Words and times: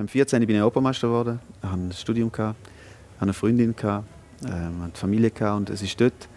Am 0.00 0.06
14. 0.06 0.46
bin 0.46 0.54
ich 0.54 0.62
Europameister 0.62 1.08
geworden, 1.08 1.40
hatte 1.60 1.74
ein 1.74 1.92
Studium, 1.92 2.30
hatte 2.30 2.54
eine 3.18 3.32
Freundin, 3.32 3.74
hatte, 3.82 4.04
ähm, 4.44 4.82
eine 4.82 4.92
Familie 4.94 5.32
gehabt, 5.32 5.56
und 5.56 5.70
es 5.70 5.82
ist 5.82 6.00
dort, 6.00 6.28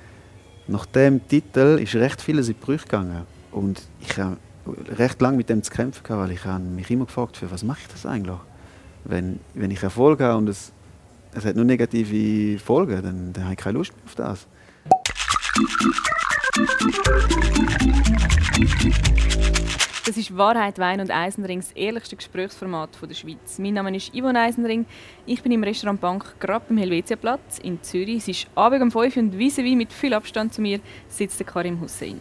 nach 0.67 0.87
dem 0.87 1.27
Titel 1.27 1.77
ist 1.79 1.93
recht 1.93 2.23
vieles 2.23 2.47
in 2.47 2.55
die 2.55 2.59
Brüche 2.59 2.85
gegangen. 2.85 3.27
Und 3.51 3.83
ich 3.99 4.17
habe 4.17 4.37
recht 4.97 5.21
lange 5.21 5.37
mit 5.37 5.49
dem 5.49 5.61
zu 5.61 5.71
kämpfen 5.71 6.01
gehabt, 6.01 6.23
weil 6.23 6.31
ich 6.31 6.43
habe 6.43 6.63
mich 6.63 6.89
immer 6.89 7.05
gefragt, 7.05 7.37
für 7.37 7.51
was 7.51 7.63
mache 7.63 7.81
ich 7.83 7.87
das 7.89 8.07
eigentlich? 8.07 8.39
Wenn, 9.03 9.39
wenn 9.53 9.69
ich 9.69 9.83
Erfolg 9.83 10.21
habe 10.21 10.39
und 10.39 10.49
es, 10.49 10.71
es 11.35 11.45
hat 11.45 11.55
nur 11.55 11.65
negative 11.65 12.57
Folgen, 12.57 13.03
dann, 13.03 13.31
dann 13.31 13.43
habe 13.43 13.53
ich 13.53 13.59
keine 13.59 13.77
Lust 13.77 13.93
mehr 13.95 14.05
auf 14.05 14.15
das. 14.15 14.47
Das 20.03 20.17
ist 20.17 20.35
Wahrheit, 20.35 20.79
Wein 20.79 20.99
und 20.99 21.11
Eisenring, 21.11 21.59
das 21.59 21.73
ehrlichste 21.73 22.15
Gesprächsformat 22.15 22.89
der 23.07 23.13
Schweiz. 23.13 23.59
Mein 23.59 23.75
Name 23.75 23.95
ist 23.95 24.11
Yvonne 24.15 24.39
Eisenring. 24.39 24.87
Ich 25.27 25.43
bin 25.43 25.51
im 25.51 25.63
Restaurant 25.63 26.01
Bank 26.01 26.39
gerade 26.39 26.65
beim 26.67 26.79
Helvetiaplatz 26.79 27.59
in 27.59 27.83
Zürich. 27.83 28.17
Es 28.17 28.27
ist 28.27 28.47
Abend 28.55 28.81
um 28.81 28.89
5 28.89 29.15
Uhr 29.15 29.21
und 29.21 29.37
vis 29.37 29.57
wie 29.57 29.75
mit 29.75 29.93
viel 29.93 30.15
Abstand 30.15 30.55
zu 30.55 30.61
mir 30.63 30.79
sitzt 31.07 31.39
der 31.39 31.45
Karim 31.45 31.79
Hussein. 31.79 32.19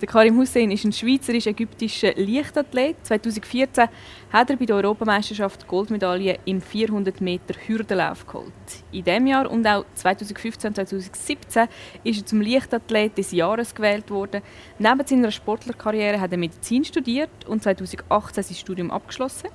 Der 0.00 0.08
Karim 0.08 0.36
Hussein 0.36 0.72
ist 0.72 0.84
ein 0.84 0.92
schweizerisch-ägyptischer 0.92 2.14
Leichtathlet. 2.16 2.96
2014 3.04 3.88
hat 4.32 4.50
er 4.50 4.56
bei 4.56 4.66
der 4.66 4.76
Europameisterschaft 4.76 5.62
die 5.62 5.66
Goldmedaille 5.66 6.38
im 6.44 6.60
400 6.60 7.20
Meter 7.20 7.54
Hürdenlauf 7.66 8.26
geholt. 8.26 8.52
In 8.90 9.04
diesem 9.04 9.26
Jahr 9.28 9.48
und 9.48 9.64
auch 9.66 9.84
2015 9.94 10.68
und 10.68 10.74
2017 10.74 11.68
ist 12.02 12.20
er 12.20 12.26
zum 12.26 12.40
Leichtathlet 12.40 13.16
des 13.16 13.30
Jahres 13.30 13.72
gewählt 13.72 14.10
worden. 14.10 14.42
Neben 14.80 15.06
seiner 15.06 15.30
Sportlerkarriere 15.30 16.20
hat 16.20 16.32
er 16.32 16.38
Medizin 16.38 16.84
studiert 16.84 17.30
und 17.46 17.62
2018 17.62 18.42
sein 18.42 18.56
Studium 18.56 18.90
abgeschlossen. 18.90 19.48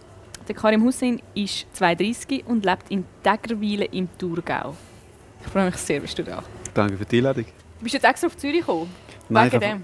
Der 0.47 0.55
Karim 0.55 0.83
Hussein 0.83 1.21
ist 1.35 1.67
32 1.73 2.45
und 2.47 2.65
lebt 2.65 2.89
in 2.89 3.05
Deggerwilen 3.25 3.89
im 3.91 4.07
Thurgau. 4.17 4.73
Ich 5.41 5.47
freue 5.47 5.65
mich 5.65 5.75
sehr, 5.75 5.99
bist 5.99 6.17
du 6.17 6.23
da. 6.23 6.41
Danke 6.73 6.97
für 6.97 7.05
die 7.05 7.17
Einladung. 7.17 7.45
Bist 7.81 7.93
du 7.93 7.97
jetzt 7.97 8.05
extra 8.05 8.27
auf 8.27 8.37
Zürich 8.37 8.61
gekommen? 8.61 8.89
Nein, 9.29 9.51
Wegen 9.51 9.63
habe, 9.63 9.81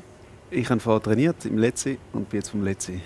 ich 0.56 0.70
habe 0.70 0.80
vorher 0.80 1.02
trainiert 1.02 1.46
im 1.46 1.58
Letzi 1.58 1.98
und 2.14 2.30
bin 2.30 2.40
jetzt 2.40 2.50
vom 2.50 2.64
Letzi 2.64 3.02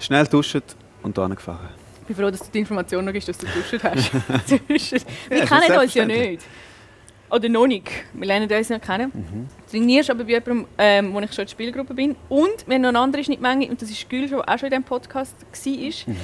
schnell 0.00 0.26
duschen 0.26 0.62
und 1.02 1.16
hierher 1.16 1.34
gefahren. 1.36 1.68
Ich 2.00 2.08
bin 2.08 2.16
froh, 2.16 2.30
dass 2.30 2.40
du 2.40 2.50
die 2.52 2.58
Information 2.58 3.04
noch 3.04 3.12
gibst, 3.12 3.28
dass 3.28 3.38
du 3.38 3.46
geduscht 3.46 3.82
hast. 3.82 4.12
Wir 4.68 4.76
ist 4.76 5.06
kennen 5.48 5.78
uns 5.78 5.94
ja 5.94 6.04
nicht. 6.04 6.42
Oder 7.30 7.48
noch 7.48 7.66
nicht. 7.66 7.88
Wir 8.12 8.26
lernen 8.26 8.50
uns 8.50 8.68
noch 8.68 8.80
kennen. 8.80 9.10
Du 9.66 9.70
trainierst 9.70 10.10
aber 10.10 10.24
bei 10.24 10.30
jemandem, 10.32 10.66
ähm, 10.76 11.14
wo 11.14 11.20
ich 11.20 11.32
schon 11.32 11.42
in 11.42 11.46
der 11.46 11.50
Spielgruppe 11.50 11.94
bin. 11.94 12.14
Und 12.28 12.66
wir 12.66 12.74
haben 12.74 12.82
noch 12.82 12.90
eine 12.90 12.98
andere 12.98 13.24
Schnittmenge, 13.24 13.68
und 13.68 13.80
das 13.80 13.90
ist 13.90 14.08
Gül, 14.10 14.28
die 14.28 14.34
auch 14.34 14.58
schon 14.58 14.66
in 14.66 14.70
diesem 14.70 14.84
Podcast 14.84 15.34
war. 15.40 16.14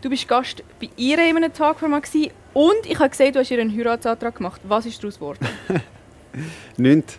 Du 0.00 0.08
bist 0.08 0.28
Gast 0.28 0.62
bei 0.80 0.88
ihr 0.96 1.18
in 1.18 1.36
einem 1.36 1.52
Tagformat 1.52 2.04
gewesen. 2.04 2.30
Und 2.54 2.86
ich 2.86 2.98
habe 2.98 3.10
gesehen, 3.10 3.32
du 3.32 3.40
hast 3.40 3.50
ihr 3.50 3.60
einen 3.60 3.76
Heiratsantrag 3.76 4.36
gemacht. 4.36 4.60
Was 4.64 4.86
ist 4.86 5.02
daraus 5.02 5.16
geworden? 5.16 5.46
Nichts. 6.76 7.18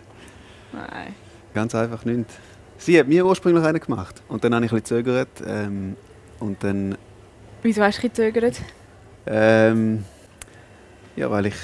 Nein. 0.72 1.14
Ganz 1.54 1.74
einfach 1.74 2.04
nichts. 2.04 2.34
Sie 2.78 2.98
hat 2.98 3.08
mir 3.08 3.24
ursprünglich 3.26 3.64
einen 3.64 3.80
gemacht. 3.80 4.22
Und 4.28 4.44
dann 4.44 4.54
habe 4.54 4.66
ich 4.66 4.72
ein 4.72 4.80
bisschen 4.80 4.98
gezögert. 4.98 5.28
Ähm, 5.46 5.96
und 6.40 6.62
dann, 6.62 6.96
Wieso 7.62 7.82
hast 7.82 7.98
du 7.98 8.02
gezögert? 8.02 8.60
ähm, 9.26 10.04
ja, 11.16 11.30
weil 11.30 11.46
ich 11.46 11.54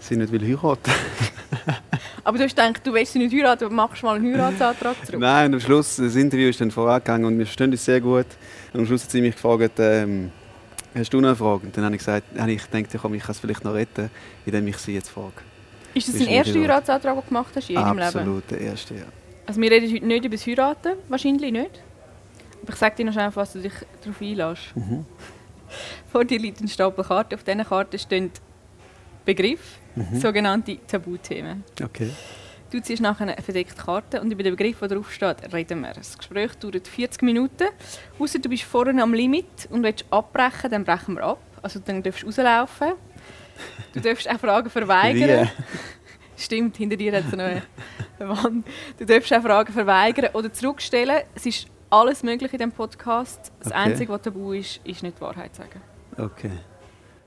sie 0.00 0.16
nicht 0.16 0.32
will 0.32 0.42
heiraten. 0.42 0.90
Aber 2.24 2.38
du 2.38 2.44
hast 2.44 2.56
gedacht, 2.56 2.86
du 2.86 2.92
willst 2.94 3.12
sie 3.12 3.18
nicht 3.18 3.34
heiraten, 3.34 3.64
aber 3.64 3.74
machst 3.74 4.02
mal 4.02 4.16
einen 4.16 4.32
Heiratsantrag 4.32 4.96
zurück. 5.04 5.20
Nein, 5.20 5.52
am 5.52 5.60
Schluss, 5.60 5.96
das 5.96 6.16
Interview 6.16 6.48
ist 6.48 6.58
dann 6.58 6.70
vorangegangen 6.70 7.26
und 7.26 7.38
wir 7.38 7.44
verstehen 7.44 7.70
uns 7.70 7.84
sehr 7.84 8.00
gut. 8.00 8.24
Und 8.72 8.80
am 8.80 8.86
Schluss 8.86 9.04
hat 9.04 9.10
sie 9.10 9.20
mich 9.20 9.34
gefragt, 9.34 9.72
ähm, 9.78 10.30
hast 10.94 11.12
du 11.12 11.20
noch 11.20 11.28
eine 11.28 11.36
Frage? 11.36 11.66
Und 11.66 11.76
dann 11.76 11.84
habe 11.84 11.94
ich 11.94 11.98
gesagt, 11.98 12.24
habe 12.38 12.52
ich 12.52 12.70
gedacht, 12.70 12.94
ja, 12.94 13.00
komm, 13.00 13.12
ich 13.12 13.22
kann 13.22 13.32
es 13.32 13.40
vielleicht 13.40 13.62
noch 13.62 13.74
retten, 13.74 14.08
indem 14.46 14.66
ich 14.68 14.78
sie 14.78 14.94
jetzt 14.94 15.10
frage. 15.10 15.34
Ist 15.92 16.08
das 16.08 16.16
dein 16.16 16.28
erster. 16.28 16.58
Heiratsantrag, 16.58 17.14
den 17.14 17.22
du 17.22 17.28
gemacht 17.28 17.52
hast 17.54 17.68
in 17.68 17.76
deinem 17.76 17.98
Leben? 17.98 18.02
Absolut, 18.02 18.50
der 18.50 18.60
erste, 18.60 18.94
ja. 18.94 19.04
Also 19.46 19.60
wir 19.60 19.70
reden 19.70 19.92
heute 19.92 20.06
nicht 20.06 20.24
über 20.24 20.36
das 20.36 20.46
Heiraten, 20.46 20.94
wahrscheinlich 21.08 21.52
nicht. 21.52 21.80
Aber 22.62 22.72
ich 22.72 22.78
sage 22.78 22.96
dir 22.96 23.04
noch 23.04 23.12
schnell, 23.12 23.30
was 23.34 23.52
du 23.52 23.60
dich 23.60 23.72
darauf 24.02 24.20
einlässt. 24.20 24.74
Mhm. 24.76 25.04
Vor 26.12 26.24
dir 26.24 26.38
liegt 26.38 26.60
ein 26.60 26.68
Stapel 26.68 27.04
Karten. 27.04 27.34
Auf 27.34 27.44
diesen 27.44 27.64
Karten 27.64 27.98
stehen 27.98 28.30
Begriffe, 29.24 29.78
Mhm. 29.96 30.18
sogenannte 30.20 30.78
Tabuthemen. 30.86 31.62
Okay. 31.82 32.10
Du 32.70 32.80
ziehst 32.82 33.00
nachher 33.00 33.28
eine 33.28 33.40
verdeckte 33.40 33.76
Karte 33.80 34.20
und 34.20 34.30
über 34.32 34.42
den 34.42 34.56
Begriff, 34.56 34.80
der 34.80 34.88
drauf 34.88 35.12
steht, 35.12 35.36
reden 35.52 35.80
wir. 35.82 35.92
Das 35.92 36.18
Gespräch 36.18 36.52
dauert 36.56 36.88
40 36.88 37.22
Minuten. 37.22 37.68
Außer 38.18 38.40
du 38.40 38.48
bist 38.48 38.64
vorne 38.64 39.00
am 39.00 39.14
Limit 39.14 39.68
und 39.70 39.82
willst 39.84 40.04
abbrechen, 40.10 40.70
dann 40.70 40.84
brechen 40.84 41.14
wir 41.14 41.22
ab. 41.24 41.38
Also 41.62 41.78
dann 41.84 42.02
darfst 42.02 42.22
du 42.22 42.26
rauslaufen. 42.26 42.94
Du 43.92 44.00
darfst 44.00 44.28
auch 44.28 44.40
Fragen 44.40 44.68
verweigern. 44.70 45.48
Stimmt, 46.36 46.76
hinter 46.76 46.96
dir 46.96 47.12
hat 47.12 47.24
es 47.26 47.32
noch 47.32 47.44
eine 47.44 47.62
Wand. 48.18 48.66
Du 48.98 49.04
darfst 49.06 49.32
auch 49.32 49.42
Fragen 49.42 49.72
verweigern 49.72 50.30
oder 50.34 50.52
zurückstellen. 50.52 51.22
Es 51.34 51.46
ist 51.46 51.66
alles 51.90 52.22
möglich 52.22 52.52
in 52.52 52.58
diesem 52.58 52.72
Podcast. 52.72 53.52
Das 53.60 53.68
Okay. 53.68 53.76
Einzige, 53.76 54.12
was 54.12 54.22
tabu 54.22 54.52
ist, 54.52 54.80
ist 54.84 55.02
nicht 55.02 55.16
die 55.16 55.20
Wahrheit 55.20 55.54
sagen. 55.54 55.80
Okay. 56.16 56.50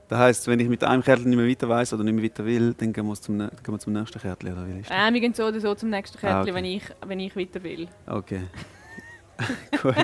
Das 0.08 0.18
heisst, 0.18 0.46
wenn 0.46 0.58
ich 0.60 0.68
mit 0.68 0.82
einem 0.82 1.02
Kärtchen 1.02 1.28
nicht 1.28 1.38
mehr 1.38 1.46
weiter 1.48 1.68
weiß 1.68 1.92
oder 1.92 2.02
nicht 2.02 2.14
mehr 2.14 2.24
weiter 2.24 2.44
will, 2.46 2.72
dann 2.78 2.92
gehen 2.94 3.06
wir 3.06 3.14
zum, 3.14 3.38
gehen 3.38 3.50
wir 3.66 3.78
zum 3.78 3.92
nächsten 3.92 4.18
Kärtchen, 4.18 4.52
oder 4.52 4.66
wie 4.66 4.80
ist 4.80 4.88
das? 4.90 4.96
Äh, 4.96 5.12
wir 5.12 5.20
gehen 5.20 5.34
so 5.34 5.44
oder 5.44 5.60
so 5.60 5.74
zum 5.74 5.90
nächsten 5.90 6.18
Kärtchen, 6.18 6.38
Ah, 6.38 6.42
okay. 6.42 6.54
wenn, 6.54 6.64
ich, 6.64 6.82
wenn 7.06 7.20
ich 7.20 7.36
weiter 7.36 7.62
will. 7.62 7.88
Okay. 8.06 8.40
Gut. 9.82 9.94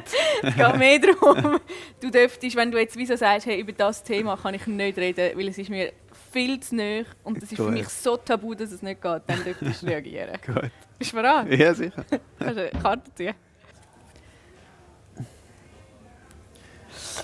Es 0.42 0.54
geht 0.54 0.76
mehr 0.78 0.98
darum, 1.00 1.58
du 2.00 2.10
dürftest, 2.10 2.54
wenn 2.54 2.70
du 2.70 2.78
jetzt 2.78 2.96
wieso 2.96 3.16
sagst, 3.16 3.46
hey, 3.46 3.58
über 3.60 3.72
das 3.72 4.02
Thema 4.04 4.36
kann 4.36 4.54
ich 4.54 4.64
nicht 4.66 4.96
reden, 4.96 5.36
weil 5.36 5.48
es 5.48 5.58
ist 5.58 5.70
mir 5.70 5.90
viel 6.34 6.58
zu 6.58 6.74
nahe 6.74 7.06
und 7.22 7.40
das 7.40 7.52
ist 7.52 7.56
für 7.56 7.70
mich 7.70 7.88
so 7.88 8.16
tabu, 8.16 8.54
dass 8.54 8.72
es 8.72 8.82
nicht 8.82 9.00
geht, 9.00 9.22
dann 9.28 9.44
dürftest 9.44 9.82
du 9.82 9.86
reagieren. 9.86 10.36
Gut. 10.46 10.70
Bist 10.98 11.12
du 11.12 11.16
bereit? 11.16 11.48
Ja, 11.56 11.72
sicher. 11.72 12.04
Kannst 12.38 12.56
du 12.56 12.70
eine 12.70 12.82
Karte 12.82 13.14
ziehen? 13.14 13.34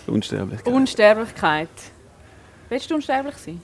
Unsterblichkeit. 0.07 0.73
Unsterblichkeit. 0.73 1.69
Willst 2.69 2.91
du 2.91 2.95
unsterblich 2.95 3.35
sein? 3.37 3.61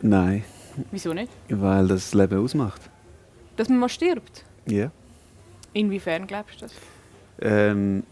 Nein, 0.00 0.44
Wieso 0.90 1.12
nicht? 1.12 1.30
weil 1.48 1.86
das 1.86 2.12
Leben 2.12 2.42
ausmacht. 2.42 2.80
Dass 3.56 3.68
man 3.68 3.78
mal 3.78 3.88
stirbt? 3.88 4.44
Ja. 4.66 4.90
Inwiefern 5.72 6.26
glaubst 6.26 6.56
du 6.60 6.66
das? 6.66 6.72
Ähm, 7.40 8.02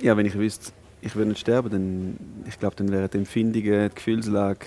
ja, 0.00 0.16
wenn 0.16 0.26
ich 0.26 0.34
wüsste, 0.36 0.72
ich 1.00 1.14
würde 1.16 1.30
nicht 1.30 1.40
sterben, 1.40 1.70
dann, 1.70 2.44
ich 2.46 2.58
glaube, 2.58 2.76
dann 2.76 2.90
wäre 2.90 3.08
die 3.08 3.18
Empfindungen, 3.18 3.88
die 3.88 3.94
Gefühlslage, 3.94 4.66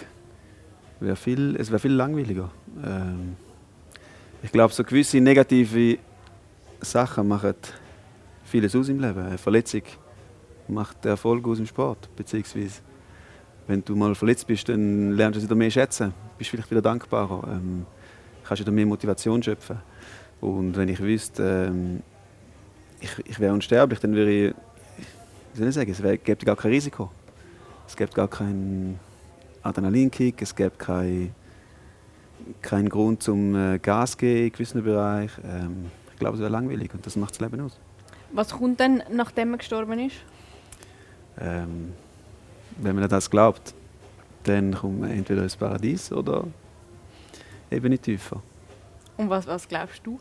wäre 1.02 1.16
viel, 1.16 1.56
es 1.58 1.70
wäre 1.70 1.80
viel 1.80 1.94
langweiliger. 1.94 2.50
Ähm, 2.84 3.36
ich 4.44 4.52
glaube, 4.52 4.74
so 4.74 4.84
gewisse 4.84 5.20
negative 5.20 5.98
Sachen 6.82 7.28
machen 7.28 7.56
vieles 8.46 8.76
aus 8.76 8.90
im 8.90 9.00
Leben. 9.00 9.20
Eine 9.20 9.38
Verletzung 9.38 9.84
macht 10.68 11.06
Erfolg 11.06 11.46
aus 11.48 11.60
im 11.60 11.66
Sport, 11.66 12.10
beziehungsweise 12.16 12.82
wenn 13.68 13.84
du 13.84 13.96
mal 13.96 14.16
verletzt 14.16 14.48
bist, 14.48 14.70
dann 14.70 15.12
lernst 15.12 15.36
du 15.36 15.40
es 15.40 15.46
wieder 15.46 15.56
mehr 15.56 15.70
schätzen, 15.70 16.14
bist 16.38 16.50
vielleicht 16.50 16.72
wieder 16.72 16.82
dankbarer, 16.82 17.48
ähm, 17.52 17.86
kannst 18.44 18.62
wieder 18.62 18.72
mehr 18.72 18.86
Motivation 18.86 19.42
schöpfen. 19.42 19.78
Und 20.40 20.76
wenn 20.76 20.90
ich 20.90 21.00
wüsste, 21.00 21.68
ähm, 21.70 22.02
ich, 23.00 23.12
ich 23.26 23.40
wäre 23.40 23.54
unsterblich, 23.54 24.00
dann 24.00 24.16
wäre 24.16 24.30
ich, 24.30 24.54
wie 25.54 25.60
soll 25.60 25.68
ich 25.68 25.76
sagen, 25.76 25.92
es 25.92 26.02
wär, 26.02 26.18
gäbe 26.18 26.46
gar 26.46 26.56
kein 26.56 26.72
Risiko. 26.72 27.12
Es 27.88 27.96
gäbe 27.96 28.12
gar 28.12 28.28
keinen 28.28 29.00
Adrenalinkick, 29.64 30.42
es 30.42 30.56
gäbe 30.56 30.76
keinen 30.78 31.36
kein 32.62 32.90
Grund 32.90 33.24
zum 33.24 33.56
äh, 33.56 33.80
Gas 33.80 34.18
geben 34.18 34.46
in 34.46 34.52
gewissen 34.52 34.84
Bereichen. 34.84 35.44
Ähm, 35.46 35.86
ich 36.12 36.20
glaube, 36.20 36.36
es 36.36 36.42
wäre 36.42 36.52
langweilig 36.52 36.94
und 36.94 37.06
das 37.06 37.16
macht 37.16 37.32
das 37.32 37.40
Leben 37.40 37.62
aus. 37.62 37.78
Was 38.34 38.50
kommt 38.50 38.80
dann, 38.80 39.04
nachdem 39.12 39.52
man 39.52 39.60
gestorben 39.60 40.00
ist? 40.00 40.18
Ähm, 41.40 41.94
wenn 42.78 42.96
man 42.96 43.04
an 43.04 43.10
das 43.10 43.30
glaubt, 43.30 43.74
dann 44.44 44.74
kommt 44.74 45.02
man 45.02 45.12
entweder 45.12 45.44
ins 45.44 45.56
Paradies 45.56 46.12
oder 46.12 46.46
eben 47.70 47.90
nicht 47.90 48.03
tiefer. 48.03 48.41
Und 49.18 49.30
was, 49.30 49.46
was 49.47 49.68
glaubst 49.68 50.06
du? 50.06 50.20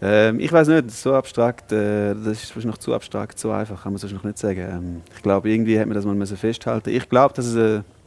Ähm, 0.00 0.38
ich 0.38 0.52
weiß 0.52 0.68
nicht, 0.68 0.90
so 0.92 1.14
abstrakt, 1.14 1.72
äh, 1.72 2.14
das 2.14 2.56
ist 2.56 2.64
noch 2.64 2.78
zu 2.78 2.94
abstrakt, 2.94 3.38
so 3.38 3.50
einfach 3.50 3.82
kann 3.82 3.92
man 3.92 4.02
es 4.02 4.12
noch 4.12 4.22
nicht 4.22 4.38
sagen. 4.38 4.60
Ähm, 4.60 5.02
ich 5.14 5.22
glaube, 5.22 5.50
irgendwie 5.50 5.78
hat 5.78 5.86
man 5.86 5.96
das 5.96 6.04
mal 6.04 6.26
festhalten. 6.26 6.90
Ich 6.90 7.08
glaube, 7.08 7.34
dass 7.34 7.46
es 7.46 7.56
ein, 7.56 7.84
wie 7.84 7.97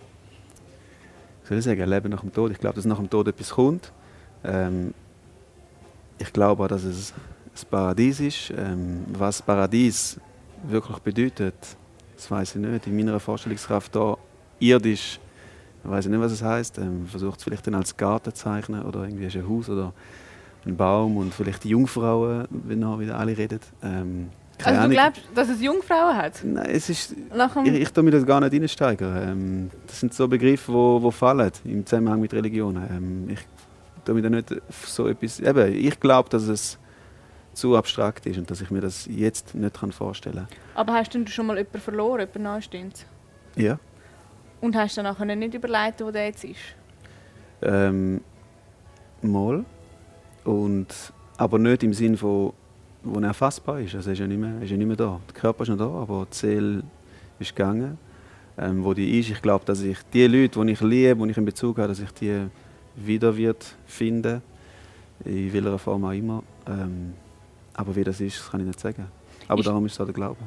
soll 1.44 1.58
ich 1.58 1.64
sagen, 1.64 1.90
Leben 1.90 2.10
nach 2.10 2.22
dem 2.22 2.32
Tod. 2.32 2.52
Ich 2.52 2.60
glaube, 2.60 2.76
dass 2.76 2.86
nach 2.86 2.98
dem 2.98 3.10
Tod 3.10 3.28
etwas 3.28 3.50
kommt. 3.52 3.92
Ähm, 4.44 4.94
ich 6.18 6.32
glaube 6.32 6.64
auch, 6.64 6.68
dass 6.68 6.84
es 6.84 7.14
ein 7.14 7.70
Paradies 7.70 8.20
ist. 8.20 8.54
Ähm, 8.58 9.06
was 9.14 9.42
Paradies 9.42 10.20
wirklich 10.64 11.00
bedeutet, 11.00 11.56
das 12.16 12.30
weiß 12.30 12.56
ich 12.56 12.62
nicht. 12.62 12.88
In 12.88 12.96
meiner 12.96 13.20
Vorstellungskraft 13.20 13.96
da 13.96 14.18
irdisch, 14.60 15.20
weiß 15.84 16.06
ich 16.06 16.12
nicht, 16.12 16.22
was 16.22 16.32
es 16.32 16.44
heißt. 16.44 16.78
Ähm, 16.78 17.08
versucht 17.08 17.40
es 17.40 17.44
vielleicht 17.44 17.66
dann 17.68 17.76
als 17.76 17.98
Garten 17.98 18.34
zu 18.34 18.44
zeichnen 18.44 18.84
oder 18.84 19.04
irgendwie 19.04 19.26
ist 19.26 19.36
ein 19.36 19.48
Haus 19.48 19.70
oder 19.70 19.94
ein 20.66 20.78
Baum 20.78 21.18
und 21.18 21.34
vielleicht 21.34 21.64
die 21.64 21.70
Jungfrauen, 21.70 22.48
wenn 22.50 22.80
noch 22.80 23.00
wieder 23.00 23.18
alle 23.18 23.36
reden. 23.36 23.60
Ähm, 23.82 24.30
keine 24.62 24.80
Also 24.80 24.90
du 24.90 25.00
Ahnung. 25.00 25.12
glaubst, 25.14 25.22
dass 25.36 25.50
es 25.50 25.62
Jungfrauen 25.62 26.16
hat? 26.18 26.42
Nein, 26.44 26.70
es 26.70 26.90
ist, 26.90 27.16
ich, 27.66 27.74
ich 27.74 27.90
tue 27.90 28.04
mir 28.04 28.12
das 28.12 28.26
gar 28.26 28.40
nicht 28.40 28.54
reinsteigern. 28.54 29.30
Ähm, 29.30 29.72
das 29.88 30.00
sind 30.00 30.14
so 30.14 30.28
Begriffe, 30.28 30.72
die 30.72 30.74
wo, 30.74 31.02
wo 31.02 31.12
fallen 31.12 31.52
im 31.66 31.86
Zusammenhang 31.86 32.22
mit 32.22 32.34
Religionen. 32.34 32.88
Ähm, 32.90 33.30
ich 33.30 33.40
tue 34.06 34.16
mir 34.16 34.22
da 34.22 34.30
nicht 34.30 34.56
so 34.86 35.08
etwas... 35.08 35.40
Eben, 35.40 35.74
ich 35.74 36.00
glaube, 36.00 36.30
dass 36.30 36.44
es 36.44 36.78
zu 37.54 37.76
abstrakt 37.76 38.26
ist 38.26 38.38
und 38.38 38.50
dass 38.50 38.62
ich 38.62 38.72
mir 38.72 38.80
das 38.82 39.08
jetzt 39.12 39.54
nicht 39.56 39.80
kann 39.80 39.92
vorstellen 39.92 40.48
Aber 40.74 40.94
hast 40.94 41.14
du 41.14 41.28
schon 41.28 41.48
mal 41.48 41.58
jemanden 41.58 41.80
verloren, 41.82 42.20
jemanden 42.22 42.44
nahestehend? 42.44 43.06
kann. 43.56 43.64
Ja. 43.64 43.80
Und 44.62 44.76
hast 44.76 44.96
du 44.96 45.02
dann 45.02 45.12
nachher 45.14 45.36
nicht 45.36 45.54
überlegt, 45.54 46.02
wo 46.02 46.12
der 46.12 46.28
jetzt 46.28 46.44
ist? 46.46 46.60
Ähm, 47.62 48.22
mal. 49.22 49.66
Und, 50.44 50.88
aber 51.38 51.60
nicht 51.60 51.84
im 51.84 51.94
Sinn 51.94 52.16
von, 52.18 52.54
wo 53.04 53.20
er 53.20 53.28
erfassbar 53.28 53.80
ist. 53.80 53.96
Also 53.96 54.10
er 54.10 54.14
ist 54.14 54.20
ja 54.20 54.28
nicht 54.28 54.40
mehr, 54.40 54.62
ist 54.62 54.70
ja 54.72 54.78
nicht 54.78 54.88
mehr 54.88 54.96
da. 54.96 55.20
Der 55.28 55.34
Körper 55.42 55.64
ist 55.64 55.70
noch 55.70 55.78
da, 55.78 55.86
aber 55.88 56.28
die 56.32 56.36
Seele 56.38 56.84
ist 57.40 57.56
gegangen. 57.56 57.98
Ähm, 58.58 58.84
wo 58.84 58.94
die 58.94 59.20
ist, 59.20 59.30
ich 59.30 59.42
glaube, 59.42 59.66
dass 59.66 59.82
ich 59.82 59.98
die 60.14 60.28
Leute, 60.28 60.64
die 60.64 60.72
ich 60.74 60.82
liebe, 60.82 61.24
die 61.26 61.32
ich 61.32 61.38
in 61.38 61.46
Bezug 61.46 61.78
habe, 61.78 61.88
dass 61.88 62.00
ich 62.00 62.12
die 62.12 62.46
wieder 62.96 63.36
wird 63.36 63.76
finden, 63.88 64.42
in 65.24 65.52
welcher 65.54 65.80
Form 65.80 66.04
auch 66.06 66.12
immer. 66.12 66.44
Ähm, 66.68 67.14
aber 67.74 67.96
wie 67.96 68.04
das 68.04 68.20
ist, 68.20 68.38
das 68.40 68.52
kann 68.52 68.60
ich 68.60 68.68
nicht 68.68 68.80
sagen. 68.80 69.06
Aber 69.48 69.60
Ist- 69.62 69.68
darum 69.68 69.86
ist 69.86 69.94
es 69.94 70.00
auch 70.02 70.06
der 70.06 70.14
Glaube. 70.14 70.38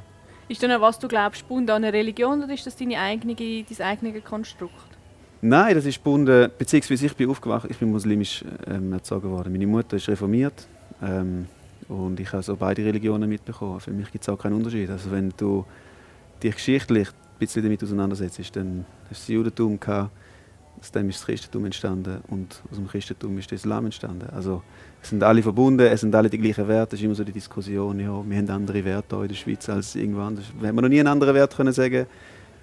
Ist 0.46 0.62
dann, 0.62 0.78
was 0.80 0.98
du 0.98 1.08
glaubst, 1.08 1.40
gebunden 1.40 1.70
an 1.70 1.82
eine 1.82 1.92
Religion 1.92 2.42
oder 2.42 2.52
ist 2.52 2.66
das 2.66 2.76
deine 2.76 2.98
eigene, 3.00 3.34
dein 3.34 3.64
eigenes 3.80 4.22
Konstrukt? 4.24 4.74
Nein, 5.40 5.74
das 5.74 5.86
ist 5.86 5.96
gebunden, 5.96 6.50
beziehungsweise 6.58 7.06
ich 7.06 7.16
bin 7.16 7.30
aufgewacht, 7.30 7.66
ich 7.70 7.78
bin 7.78 7.90
muslimisch 7.90 8.44
ähm, 8.66 8.92
erzogen 8.92 9.30
worden. 9.30 9.50
Meine 9.52 9.66
Mutter 9.66 9.96
ist 9.96 10.06
reformiert 10.08 10.66
ähm, 11.02 11.46
und 11.88 12.18
ich 12.20 12.32
habe 12.32 12.42
so 12.42 12.56
beide 12.56 12.84
Religionen 12.84 13.28
mitbekommen. 13.28 13.80
Für 13.80 13.90
mich 13.90 14.10
gibt 14.10 14.24
es 14.24 14.28
auch 14.28 14.38
keinen 14.38 14.54
Unterschied. 14.54 14.90
Also 14.90 15.10
wenn 15.10 15.32
du 15.36 15.64
dich 16.42 16.54
geschichtlich 16.54 17.08
ein 17.08 17.38
bisschen 17.38 17.62
damit 17.62 17.82
auseinandersetzt, 17.82 18.56
dann 18.56 18.86
hast 19.10 19.28
du 19.28 19.32
das 19.32 19.34
Judentum 19.34 19.78
aus 20.80 20.90
dem 20.90 21.08
ist 21.08 21.20
das 21.20 21.26
Christentum 21.26 21.64
entstanden 21.64 22.20
und 22.28 22.60
aus 22.70 22.76
dem 22.76 22.86
Christentum 22.86 23.38
ist 23.38 23.50
der 23.50 23.56
Islam 23.56 23.86
entstanden. 23.86 24.28
Also 24.30 24.62
es 25.02 25.08
sind 25.08 25.22
alle 25.22 25.42
verbunden, 25.42 25.86
es 25.86 26.00
sind 26.00 26.14
alle 26.14 26.28
die 26.28 26.38
gleichen 26.38 26.68
Werte. 26.68 26.96
Es 26.96 27.00
ist 27.00 27.04
immer 27.06 27.14
so 27.14 27.24
die 27.24 27.32
Diskussion, 27.32 28.00
ja, 28.00 28.22
wir 28.28 28.36
haben 28.36 28.50
andere 28.50 28.84
Werte 28.84 29.16
in 29.16 29.28
der 29.28 29.34
Schweiz 29.34 29.68
als 29.68 29.94
irgendwo 29.94 30.20
anders. 30.20 30.44
Wir 30.58 30.68
haben 30.68 30.76
noch 30.76 30.88
nie 30.88 31.00
einen 31.00 31.08
anderen 31.08 31.34
Wert 31.34 31.56
können 31.56 31.72
sagen 31.72 32.06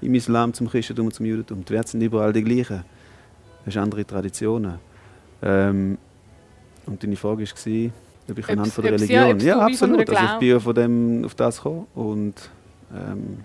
im 0.02 0.14
Islam, 0.14 0.54
zum 0.54 0.68
Christentum 0.70 1.08
und 1.08 1.14
zum 1.14 1.26
Judentum. 1.26 1.64
Die 1.66 1.74
Werte 1.74 1.92
sind 1.92 2.02
überall 2.02 2.34
die 2.34 2.44
gleichen. 2.44 2.84
Es 3.66 3.74
sind 3.74 3.82
andere 3.82 4.06
Traditionen. 4.06 4.80
Ähm, 5.42 5.98
und 6.86 7.02
deine 7.02 7.16
Frage 7.16 7.44
war, 7.44 7.92
ob 8.30 8.38
ich 8.38 8.50
anhand 8.50 8.68
Ob's- 8.68 8.76
von 8.76 8.84
der 8.84 8.94
ob's 8.94 9.08
ja- 9.08 9.24
Religion... 9.24 9.36
ob's 9.36 9.44
Ja, 9.46 9.54
von 9.56 9.64
absolut. 9.72 10.10
Also 10.10 10.34
ich 10.34 10.40
bin 10.40 10.50
ja 10.50 10.60
von 10.60 10.76
dem 10.76 11.26
auf 11.26 11.36
das 11.36 11.58
gekommen 11.58 11.88
und 11.96 12.34
ähm, 12.96 13.38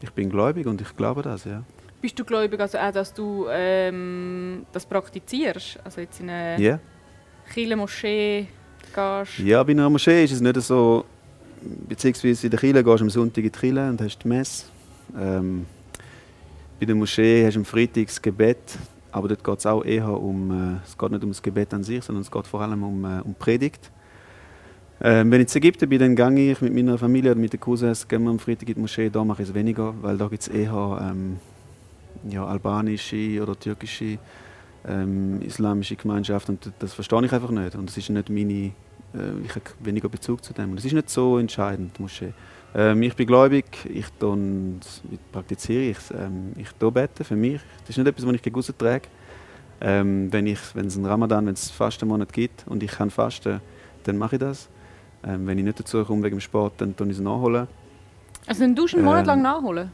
ich 0.00 0.10
bin 0.10 0.30
gläubig 0.30 0.66
und 0.66 0.80
ich 0.80 0.96
glaube 0.96 1.22
das, 1.22 1.44
ja. 1.44 1.62
Bist 2.00 2.18
du 2.18 2.24
gläubig, 2.24 2.60
also 2.60 2.76
auch, 2.78 2.90
dass 2.92 3.14
du 3.14 3.46
ähm, 3.50 4.66
das 4.72 4.84
praktizierst? 4.84 5.78
Also 5.84 6.00
jetzt 6.02 6.20
in 6.20 6.28
eine 6.28 6.60
Ja. 6.62 6.78
Kirche, 7.52 7.76
Moschee 7.76 8.46
gehst? 8.94 9.38
Ja, 9.38 9.62
bei 9.62 9.72
einer 9.72 9.88
Moschee 9.88 10.24
ist 10.24 10.32
es 10.32 10.40
nicht 10.40 10.60
so, 10.62 11.04
beziehungsweise 11.88 12.46
in 12.46 12.50
der 12.50 12.60
Kirche 12.60 12.84
gehst 12.84 13.00
du 13.00 13.04
am 13.04 13.10
Sonntag 13.10 13.38
in 13.38 13.44
die 13.44 13.50
Kirche 13.58 13.88
und 13.88 14.00
hast 14.02 14.18
die 14.18 14.28
Messe. 14.28 14.64
Ähm, 15.18 15.64
bei 16.78 16.86
der 16.86 16.94
Moschee 16.94 17.46
hast 17.46 17.54
du 17.54 17.60
am 17.60 17.64
Freitag 17.64 18.06
das 18.06 18.20
Gebet, 18.20 18.58
aber 19.14 19.28
dort 19.28 19.44
geht 19.44 19.58
es 19.60 19.64
auch 19.64 19.84
eher 19.84 20.08
um, 20.08 20.50
äh, 20.50 20.80
es 20.84 20.98
geht 20.98 21.10
nicht 21.12 21.22
um 21.22 21.30
das 21.30 21.40
Gebet 21.40 21.72
an 21.72 21.84
sich, 21.84 22.02
sondern 22.02 22.22
es 22.22 22.30
geht 22.32 22.48
vor 22.48 22.60
allem 22.62 22.82
um, 22.82 23.04
äh, 23.04 23.20
um 23.22 23.34
Predigt. 23.34 23.92
Ähm, 25.00 25.30
wenn 25.30 25.40
ich 25.40 25.54
in 25.54 25.62
Ägypten 25.62 25.88
bin, 25.88 26.16
dann 26.16 26.34
gehe 26.34 26.50
ich 26.50 26.60
mit 26.60 26.74
meiner 26.74 26.98
Familie 26.98 27.30
oder 27.30 27.40
mit 27.40 27.52
den 27.52 27.60
Cousins 27.60 28.08
gehen 28.08 28.24
wir 28.24 28.30
am 28.30 28.40
Freitag 28.40 28.68
in 28.68 28.74
die 28.74 28.80
Moschee. 28.80 29.10
Da 29.10 29.24
mache 29.24 29.42
ich 29.42 29.48
es 29.50 29.54
weniger, 29.54 29.94
weil 30.02 30.18
da 30.18 30.26
gibt 30.26 30.42
es 30.42 30.48
eher 30.48 30.98
ähm, 31.00 31.36
ja, 32.28 32.44
albanische 32.44 33.40
oder 33.40 33.56
türkische 33.56 34.18
ähm, 34.84 35.40
islamische 35.42 35.94
Gemeinschaft 35.94 36.48
und 36.48 36.72
das 36.80 36.92
verstehe 36.92 37.24
ich 37.24 37.32
einfach 37.32 37.50
nicht. 37.50 37.76
Und 37.76 37.90
es 37.90 37.96
ist 37.96 38.10
nicht 38.10 38.28
meine, 38.28 38.52
äh, 38.52 38.72
ich 39.44 39.50
habe 39.50 39.64
weniger 39.78 40.08
Bezug 40.08 40.42
zu 40.42 40.52
dem. 40.52 40.72
Und 40.72 40.78
es 40.78 40.86
ist 40.86 40.92
nicht 40.92 41.08
so 41.08 41.38
entscheidend, 41.38 41.96
die 41.96 42.02
Moschee. 42.02 42.32
Ähm, 42.74 43.02
ich 43.02 43.14
bin 43.14 43.26
gläubig, 43.26 43.64
ich 43.88 44.06
tun, 44.18 44.80
praktiziere 45.30 45.82
ich 45.82 45.98
ähm, 46.10 46.52
Ich 46.56 46.72
tue 46.72 46.90
beten 46.90 47.24
für 47.24 47.36
mich. 47.36 47.60
Das 47.80 47.90
ist 47.90 47.98
nicht 47.98 48.08
etwas, 48.08 48.26
was 48.26 48.34
ich 48.34 48.42
gegen 48.42 48.60
trage. 48.60 49.02
Ähm, 49.80 50.32
wenn 50.32 50.46
es 50.46 50.74
einen 50.74 51.06
Ramadan, 51.06 51.46
wenn 51.46 51.54
es 51.54 51.70
Fastenmonat 51.70 52.32
gibt 52.32 52.64
und 52.66 52.82
ich 52.82 52.90
kann 52.90 53.10
fasten, 53.10 53.60
dann 54.04 54.16
mache 54.18 54.36
ich 54.36 54.40
das. 54.40 54.68
Ähm, 55.26 55.46
wenn 55.46 55.58
ich 55.58 55.64
nicht 55.64 55.78
dazu 55.78 56.04
komme 56.04 56.22
wegen 56.24 56.36
dem 56.36 56.40
Sport, 56.40 56.74
dann 56.78 56.96
tue 56.96 57.06
ich 57.08 57.14
es 57.14 57.20
nachholen. 57.20 57.68
Also 58.46 58.62
dann 58.62 58.74
tust 58.74 58.94
du 58.94 58.98
einen 58.98 59.06
Monat 59.06 59.20
Ähm, 59.20 59.26
lang 59.26 59.42
nachholen? 59.42 59.90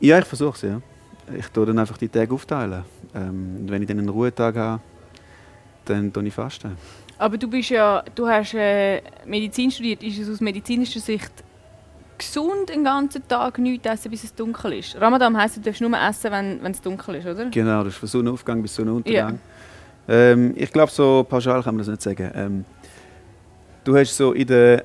Ja, 0.00 0.18
ich 0.18 0.24
versuche 0.24 0.54
es, 0.56 0.62
ja. 0.62 0.80
Ich 1.36 1.48
tue 1.48 1.66
dann 1.66 1.78
einfach 1.78 1.98
die 1.98 2.08
Tage 2.08 2.32
aufteilen. 2.32 2.84
Ähm, 3.14 3.64
wenn 3.66 3.82
ich 3.82 3.88
dann 3.88 3.98
einen 3.98 4.08
Ruhetag 4.08 4.56
habe, 4.56 4.80
dann 5.84 6.12
tue 6.12 6.26
ich 6.26 6.34
fasten. 6.34 6.76
Aber 7.18 7.36
du 7.36 7.48
bist 7.48 7.70
ja, 7.70 8.02
du 8.14 8.26
hast 8.26 8.54
äh, 8.54 9.02
Medizin 9.26 9.70
studiert. 9.70 10.02
Ist 10.02 10.18
es 10.18 10.28
aus 10.28 10.40
medizinischer 10.40 11.00
Sicht 11.00 11.32
gesund, 12.26 12.68
den 12.68 12.84
ganzen 12.84 13.26
Tag 13.26 13.58
nichts 13.58 13.86
essen, 13.86 14.10
bis 14.10 14.24
es 14.24 14.34
dunkel 14.34 14.74
ist? 14.74 15.00
Ramadan 15.00 15.36
heisst, 15.36 15.56
du 15.56 15.60
darfst 15.60 15.80
nur 15.80 15.92
essen, 15.98 16.30
wenn, 16.30 16.62
wenn 16.62 16.72
es 16.72 16.80
dunkel 16.80 17.16
ist, 17.16 17.26
oder? 17.26 17.46
Genau, 17.46 17.84
das 17.84 17.94
ist 17.94 17.98
von 17.98 18.08
Sonnenaufgang 18.08 18.62
bis 18.62 18.74
Sonnenuntergang. 18.74 19.38
Ähm, 20.08 20.52
ich 20.56 20.72
glaube, 20.72 20.90
so 20.90 21.24
pauschal 21.28 21.62
kann 21.62 21.74
man 21.74 21.78
das 21.78 21.88
nicht 21.88 22.02
sagen. 22.02 22.30
Ähm, 22.34 22.64
du 23.84 23.96
hast 23.96 24.16
so 24.16 24.32
in 24.32 24.46
den 24.46 24.82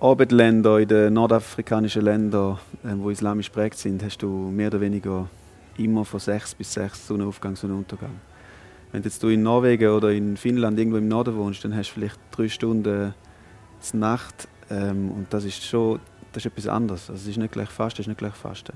Abendländern, 0.00 0.82
in 0.82 0.88
den 0.88 1.12
nordafrikanischen 1.12 2.02
Ländern, 2.02 2.58
ähm, 2.84 3.02
wo 3.02 3.10
islamisch 3.10 3.50
prägt 3.50 3.78
sind, 3.78 4.02
hast 4.02 4.18
du 4.18 4.28
mehr 4.28 4.68
oder 4.68 4.80
weniger 4.80 5.28
immer 5.76 6.04
von 6.04 6.20
6 6.20 6.54
bis 6.54 6.72
6 6.74 7.08
Sonnenaufgang, 7.08 7.56
Sonnenuntergang. 7.56 8.20
Wenn 8.92 9.02
jetzt 9.02 9.22
du 9.22 9.28
in 9.28 9.42
Norwegen 9.42 9.90
oder 9.90 10.10
in 10.12 10.36
Finnland 10.36 10.78
irgendwo 10.78 10.98
im 10.98 11.08
Norden 11.08 11.36
wohnst, 11.36 11.64
dann 11.64 11.74
hast 11.74 11.90
du 11.90 11.94
vielleicht 11.94 12.18
drei 12.30 12.48
Stunden 12.48 13.14
Nacht 13.92 14.48
ähm, 14.70 15.10
und 15.10 15.26
das 15.30 15.44
ist 15.44 15.62
schon 15.62 16.00
das 16.34 16.44
ist 16.44 16.52
etwas 16.52 16.68
anderes. 16.68 17.10
Also 17.10 17.22
es 17.22 17.28
ist 17.28 17.36
nicht 17.36 17.52
gleich 17.52 17.68
Fasten, 17.68 18.00
es 18.00 18.06
ist 18.06 18.08
nicht 18.08 18.18
gleich 18.18 18.34
Fasten. 18.34 18.74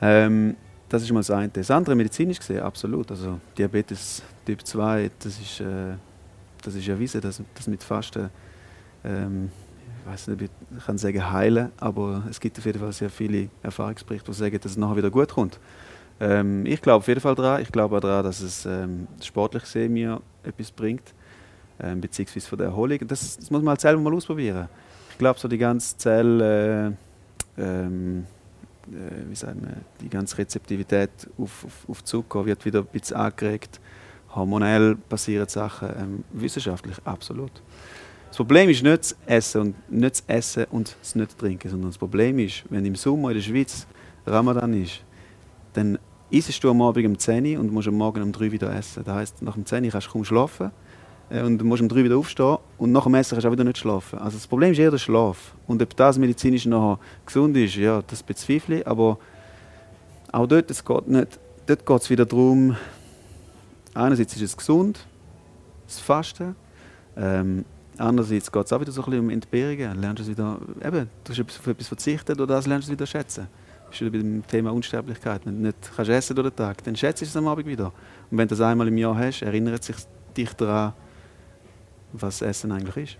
Ähm, 0.00 0.56
das 0.88 1.02
ist 1.02 1.12
mal 1.12 1.20
das 1.20 1.30
eine. 1.30 1.48
Das 1.48 1.70
andere 1.70 1.94
medizinisch 1.94 2.38
gesehen, 2.38 2.60
absolut. 2.60 3.10
Also 3.10 3.40
Diabetes 3.56 4.22
Typ 4.46 4.66
2, 4.66 5.10
das 5.18 5.38
ist, 5.38 5.60
äh, 5.60 5.94
das 6.62 6.74
ist 6.74 6.88
erwiesen, 6.88 7.20
dass 7.20 7.42
das 7.54 7.66
mit 7.66 7.82
Fasten, 7.82 8.30
ähm, 9.04 9.50
ich 10.00 10.12
weiß 10.12 10.28
nicht, 10.28 10.50
ich 10.76 10.84
kann 10.84 10.98
sagen 10.98 11.32
heilen, 11.32 11.70
aber 11.78 12.24
es 12.28 12.38
gibt 12.38 12.58
auf 12.58 12.66
jeden 12.66 12.78
Fall 12.78 12.92
sehr 12.92 13.10
viele 13.10 13.48
Erfahrungsberichte, 13.62 14.30
die 14.30 14.36
sagen, 14.36 14.58
dass 14.60 14.72
es 14.72 14.76
nachher 14.76 14.96
wieder 14.96 15.10
gut 15.10 15.30
kommt. 15.30 15.58
Ähm, 16.20 16.64
ich 16.66 16.80
glaube 16.80 16.98
auf 16.98 17.08
jeden 17.08 17.20
Fall 17.20 17.34
daran. 17.34 17.62
Ich 17.62 17.72
glaube 17.72 17.96
auch 17.96 18.00
daran, 18.00 18.24
dass 18.24 18.40
es 18.40 18.66
ähm, 18.66 19.06
sportlich 19.22 19.62
gesehen 19.64 19.92
mir 19.92 20.20
etwas 20.42 20.70
bringt, 20.70 21.14
ähm, 21.80 22.00
beziehungsweise 22.00 22.48
von 22.48 22.58
der 22.58 22.68
Erholung. 22.68 22.98
Das, 23.08 23.36
das 23.36 23.50
muss 23.50 23.62
man 23.62 23.70
halt 23.70 23.80
selber 23.80 24.00
mal 24.00 24.14
ausprobieren. 24.14 24.68
Ich 25.14 25.18
glaube, 25.18 25.38
so 25.38 25.46
die 25.46 25.58
ganze 25.58 25.96
Zell, 25.96 26.40
äh, 26.40 27.62
ähm, 27.62 28.26
äh, 28.88 29.30
wie 29.30 29.34
sagt 29.36 29.62
man, 29.62 29.76
die 30.00 30.08
ganze 30.08 30.36
Rezeptivität 30.38 31.10
auf, 31.38 31.64
auf, 31.64 31.88
auf 31.88 32.02
Zucker 32.02 32.44
wird 32.44 32.64
wieder 32.64 32.80
ein 32.80 32.86
bisschen 32.86 33.18
angeregt. 33.18 33.80
Hormonell 34.34 34.96
passieren 34.96 35.48
Sachen, 35.48 35.88
ähm, 35.96 36.24
wissenschaftlich 36.32 36.96
absolut. 37.04 37.52
Das 38.26 38.36
Problem 38.38 38.68
ist 38.68 38.82
nicht 38.82 38.98
das 38.98 39.16
Essen 39.24 39.60
und 39.60 39.92
nicht 39.92 40.14
das 40.16 40.24
Essen 40.26 40.64
und 40.72 40.96
das 41.00 41.14
nicht 41.14 41.38
Trinken, 41.38 41.70
sondern 41.70 41.90
das 41.90 41.98
Problem 41.98 42.36
ist, 42.40 42.64
wenn 42.68 42.84
im 42.84 42.96
Sommer 42.96 43.30
in 43.30 43.36
der 43.36 43.42
Schweiz 43.42 43.86
Ramadan 44.26 44.74
ist, 44.82 45.04
dann 45.74 45.96
isst 46.28 46.64
du 46.64 46.70
am 46.70 46.82
Abend 46.82 47.06
um 47.06 47.16
10 47.16 47.46
Uhr 47.46 47.60
und 47.60 47.72
musst 47.72 47.86
am 47.86 47.94
Morgen 47.94 48.20
um 48.20 48.32
3 48.32 48.46
Uhr 48.46 48.52
wieder 48.52 48.74
essen. 48.74 49.04
Das 49.04 49.14
heisst, 49.14 49.42
nach 49.42 49.54
dem 49.54 49.64
10 49.64 49.84
Uhr 49.84 49.92
kannst 49.92 50.08
du 50.08 50.10
kaum 50.10 50.24
schlafen 50.24 50.72
und 51.30 51.58
du 51.58 51.64
musst 51.64 51.82
um 51.82 51.88
3 51.88 51.98
Uhr 51.98 52.04
wieder 52.04 52.16
aufstehen 52.18 52.58
und 52.78 52.92
nach 52.92 53.04
dem 53.04 53.14
Essen 53.14 53.34
kannst 53.34 53.44
du 53.44 53.48
auch 53.48 53.52
wieder 53.52 53.64
nicht 53.64 53.78
schlafen. 53.78 54.18
Also 54.18 54.36
das 54.36 54.46
Problem 54.46 54.72
ist 54.72 54.78
eher 54.78 54.90
der 54.90 54.98
Schlaf. 54.98 55.54
Und 55.66 55.82
ob 55.82 55.96
das 55.96 56.18
medizinisch 56.18 56.66
nachher 56.66 56.98
gesund 57.24 57.56
ist, 57.56 57.76
ja, 57.76 58.02
das 58.06 58.22
bezweifle 58.22 58.80
ich, 58.80 58.86
aber 58.86 59.18
auch 60.32 60.46
dort, 60.46 60.70
es 60.70 60.84
geht 60.84 61.08
nicht, 61.08 61.38
dort 61.66 61.86
geht 61.86 62.02
es 62.02 62.10
wieder 62.10 62.26
darum, 62.26 62.76
einerseits 63.94 64.36
ist 64.36 64.42
es 64.42 64.56
gesund, 64.56 65.06
das 65.86 65.98
Fasten, 65.98 66.56
ähm, 67.16 67.64
andererseits 67.98 68.50
geht 68.50 68.66
es 68.66 68.72
auch 68.72 68.80
wieder 68.80 68.92
so 68.92 69.02
ein 69.02 69.10
bisschen 69.10 69.24
um 69.24 69.30
Entbehrungen. 69.30 70.00
Lernst 70.00 70.18
du 70.18 70.22
es 70.24 70.28
wieder, 70.28 70.58
eben, 70.84 71.08
du 71.24 71.32
hast 71.32 71.40
auf 71.40 71.66
etwas 71.66 71.88
verzichtet 71.88 72.40
oder 72.40 72.54
das 72.54 72.66
lernst 72.66 72.88
du 72.88 72.92
es 72.92 72.98
wieder 72.98 73.06
schätzen. 73.06 73.46
Bist 73.88 74.00
du 74.00 74.06
wieder 74.06 74.22
beim 74.22 74.46
Thema 74.46 74.72
Unsterblichkeit. 74.72 75.46
Wenn 75.46 75.56
du 75.56 75.66
nicht 75.68 75.78
kannst 75.94 76.10
essen 76.10 76.34
durch 76.34 76.48
den 76.48 76.56
Tag, 76.56 76.82
dann 76.84 76.96
schätzt 76.96 77.22
du 77.22 77.26
es 77.26 77.36
am 77.36 77.46
Abend 77.46 77.66
wieder. 77.66 77.92
Und 78.30 78.38
wenn 78.38 78.48
du 78.48 78.56
das 78.56 78.60
einmal 78.60 78.88
im 78.88 78.98
Jahr 78.98 79.16
hast, 79.16 79.42
erinnert 79.42 79.84
sich 79.84 79.96
dich 80.36 80.52
daran, 80.54 80.94
was 82.14 82.42
Essen 82.42 82.72
eigentlich 82.72 82.96
ist. 82.96 83.18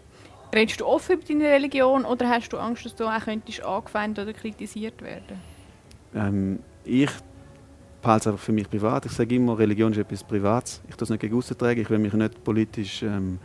Redest 0.54 0.80
du 0.80 0.86
offen 0.86 1.16
über 1.16 1.24
deine 1.24 1.44
Religion 1.44 2.04
oder 2.04 2.28
hast 2.28 2.52
du 2.52 2.58
Angst, 2.58 2.84
dass 2.84 2.94
du 2.94 3.06
auch 3.06 3.24
könntest 3.24 3.62
angefeindet 3.64 4.24
oder 4.24 4.32
kritisiert 4.32 5.02
werden? 5.02 5.38
Ähm, 6.14 6.60
ich 6.84 7.10
behalte 8.00 8.22
es 8.22 8.26
einfach 8.28 8.44
für 8.44 8.52
mich 8.52 8.70
privat. 8.70 9.06
Ich 9.06 9.12
sage 9.12 9.34
immer, 9.34 9.58
Religion 9.58 9.90
ist 9.92 9.98
etwas 9.98 10.22
Privates. 10.22 10.80
Ich 10.88 10.94
tue 10.94 11.04
es 11.04 11.10
nicht 11.10 11.20
gegen 11.20 11.40
tragen. 11.40 11.80
Ich 11.80 11.90
will 11.90 11.98
mich 11.98 12.12
nicht 12.12 12.44
politisch 12.44 13.02
ähm, 13.02 13.38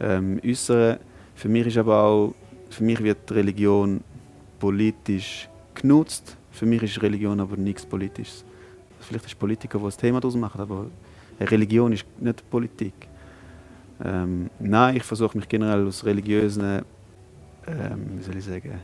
ähm, 0.00 0.40
äußern. 0.44 0.98
Für 1.34 1.48
mich 1.48 1.66
ist 1.66 1.76
aber 1.76 2.02
auch, 2.02 2.34
für 2.70 2.84
mich 2.84 3.02
wird 3.02 3.30
Religion 3.32 4.00
politisch 4.58 5.48
genutzt. 5.74 6.36
Für 6.50 6.66
mich 6.66 6.82
ist 6.82 7.02
Religion 7.02 7.38
aber 7.40 7.56
nichts 7.56 7.84
Politisches. 7.84 8.44
Vielleicht 9.00 9.26
ist 9.26 9.38
Politiker, 9.38 9.78
die 9.78 9.84
ein 9.84 9.90
Thema 9.90 10.20
daraus 10.20 10.36
machen, 10.36 10.60
aber 10.60 10.86
Religion 11.40 11.92
ist 11.92 12.04
nicht 12.18 12.48
Politik. 12.48 13.09
Ähm, 14.04 14.50
nein, 14.58 14.96
ich 14.96 15.02
versuche 15.02 15.36
mich 15.36 15.48
generell 15.48 15.86
aus 15.86 16.04
religiösen, 16.04 16.82
ähm, 17.66 18.18
wie 18.18 18.22
soll 18.22 18.36
ich 18.36 18.44
sagen, 18.44 18.80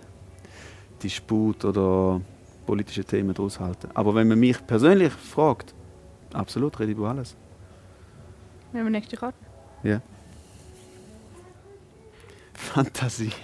Disput 1.02 1.64
oder 1.64 2.20
politischen 2.66 3.06
Themen 3.06 3.32
daraus 3.35 3.58
halten. 3.58 3.88
Aber 3.94 4.14
wenn 4.14 4.28
man 4.28 4.38
mich 4.38 4.64
persönlich 4.66 5.12
fragt, 5.12 5.75
absolut, 6.32 6.78
rede 6.78 6.92
ich 6.92 6.99
über 6.99 7.11
alles. 7.11 7.37
Nehmen 8.73 8.87
wir 8.87 8.90
nächste 8.90 9.16
Karte. 9.16 9.38
Ja. 9.82 10.00
Fantasien. 12.54 13.32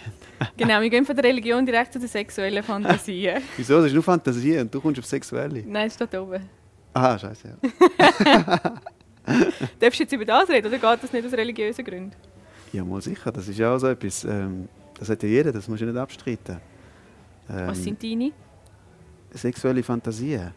Genau, 0.57 0.81
wir 0.81 0.91
gehen 0.91 1.05
von 1.05 1.15
der 1.15 1.25
Religion 1.25 1.65
direkt 1.65 1.93
zu 1.93 2.01
den 2.01 2.09
sexuellen 2.09 2.65
Fantasien. 2.65 3.41
Wieso? 3.57 3.77
Das 3.77 3.87
ist 3.87 3.95
nur 3.95 4.03
Fantasien 4.03 4.63
und 4.63 4.75
du 4.75 4.81
kommst 4.81 4.99
auf 4.99 5.07
Sexuelle. 5.07 5.63
Nein, 5.65 5.87
es 5.87 5.95
steht 5.95 6.13
oben. 6.17 6.43
Aha, 6.95 7.17
scheiße, 7.17 7.57
ja. 7.63 8.73
Darfst 9.81 9.99
du 10.01 10.05
jetzt 10.05 10.13
über 10.13 10.25
das 10.25 10.49
reden 10.49 10.67
oder 10.69 10.79
geht 10.79 11.03
das 11.03 11.13
nicht 11.13 11.27
aus 11.27 11.33
religiösen 11.33 11.85
Gründen? 11.85 12.13
Ja, 12.73 12.85
mal 12.85 13.01
sicher, 13.03 13.31
das 13.33 13.49
ist 13.49 13.59
ja 13.59 13.75
auch 13.75 13.79
so 13.79 13.89
etwas. 13.89 14.25
Ähm, 14.25 14.69
das 14.99 15.09
hat 15.09 15.23
ja 15.23 15.29
jeder, 15.29 15.53
das 15.53 15.69
musst 15.69 15.83
du 15.83 15.87
nicht 15.87 15.97
abstreiten. 15.97 16.59
Ähm, 17.51 17.67
Was 17.67 17.83
sind 17.83 18.03
deine? 18.03 18.33
Sexuelle 19.33 19.83
Fantasien. 19.83 20.53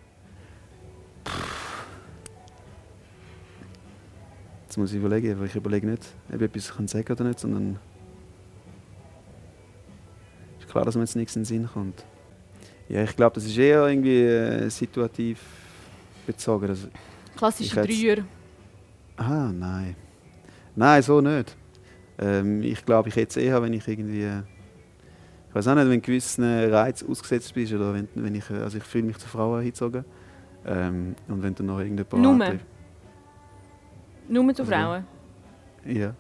Jetzt 4.64 4.78
muss 4.78 4.92
ich 4.92 4.98
überlegen, 4.98 5.34
aber 5.36 5.46
ich 5.46 5.56
überlege 5.56 5.88
nicht, 5.88 6.04
ob 6.30 6.36
ich 6.36 6.42
etwas 6.42 6.76
kann 6.76 6.88
sagen 6.88 7.12
oder 7.12 7.24
nicht, 7.24 7.40
sondern 7.40 7.80
ist 10.60 10.70
klar, 10.70 10.84
dass 10.86 10.96
mir 10.96 11.02
jetzt 11.02 11.16
nichts 11.16 11.36
in 11.36 11.42
den 11.42 11.46
Sinn 11.46 11.70
kommt. 11.72 12.04
Ja, 12.90 13.04
ich 13.04 13.16
glaube, 13.16 13.36
das 13.36 13.46
ist 13.46 13.58
eher 13.58 13.88
irgendwie 13.88 14.22
äh, 14.24 14.70
situativ 14.70 15.40
bezogen. 16.28 16.68
Also, 16.68 16.88
Klassische 17.36 17.82
Ich 17.82 18.04
Dreier. 18.04 18.26
Ah, 19.18 19.52
nein. 19.54 19.96
Nein, 20.76 21.02
so 21.02 21.22
nicht. 21.22 21.56
Ähm, 22.18 22.62
ich 22.64 22.86
glaube, 22.86 23.10
ich 23.10 23.16
hätte 23.16 23.30
es 23.30 23.38
eher, 23.38 23.62
wenn 23.62 23.74
ich 23.74 23.88
irgendwie. 23.88 24.24
äh, 24.24 24.42
Ich 25.50 25.56
weiß 25.56 25.68
auch 25.70 25.76
nicht, 25.76 25.86
wenn 25.90 26.02
du 26.02 26.02
gewissen 26.02 26.44
Reiz 26.72 27.04
ausgesetzt 27.04 27.54
bist 27.54 27.74
oder 27.74 27.94
wenn, 27.94 28.08
wenn 28.16 28.36
ich. 28.36 28.50
äh, 28.50 28.56
Also, 28.56 28.78
ich 28.78 28.84
fühle 28.84 29.06
mich 29.06 29.18
zu 29.18 29.28
Frauen 29.28 29.60
hingezogen. 29.62 30.06
Ähm, 30.66 31.16
und 31.28 31.44
wenn 31.44 31.54
du 31.56 31.64
noch 31.64 31.80
irgendjemand. 31.80 32.60
Nur? 34.28 34.44
Nur 34.44 34.54
zu 34.56 34.64
Also, 34.64 34.72
Frauen. 34.72 35.04
Ja. 35.86 36.14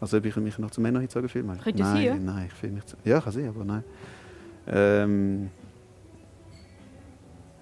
Also, 0.00 0.18
ob 0.18 0.24
ich 0.24 0.36
mich 0.36 0.58
noch 0.58 0.70
zu 0.70 0.80
Männern 0.80 1.00
hingezogen 1.02 1.28
fühle? 1.28 1.44
Könnte 1.62 1.82
nein, 1.82 1.94
sein, 1.94 2.04
ja. 2.04 2.14
nein, 2.14 2.46
ich 2.46 2.52
fühle 2.54 2.72
mich 2.72 2.84
zu. 2.86 2.96
Ja, 3.04 3.20
kann 3.20 3.32
sein, 3.32 3.48
aber 3.48 3.64
nein. 3.64 3.84
Ähm, 4.66 5.50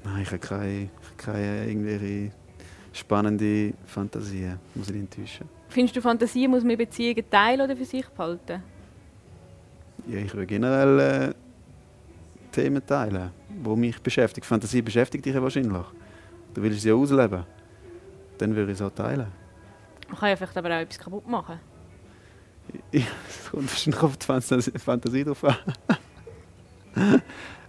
nein, 0.04 0.22
ich 0.22 0.28
habe 0.28 0.38
keine, 0.38 0.82
ich 0.82 0.88
habe 0.88 1.16
keine 1.16 1.66
irgendwelche 1.68 2.32
spannende 2.96 3.72
Fantasie, 3.84 4.52
muss 4.74 4.90
ich 4.90 4.96
enttäuschen. 4.96 5.48
Findest 5.68 5.96
du, 5.96 6.00
Fantasien 6.00 6.50
muss 6.50 6.64
man 6.64 6.76
Beziehungen 6.76 7.28
teilen 7.30 7.60
oder 7.60 7.76
für 7.76 7.84
sich 7.84 8.06
behalten? 8.08 8.62
Ja, 10.06 10.18
ich 10.18 10.32
würde 10.32 10.46
generell 10.46 11.00
äh, 11.00 11.34
Themen 12.52 12.84
teilen, 12.86 13.30
die 13.48 13.76
mich 13.76 14.00
beschäftigen. 14.00 14.46
Fantasie 14.46 14.82
beschäftigt 14.82 15.24
dich 15.24 15.34
ja 15.34 15.42
wahrscheinlich. 15.42 15.84
Du 16.54 16.62
willst 16.62 16.80
sie 16.80 16.92
ausleben. 16.92 17.44
Dann 18.38 18.54
würde 18.54 18.72
ich 18.72 18.78
es 18.78 18.82
auch 18.82 18.90
teilen. 18.94 19.26
Man 20.08 20.18
kann 20.18 20.28
ja 20.28 20.36
vielleicht 20.36 20.56
aber 20.56 20.68
auch 20.68 20.80
etwas 20.80 20.98
kaputt 20.98 21.28
machen. 21.28 21.58
Ja, 22.90 23.02
Es 23.28 23.50
kommt 23.50 23.70
wahrscheinlich 23.70 24.02
auf 24.02 24.16
die 24.16 24.78
Fantasie 24.78 25.22
drauf 25.22 25.44
an. 25.44 25.56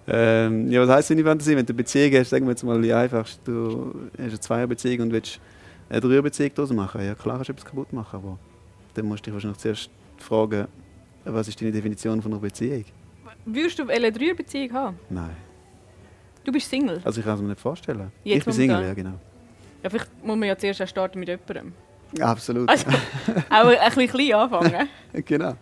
ähm, 0.08 0.72
ja, 0.72 0.82
was 0.82 0.90
heisst 0.90 1.10
deine 1.10 1.24
Fantasie? 1.24 1.56
Wenn 1.56 1.66
du 1.66 1.74
eine 1.74 1.78
Beziehung 1.78 2.14
hast, 2.20 2.30
sagen 2.30 2.46
wir 2.46 2.52
jetzt 2.52 2.64
mal 2.64 2.82
die 2.82 2.94
einfachste, 2.94 3.40
du 3.44 4.10
hast 4.18 4.20
eine 4.20 4.40
Zweierbeziehung 4.40 5.08
und 5.08 5.12
willst 5.12 5.40
eine 5.90 6.00
Dreierbeziehung 6.00 6.52
daraus 6.56 6.72
machen. 6.72 7.06
Ja, 7.06 7.14
klar 7.16 7.36
kannst 7.36 7.50
du 7.50 7.54
etwas 7.54 7.66
kaputt 7.66 7.92
machen, 7.92 8.16
aber 8.16 8.40
dann 8.94 9.06
musst 9.06 9.26
du 9.26 9.32
dich 9.32 9.34
wahrscheinlich 9.34 9.60
zuerst 9.60 9.90
fragen, 10.18 10.68
was 11.26 11.48
ist 11.48 11.60
deine 11.60 11.72
Definition 11.72 12.22
von 12.22 12.32
einer 12.32 12.42
Beziehung? 12.42 12.86
Würdest 13.46 13.80
du 13.80 13.88
eine 13.88 14.12
Dreierbeziehung 14.12 14.74
haben? 14.74 15.00
Nein. 15.10 15.36
Du 16.44 16.52
bist 16.54 16.70
Single. 16.70 17.02
Also 17.04 17.20
ich 17.20 17.26
kann 17.26 17.36
es 17.36 17.42
mir 17.42 17.50
nicht 17.50 17.60
vorstellen. 17.60 18.12
Jetzt 18.24 18.38
ich 18.38 18.46
bin 18.46 18.54
Single, 18.54 18.84
ja 18.84 18.94
genau. 18.94 19.20
Ja, 19.84 19.90
vielleicht 19.90 20.24
muss 20.24 20.38
man 20.38 20.48
ja 20.48 20.58
zuerst 20.58 20.82
auch 20.82 20.88
starten 20.88 21.20
mit 21.20 21.28
jemandem. 21.28 21.74
Absolut. 22.22 22.70
Also, 22.70 22.88
auch 23.50 23.68
ein 23.68 23.90
bisschen 23.94 24.08
klein 24.08 24.34
anfangen. 24.34 24.90
genau. 25.26 25.56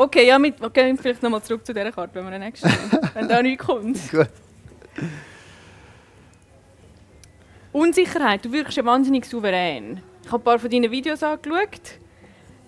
Okay, 0.00 0.26
ja, 0.26 0.38
mit, 0.38 0.58
wir 0.58 0.70
gehen 0.70 0.96
vielleicht 0.96 1.22
nochmal 1.22 1.42
zurück 1.42 1.66
zu 1.66 1.74
dieser 1.74 1.92
Karte, 1.92 2.14
wenn 2.14 2.30
wir 2.30 2.38
nächsten 2.38 2.70
haben. 2.70 3.10
wenn 3.14 3.28
da 3.28 3.42
nichts 3.42 3.66
kommt. 3.66 4.10
Gut. 4.10 4.30
Unsicherheit, 7.70 8.42
du 8.42 8.50
wirkst 8.50 8.78
ja 8.78 8.84
wahnsinnig 8.86 9.26
souverän. 9.26 10.00
Ich 10.24 10.32
habe 10.32 10.40
ein 10.40 10.44
paar 10.44 10.58
von 10.58 10.70
deinen 10.70 10.90
Videos 10.90 11.22
angeschaut. 11.22 11.98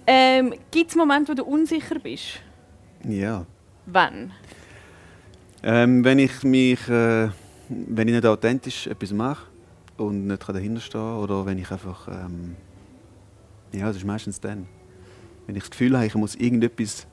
Ähm, 0.06 0.52
Gibt 0.70 0.90
es 0.90 0.96
Momente, 0.96 1.32
wo 1.32 1.34
du 1.34 1.44
unsicher 1.44 1.98
bist? 2.00 2.42
Ja. 3.08 3.46
Wann? 3.86 4.32
Ähm, 5.62 6.04
wenn 6.04 6.18
ich 6.18 6.42
mich, 6.42 6.86
äh, 6.86 7.30
wenn 7.70 8.08
ich 8.08 8.14
nicht 8.14 8.26
authentisch 8.26 8.88
etwas 8.88 9.10
mache 9.10 9.46
und 9.96 10.26
nicht 10.26 10.46
dahinter 10.46 10.82
stehe 10.82 11.14
oder 11.14 11.46
wenn 11.46 11.56
ich 11.56 11.70
einfach, 11.70 12.08
ähm, 12.08 12.56
ja, 13.72 13.86
das 13.86 13.96
ist 13.96 14.04
meistens 14.04 14.38
dann, 14.38 14.68
wenn 15.46 15.56
ich 15.56 15.62
das 15.62 15.70
Gefühl 15.70 15.96
habe, 15.96 16.04
ich 16.04 16.14
muss 16.14 16.34
irgendetwas 16.34 17.06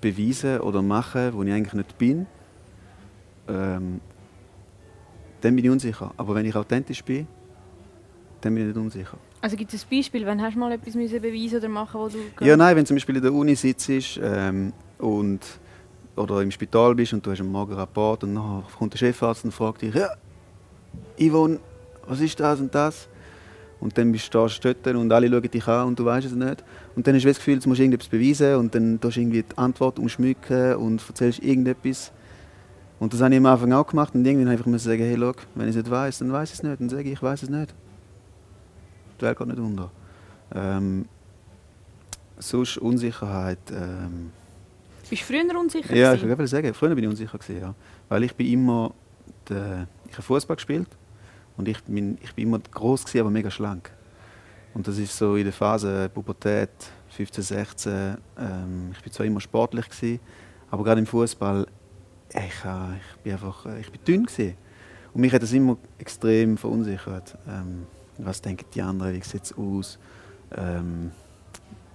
beweisen 0.00 0.60
oder 0.60 0.82
machen, 0.82 1.32
wo 1.32 1.42
ich 1.42 1.52
eigentlich 1.52 1.74
nicht 1.74 1.98
bin, 1.98 2.26
ähm, 3.48 4.00
dann 5.40 5.56
bin 5.56 5.64
ich 5.64 5.70
unsicher. 5.70 6.12
Aber 6.16 6.34
wenn 6.34 6.46
ich 6.46 6.54
authentisch 6.54 7.02
bin, 7.02 7.26
dann 8.40 8.54
bin 8.54 8.68
ich 8.68 8.74
nicht 8.74 8.82
unsicher. 8.82 9.18
Also 9.42 9.56
gibt 9.56 9.72
es 9.72 9.84
ein 9.84 9.96
Beispiel, 9.98 10.26
wenn 10.26 10.40
hast 10.42 10.54
du 10.54 10.58
mal 10.58 10.72
etwas 10.72 10.94
müssen 10.94 11.20
beweisen 11.20 11.58
oder 11.58 11.68
machen, 11.68 12.00
wo 12.00 12.08
du... 12.08 12.18
Ja, 12.44 12.56
nein, 12.56 12.76
wenn 12.76 12.84
du 12.84 12.88
zum 12.88 12.96
Beispiel 12.96 13.16
in 13.16 13.22
der 13.22 13.32
Uni 13.32 13.54
sitzt 13.54 14.20
ähm, 14.22 14.72
und, 14.98 15.40
oder 16.16 16.42
im 16.42 16.50
Spital 16.50 16.94
bist 16.94 17.12
und 17.14 17.24
du 17.24 17.30
hast 17.30 17.40
einen 17.40 17.54
Rapport 17.54 18.22
und 18.24 18.34
dann 18.34 18.64
kommt 18.78 18.92
der 18.92 18.98
Chefarzt 18.98 19.44
und 19.44 19.52
fragt 19.52 19.82
dich, 19.82 19.94
ja, 19.94 20.10
Yvonne, 21.18 21.58
was 22.06 22.20
ist 22.20 22.38
das 22.38 22.60
und 22.60 22.74
das? 22.74 23.08
Und 23.80 23.96
dann 23.96 24.12
bist 24.12 24.32
du 24.34 24.46
da 24.46 24.72
dort 24.82 24.94
und 24.94 25.10
alle 25.10 25.28
schauen 25.28 25.42
dich 25.50 25.66
an 25.66 25.88
und 25.88 25.98
du 25.98 26.04
weißt 26.04 26.26
es 26.26 26.34
nicht. 26.34 26.62
Und 26.94 27.06
dann 27.06 27.14
hast 27.14 27.24
du 27.24 27.28
das 27.28 27.38
Gefühl, 27.38 27.58
du 27.58 27.68
musst 27.68 27.80
irgendetwas 27.80 28.08
beweisen 28.08 28.56
und 28.56 28.74
dann 28.74 29.00
tust 29.00 29.16
du 29.16 29.20
irgendwie 29.20 29.42
die 29.42 29.58
Antwort 29.58 29.98
umschmücken 29.98 30.74
und 30.76 31.02
erzählst 31.08 31.42
irgendetwas. 31.42 32.12
Und 32.98 33.14
das 33.14 33.22
habe 33.22 33.32
ich 33.32 33.38
am 33.38 33.46
Anfang 33.46 33.72
auch 33.72 33.86
gemacht 33.86 34.14
und 34.14 34.26
irgendwann 34.26 34.48
einfach 34.52 34.66
müssen 34.66 34.84
sagen, 34.86 35.02
hey, 35.02 35.16
schau, 35.18 35.32
wenn 35.54 35.68
ich 35.68 35.76
es 35.76 35.82
nicht 35.82 35.90
weiß, 35.90 36.18
dann 36.18 36.30
weiß 36.30 36.50
ich 36.50 36.58
es 36.58 36.62
nicht. 36.62 36.78
Dann 36.80 36.88
sage 36.90 37.04
ich, 37.04 37.12
ich 37.12 37.22
weiß 37.22 37.42
es 37.42 37.48
nicht. 37.48 37.74
Die 39.18 39.24
Welt 39.24 39.38
geht 39.38 39.46
nicht 39.46 39.58
unter. 39.58 39.90
Ähm, 40.54 41.06
sonst 42.38 42.76
Unsicherheit. 42.76 43.58
Ähm, 43.72 44.30
Bist 45.08 45.22
du 45.22 45.26
früher 45.26 45.58
unsicher? 45.58 45.96
ja, 45.96 46.12
ich 46.12 46.20
gewesen? 46.20 46.38
will 46.38 46.46
sagen, 46.46 46.74
früher 46.74 46.94
bin 46.94 47.04
ich 47.04 47.10
unsicher 47.10 47.38
gewesen, 47.38 47.60
ja. 47.62 47.74
Weil 48.10 48.24
ich 48.24 48.34
bin 48.34 48.46
immer, 48.46 48.92
der, 49.48 49.86
ich 50.06 50.12
habe 50.12 50.22
Fußball 50.22 50.56
gespielt 50.56 50.88
und 51.60 51.68
ich 51.68 51.82
bin, 51.84 52.16
ich 52.22 52.34
bin 52.34 52.48
immer 52.48 52.58
groß 52.58 53.04
gewesen, 53.04 53.20
aber 53.20 53.30
mega 53.30 53.50
schlank. 53.50 53.90
Und 54.72 54.88
das 54.88 54.96
ist 54.96 55.14
so 55.14 55.36
in 55.36 55.44
der 55.44 55.52
Phase 55.52 56.08
Pubertät, 56.08 56.70
15, 57.10 57.44
16. 57.44 57.92
Ähm, 58.38 58.90
ich 58.92 59.02
bin 59.02 59.12
zwar 59.12 59.26
immer 59.26 59.40
sportlich 59.40 59.86
gewesen, 59.90 60.20
aber 60.70 60.84
gerade 60.84 61.00
im 61.00 61.06
Fußball, 61.06 61.66
ich, 62.30 62.36
äh, 62.38 62.96
ich 62.96 63.22
bin 63.22 63.32
einfach, 63.34 63.66
äh, 63.66 63.80
ich 63.80 63.92
bin 63.92 64.00
dünn 64.06 64.24
gewesen. 64.24 64.54
Und 65.12 65.20
mich 65.20 65.32
hat 65.34 65.42
das 65.42 65.52
immer 65.52 65.76
extrem 65.98 66.56
verunsichert. 66.56 67.36
Ähm, 67.46 67.86
was 68.16 68.40
denken 68.40 68.64
die 68.74 68.80
anderen? 68.80 69.14
Wie 69.14 69.20
sieht 69.20 69.44
es 69.44 69.58
aus? 69.58 69.98
Ähm, 70.56 71.10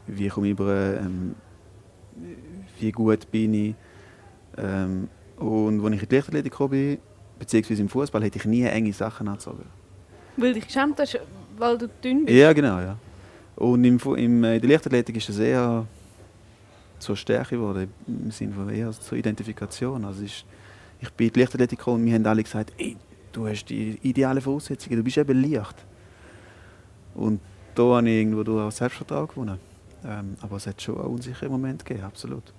wie 0.06 0.28
komme 0.28 0.46
ich 0.46 0.52
über? 0.52 1.00
Ähm, 1.00 1.34
wie 2.80 2.92
gut 2.92 3.32
bin 3.32 3.54
ich? 3.56 3.76
Ähm, 4.58 5.10
und 5.38 5.84
als 5.84 5.96
ich 5.96 6.04
in 6.04 6.10
die 6.10 6.16
Leichtathletik 6.16 6.52
gekommen 6.52 6.70
bin, 6.70 6.98
beziehungsweise 7.40 7.82
im 7.82 7.90
Fußball, 7.90 8.24
hätte 8.24 8.40
ich 8.40 8.46
nie 8.46 8.64
enge 8.64 8.94
Sachen 8.94 9.28
angezogen. 9.28 9.66
Weil 10.38 10.54
dich 10.54 10.66
geschämt 10.66 11.00
hast, 11.00 11.20
weil 11.58 11.78
du 11.78 11.88
dünn 11.88 12.26
bist? 12.26 12.38
Ja, 12.38 12.54
genau, 12.54 12.80
ja. 12.80 12.98
Und 13.56 13.84
im, 13.86 14.00
im, 14.18 14.44
äh, 14.44 14.56
in 14.56 14.62
der 14.62 14.70
Leichtathletik 14.70 15.16
ist 15.16 15.30
das 15.30 15.40
eher 15.40 15.86
zur 17.00 17.16
Stärke 17.16 17.56
geworden, 17.56 17.94
im 18.08 18.32
Sinne 18.32 18.54
von 18.54 18.70
eher 18.70 18.92
zur 18.92 19.18
Identifikation. 19.18 20.04
Also 20.04 20.24
ist, 20.24 20.46
ich 21.00 21.10
bin 21.12 21.28
in 21.28 21.34
die 21.34 21.40
Leichtathletik 21.40 21.80
gekommen 21.80 22.02
und 22.02 22.06
wir 22.08 22.16
haben 22.16 22.26
alle 22.26 22.44
gesagt, 22.44 22.74
ey, 22.78 22.98
du 23.32 23.48
hast 23.48 23.66
die 23.66 23.98
idealen 24.02 24.42
Voraussetzungen, 24.42 24.98
du 24.98 25.04
bist 25.04 25.18
eben 25.18 25.42
leicht. 25.42 25.76
Und 27.14 27.40
da 27.76 27.84
habe 27.84 28.10
ich 28.10 28.16
irgendwo 28.22 28.60
auch 28.60 28.72
Selbstvertrauen 28.72 29.28
gewonnen. 29.28 29.60
Ähm, 30.06 30.36
aber 30.42 30.58
es 30.58 30.68
hat 30.68 30.82
schon 30.82 30.98
einen 30.98 31.08
unsicheren 31.08 31.52
Moment 31.52 31.86
gegeben, 31.86 32.06
absolut. 32.06 32.54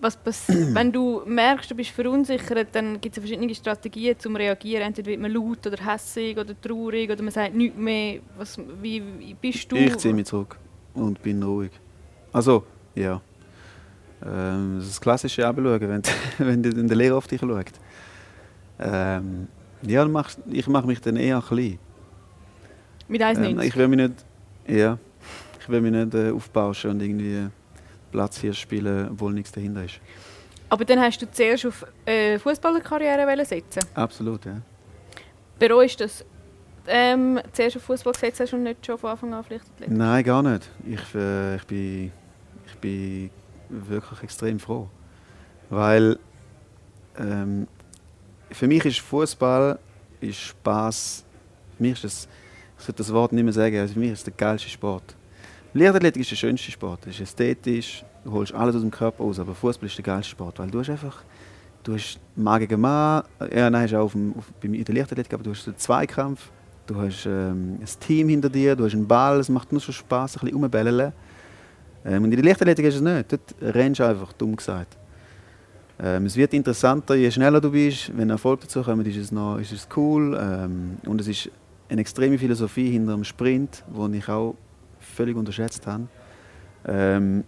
Was 0.00 0.18
wenn 0.48 0.90
du 0.92 1.22
merkst, 1.26 1.70
du 1.70 1.74
bist 1.74 1.90
verunsichert, 1.90 2.68
dann 2.72 3.00
gibt 3.00 3.16
es 3.16 3.22
verschiedene 3.22 3.54
Strategien 3.54 4.18
zum 4.18 4.34
Reagieren. 4.36 4.82
Entweder 4.84 5.08
wird 5.10 5.20
man 5.20 5.30
laut 5.32 5.66
oder 5.66 5.76
hässig 5.84 6.38
oder 6.38 6.58
traurig 6.60 7.10
oder 7.10 7.22
man 7.22 7.32
sagt 7.32 7.54
nichts 7.54 7.76
mehr. 7.78 8.20
Was, 8.38 8.58
wie, 8.80 9.02
wie 9.18 9.34
bist 9.34 9.70
du? 9.70 9.76
Ich 9.76 9.96
ziehe 9.98 10.14
mich 10.14 10.26
zurück 10.26 10.56
und 10.94 11.20
bin 11.22 11.42
ruhig. 11.42 11.70
Also, 12.32 12.64
ja. 12.94 13.20
Ähm, 14.24 14.76
das 14.76 14.84
ist 14.86 14.92
das 14.96 15.00
klassische 15.00 15.46
Abschauen, 15.46 15.80
wenn, 15.80 16.02
wenn 16.38 16.62
der- 16.88 16.96
Lehrer 16.96 17.16
auf 17.16 17.26
dich 17.26 17.40
schaut. 17.40 17.64
Ähm, 18.78 19.48
ja, 19.82 20.06
ich 20.50 20.66
mache 20.68 20.86
mich 20.86 21.00
dann 21.00 21.16
eher 21.16 21.42
klein. 21.46 21.78
Mit 23.08 23.22
1,90? 23.22 23.44
Ähm, 23.50 23.60
ich 23.60 23.76
will 23.76 23.88
mich 23.88 23.98
nicht, 23.98 24.24
ja, 24.68 24.98
ich 25.60 25.68
will 25.68 25.80
mich 25.80 25.92
nicht 25.92 26.14
äh, 26.14 26.30
aufbauschen 26.30 26.90
und 26.92 27.02
irgendwie 27.02 27.48
Platz 28.10 28.40
hier 28.40 28.52
spielen, 28.52 29.10
obwohl 29.10 29.32
nichts 29.32 29.52
dahinter 29.52 29.84
ist. 29.84 30.00
Aber 30.68 30.84
dann 30.84 31.00
hast 31.00 31.20
du 31.20 31.30
zuerst 31.30 31.66
auf 31.66 31.84
äh, 32.06 32.38
Fußballerkarriere 32.38 33.44
setzen. 33.44 33.82
Absolut, 33.94 34.44
ja. 34.44 34.60
Bereust 35.58 36.00
du 36.00 36.04
das? 36.04 36.24
Ähm, 36.86 37.40
zuerst 37.52 37.76
auf 37.76 37.82
Fußball 37.82 38.12
gesetzt 38.12 38.40
hast 38.40 38.54
und 38.54 38.62
nicht 38.62 38.84
schon 38.84 38.96
von 38.96 39.10
Anfang 39.10 39.34
an 39.34 39.44
vielleicht 39.44 39.64
Athlet? 39.74 39.90
Nein, 39.90 40.24
gar 40.24 40.42
nicht. 40.42 40.70
Ich, 40.86 41.14
äh, 41.14 41.56
ich, 41.56 41.64
bin, 41.64 42.12
ich 42.66 42.76
bin 42.78 43.30
wirklich 43.68 44.22
extrem 44.22 44.58
froh. 44.58 44.88
Weil 45.68 46.18
ähm, 47.18 47.66
für 48.50 48.66
mich 48.66 48.84
ist 48.84 49.00
Fußball 49.00 49.78
ist 50.20 50.38
Spaß. 50.38 51.24
Für 51.76 51.82
mich 51.82 51.92
ist 51.92 52.04
das, 52.04 52.28
ich 52.78 52.84
sollte 52.84 52.98
das 52.98 53.12
Wort 53.12 53.32
nicht 53.32 53.44
mehr 53.44 53.52
sagen, 53.52 53.78
also 53.78 53.94
für 53.94 54.00
mich 54.00 54.12
ist 54.12 54.20
es 54.20 54.24
der 54.24 54.34
geilste 54.34 54.68
Sport. 54.68 55.16
Leichtathletik 55.72 56.22
ist 56.22 56.30
der 56.30 56.36
schönste 56.36 56.70
Sport. 56.70 57.06
Es 57.06 57.14
ist 57.14 57.20
ästhetisch, 57.20 58.04
du 58.24 58.32
holst 58.32 58.52
alles 58.52 58.74
aus 58.74 58.82
dem 58.82 58.90
Körper 58.90 59.22
raus, 59.22 59.38
aber 59.38 59.54
Fußball 59.54 59.86
ist 59.88 59.96
der 59.96 60.04
geilste 60.04 60.30
Sport, 60.30 60.58
weil 60.58 60.70
du 60.70 60.80
hast 60.80 60.90
einfach 60.90 61.22
du 61.82 61.94
hast 61.94 62.18
Mann 62.36 62.66
Mann, 62.76 63.22
ja, 63.54 63.70
nein, 63.70 63.82
hast 63.82 63.94
auch 63.94 64.04
auf 64.04 64.12
dem, 64.12 64.34
auf, 64.36 64.46
in 64.62 64.84
der 64.84 64.94
Leichtathletik, 64.94 65.32
aber 65.34 65.42
du 65.42 65.50
hast 65.50 65.66
einen 65.66 65.76
Zweikampf, 65.76 66.50
du 66.86 66.96
hast 66.96 67.26
ähm, 67.26 67.78
ein 67.80 68.00
Team 68.00 68.28
hinter 68.28 68.48
dir, 68.48 68.76
du 68.76 68.84
hast 68.84 68.94
einen 68.94 69.06
Ball, 69.06 69.38
es 69.38 69.48
macht 69.48 69.72
nur 69.72 69.80
schon 69.80 69.94
Spaß, 69.94 70.36
ein 70.36 70.40
bisschen 70.40 70.56
rumbellen. 70.56 71.12
Ähm, 72.04 72.24
und 72.24 72.30
in 72.30 72.36
der 72.36 72.44
Leichtathletik 72.44 72.86
ist 72.86 72.96
es 72.96 73.00
nicht, 73.00 73.32
dort 73.32 73.54
rennst 73.74 74.00
du 74.00 74.04
einfach, 74.04 74.32
dumm 74.32 74.56
gesagt. 74.56 74.96
Ähm, 76.02 76.26
es 76.26 76.36
wird 76.36 76.54
interessanter, 76.54 77.14
je 77.14 77.30
schneller 77.30 77.60
du 77.60 77.70
bist, 77.70 78.10
wenn 78.16 78.30
Erfolg 78.30 78.60
dazu 78.60 78.82
kommt, 78.82 79.06
ist 79.06 79.16
es, 79.16 79.32
noch, 79.32 79.58
ist 79.58 79.72
es 79.72 79.86
cool. 79.96 80.38
Ähm, 80.40 80.96
und 81.06 81.20
es 81.20 81.28
ist 81.28 81.50
eine 81.90 82.00
extreme 82.00 82.38
Philosophie 82.38 82.90
hinter 82.90 83.12
dem 83.12 83.24
Sprint, 83.24 83.84
die 83.88 84.16
ich 84.16 84.28
auch 84.28 84.54
völlig 85.20 85.36
unterschätzt 85.36 85.86
habe. 85.86 86.06
Ähm, 86.86 87.44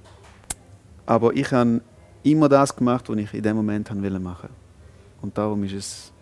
aber 1.06 1.34
ich 1.34 1.50
habe 1.52 1.80
immer 2.22 2.48
das 2.48 2.76
gemacht, 2.76 3.08
was 3.08 3.16
ich 3.16 3.32
in 3.32 3.42
dem 3.42 3.56
Moment 3.56 3.90
wollte 3.90 4.18
machen. 4.18 4.50
Und 5.22 5.38
darum 5.38 5.64
ist 5.64 5.72
es, 5.72 6.12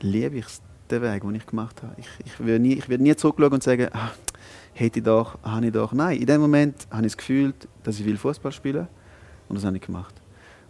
liebe 0.00 0.36
ich 0.36 0.46
den 0.90 1.02
Weg, 1.02 1.22
den 1.22 1.34
ich 1.34 1.46
gemacht 1.46 1.82
habe. 1.82 1.94
Ich, 1.96 2.08
ich 2.24 2.38
werde 2.40 2.60
nie, 2.60 2.74
ich 2.74 2.88
nie 2.88 3.16
zurückschauen 3.16 3.52
und 3.54 3.62
sagen, 3.62 3.88
ah, 3.92 4.10
hätte 4.74 4.98
ich 4.98 5.04
doch, 5.04 5.38
habe 5.42 5.66
ich 5.66 5.72
doch. 5.72 5.92
Nein, 5.92 6.18
in 6.18 6.26
dem 6.26 6.40
Moment 6.40 6.86
habe 6.90 7.06
ich 7.06 7.12
das 7.12 7.16
Gefühl, 7.16 7.54
dass 7.82 7.98
ich 7.98 8.04
will 8.04 8.18
Fußball 8.18 8.52
spielen 8.52 8.88
und 9.48 9.56
das 9.56 9.64
habe 9.64 9.76
ich 9.76 9.82
gemacht. 9.82 10.14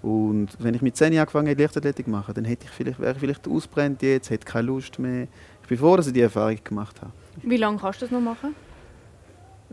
Und 0.01 0.51
wenn 0.61 0.75
ich 0.75 0.83
mit 0.83 0.97
10 0.97 1.13
Jahren 1.13 1.23
angefangen 1.23 1.49
hätte, 1.49 1.63
Leichtathletik 1.63 2.07
zu 2.07 2.11
machen, 2.11 2.35
dann 2.35 2.45
hätte 2.45 2.67
ich 2.67 2.71
vielleicht, 2.71 3.01
wäre 3.01 3.15
ich 3.15 3.19
vielleicht 3.19 3.49
ausbrennt 3.49 4.01
jetzt, 4.03 4.31
hätte 4.31 4.47
keine 4.47 4.69
Lust 4.69 4.99
mehr. 5.01 5.27
Ich 5.63 5.69
bin 5.69 5.79
froh, 5.79 5.97
dass 5.97 6.07
ich 6.07 6.13
diese 6.13 6.27
Erfahrung 6.27 6.59
gemacht 6.63 7.01
habe. 7.01 7.13
Wie 7.43 7.57
lange 7.57 7.79
kannst 7.79 8.01
du 8.01 8.05
das 8.05 8.13
noch 8.13 8.21
machen? 8.21 8.55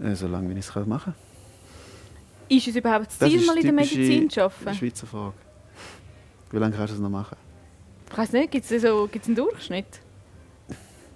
Äh, 0.01 0.15
so 0.15 0.27
lange, 0.27 0.49
wie 0.53 0.59
ich 0.59 0.67
es 0.67 0.75
machen 0.75 1.13
kann. 1.13 1.13
Ist 2.47 2.67
es 2.67 2.75
überhaupt 2.75 3.07
das 3.07 3.17
Das 3.17 3.29
Ziel, 3.29 3.39
ist 3.39 3.47
mal 3.47 3.57
in 3.57 3.63
der 3.63 3.73
Medizin 3.73 4.29
zu 4.29 4.41
Eine 4.41 4.51
arbeiten? 4.51 4.77
Schweizer 4.77 5.07
Frage. 5.07 5.33
Wie 6.51 6.57
lange 6.57 6.75
kannst 6.75 6.91
du 6.91 6.95
das 6.95 7.01
noch 7.01 7.09
machen? 7.09 7.37
Ich 8.11 8.17
weiß 8.17 8.31
nicht, 8.33 8.51
gibt 8.51 8.69
es 8.69 8.81
so, 8.81 9.07
gibt's 9.11 9.27
einen 9.27 9.35
Durchschnitt? 9.35 9.85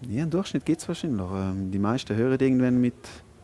Ja, 0.02 0.24
einen 0.24 0.32
Durchschnitt 0.32 0.66
gibt 0.66 0.82
es 0.82 0.88
wahrscheinlich. 0.88 1.26
Ähm, 1.32 1.72
die 1.72 1.80
meisten 1.80 2.16
hören 2.16 2.40
irgendwann 2.40 2.82
mit. 2.82 2.94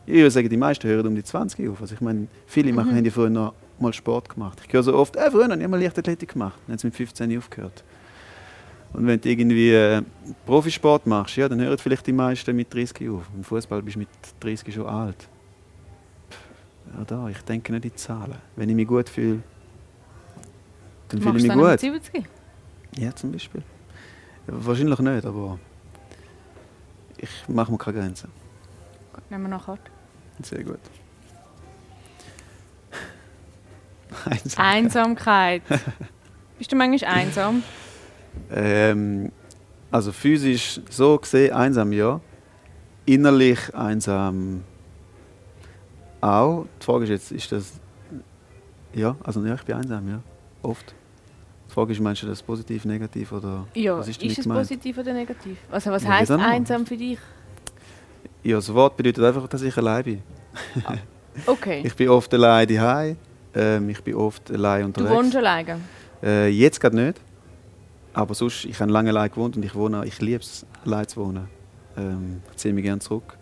Ich 0.04 0.14
würde 0.14 0.30
sagen, 0.30 0.48
die 0.48 0.56
meisten 0.56 0.88
hören 0.88 1.06
um 1.06 1.14
die 1.14 1.22
20 1.24 1.68
auf. 1.68 1.80
Also 1.80 1.94
ich 1.94 2.00
meine, 2.00 2.28
viele 2.46 2.72
machen, 2.72 2.94
haben 2.94 3.04
ja 3.04 3.10
früher 3.10 3.30
noch 3.30 3.54
mal 3.78 3.92
Sport 3.92 4.28
gemacht. 4.30 4.60
Ich 4.66 4.72
höre 4.72 4.82
so 4.82 4.94
oft, 4.94 5.16
äh, 5.16 5.30
früher 5.30 5.48
habe 5.48 5.60
ich 5.60 5.68
mal 5.68 5.80
Leichtathletik 5.80 6.32
gemacht. 6.32 6.58
Dann 6.66 6.72
haben 6.74 6.78
sie 6.78 6.86
mit 6.88 6.96
15 6.96 7.38
aufgehört. 7.38 7.84
Und 8.92 9.06
wenn 9.06 9.20
du 9.20 9.28
irgendwie 9.28 9.72
äh, 9.72 10.02
Profisport 10.46 11.06
machst, 11.06 11.36
ja, 11.36 11.48
dann 11.48 11.60
hören 11.60 11.78
vielleicht 11.78 12.06
die 12.06 12.12
meisten 12.12 12.54
mit 12.56 12.72
30 12.72 13.08
auf. 13.10 13.28
Im 13.34 13.44
Fußball 13.44 13.82
bist 13.82 13.96
du 13.96 14.00
mit 14.00 14.08
30 14.40 14.74
schon 14.74 14.86
alt. 14.86 15.28
Ja, 16.96 17.04
da, 17.04 17.28
ich 17.28 17.40
denke 17.42 17.72
nicht 17.72 17.84
in 17.84 17.96
Zahlen. 17.96 18.36
Wenn 18.54 18.68
ich 18.68 18.76
mich 18.76 18.86
gut 18.86 19.08
fühle, 19.08 19.42
dann 21.08 21.20
fühle 21.20 21.36
ich 21.38 21.42
mich 21.42 21.52
gut. 21.52 21.70
mit 21.70 21.80
70? 21.80 22.24
Ja, 22.96 23.14
zum 23.14 23.32
Beispiel. 23.32 23.62
Wahrscheinlich 24.46 24.98
nicht, 24.98 25.26
aber 25.26 25.58
ich 27.18 27.30
mache 27.48 27.72
mir 27.72 27.78
keine 27.78 27.98
Grenzen. 27.98 28.30
Gut, 29.12 29.30
nehmen 29.30 29.44
wir 29.44 29.50
noch 29.50 29.66
Karte. 29.66 29.90
Sehr 30.42 30.62
gut. 30.62 30.78
Einsam. 34.24 34.64
Einsamkeit. 34.64 35.62
Bist 36.58 36.72
du 36.72 36.76
manchmal 36.76 37.10
einsam? 37.10 37.62
Ähm, 38.52 39.32
also 39.90 40.12
physisch 40.12 40.80
so 40.90 41.18
gesehen 41.18 41.52
einsam, 41.54 41.92
ja. 41.92 42.20
Innerlich 43.04 43.74
einsam 43.74 44.62
auch. 46.20 46.66
Die 46.80 46.84
Frage 46.84 47.04
ist 47.04 47.10
jetzt, 47.10 47.32
ist 47.32 47.52
das... 47.52 47.72
Ja, 48.94 49.16
also 49.22 49.44
ja, 49.44 49.54
ich 49.54 49.62
bin 49.62 49.76
einsam, 49.76 50.08
ja. 50.08 50.20
Oft. 50.62 50.94
Die 51.68 51.72
Frage 51.72 51.92
ist, 51.92 52.00
meinst 52.00 52.22
du 52.22 52.26
das 52.26 52.42
positiv, 52.42 52.84
negativ 52.84 53.32
oder... 53.32 53.66
Ja, 53.74 53.98
Was 53.98 54.08
ist 54.08 54.22
ist, 54.22 54.38
es 54.38 54.44
gemeint? 54.44 54.60
positiv 54.60 54.98
oder 54.98 55.12
negativ? 55.12 55.56
Also 55.70 55.90
was 55.90 56.02
Ja, 56.02 56.10
noch? 56.36 56.44
einsam 56.44 56.86
für 56.86 56.96
dich? 56.96 57.18
Ja, 58.42 58.56
das 58.56 58.72
Wort 58.72 58.96
bedeutet 58.96 59.22
einfach, 59.24 59.46
dass 59.48 59.62
ich 59.62 59.76
allein 59.76 60.04
bin. 60.04 60.22
Okay. 61.46 61.82
Ich 61.84 61.94
bin 61.94 62.08
oft 62.08 62.32
allein 62.32 62.66
daheim. 62.68 63.16
Ähm, 63.54 63.88
ich 63.90 64.02
bin 64.02 64.14
oft 64.14 64.50
allein 64.50 64.80
du 64.80 64.86
unterwegs. 64.86 65.10
wohnst 65.14 65.36
alleine? 65.36 65.80
Äh, 66.22 66.48
jetzt 66.48 66.80
gerade 66.80 66.96
nicht. 66.96 67.20
Aber 68.16 68.34
sonst, 68.34 68.64
ich 68.64 68.80
habe 68.80 68.90
lange 68.90 69.10
allein 69.10 69.28
gewohnt 69.30 69.58
und 69.58 69.62
ich 69.62 69.74
wohne, 69.74 70.06
ich 70.06 70.18
liebe 70.22 70.40
es, 70.40 70.64
allein 70.86 71.06
zu 71.06 71.20
wohnen. 71.20 71.48
Ähm, 71.98 72.40
ich 72.50 72.56
ziehe 72.56 72.72
mich 72.72 72.82
gerne 72.82 72.98
zurück. 72.98 73.36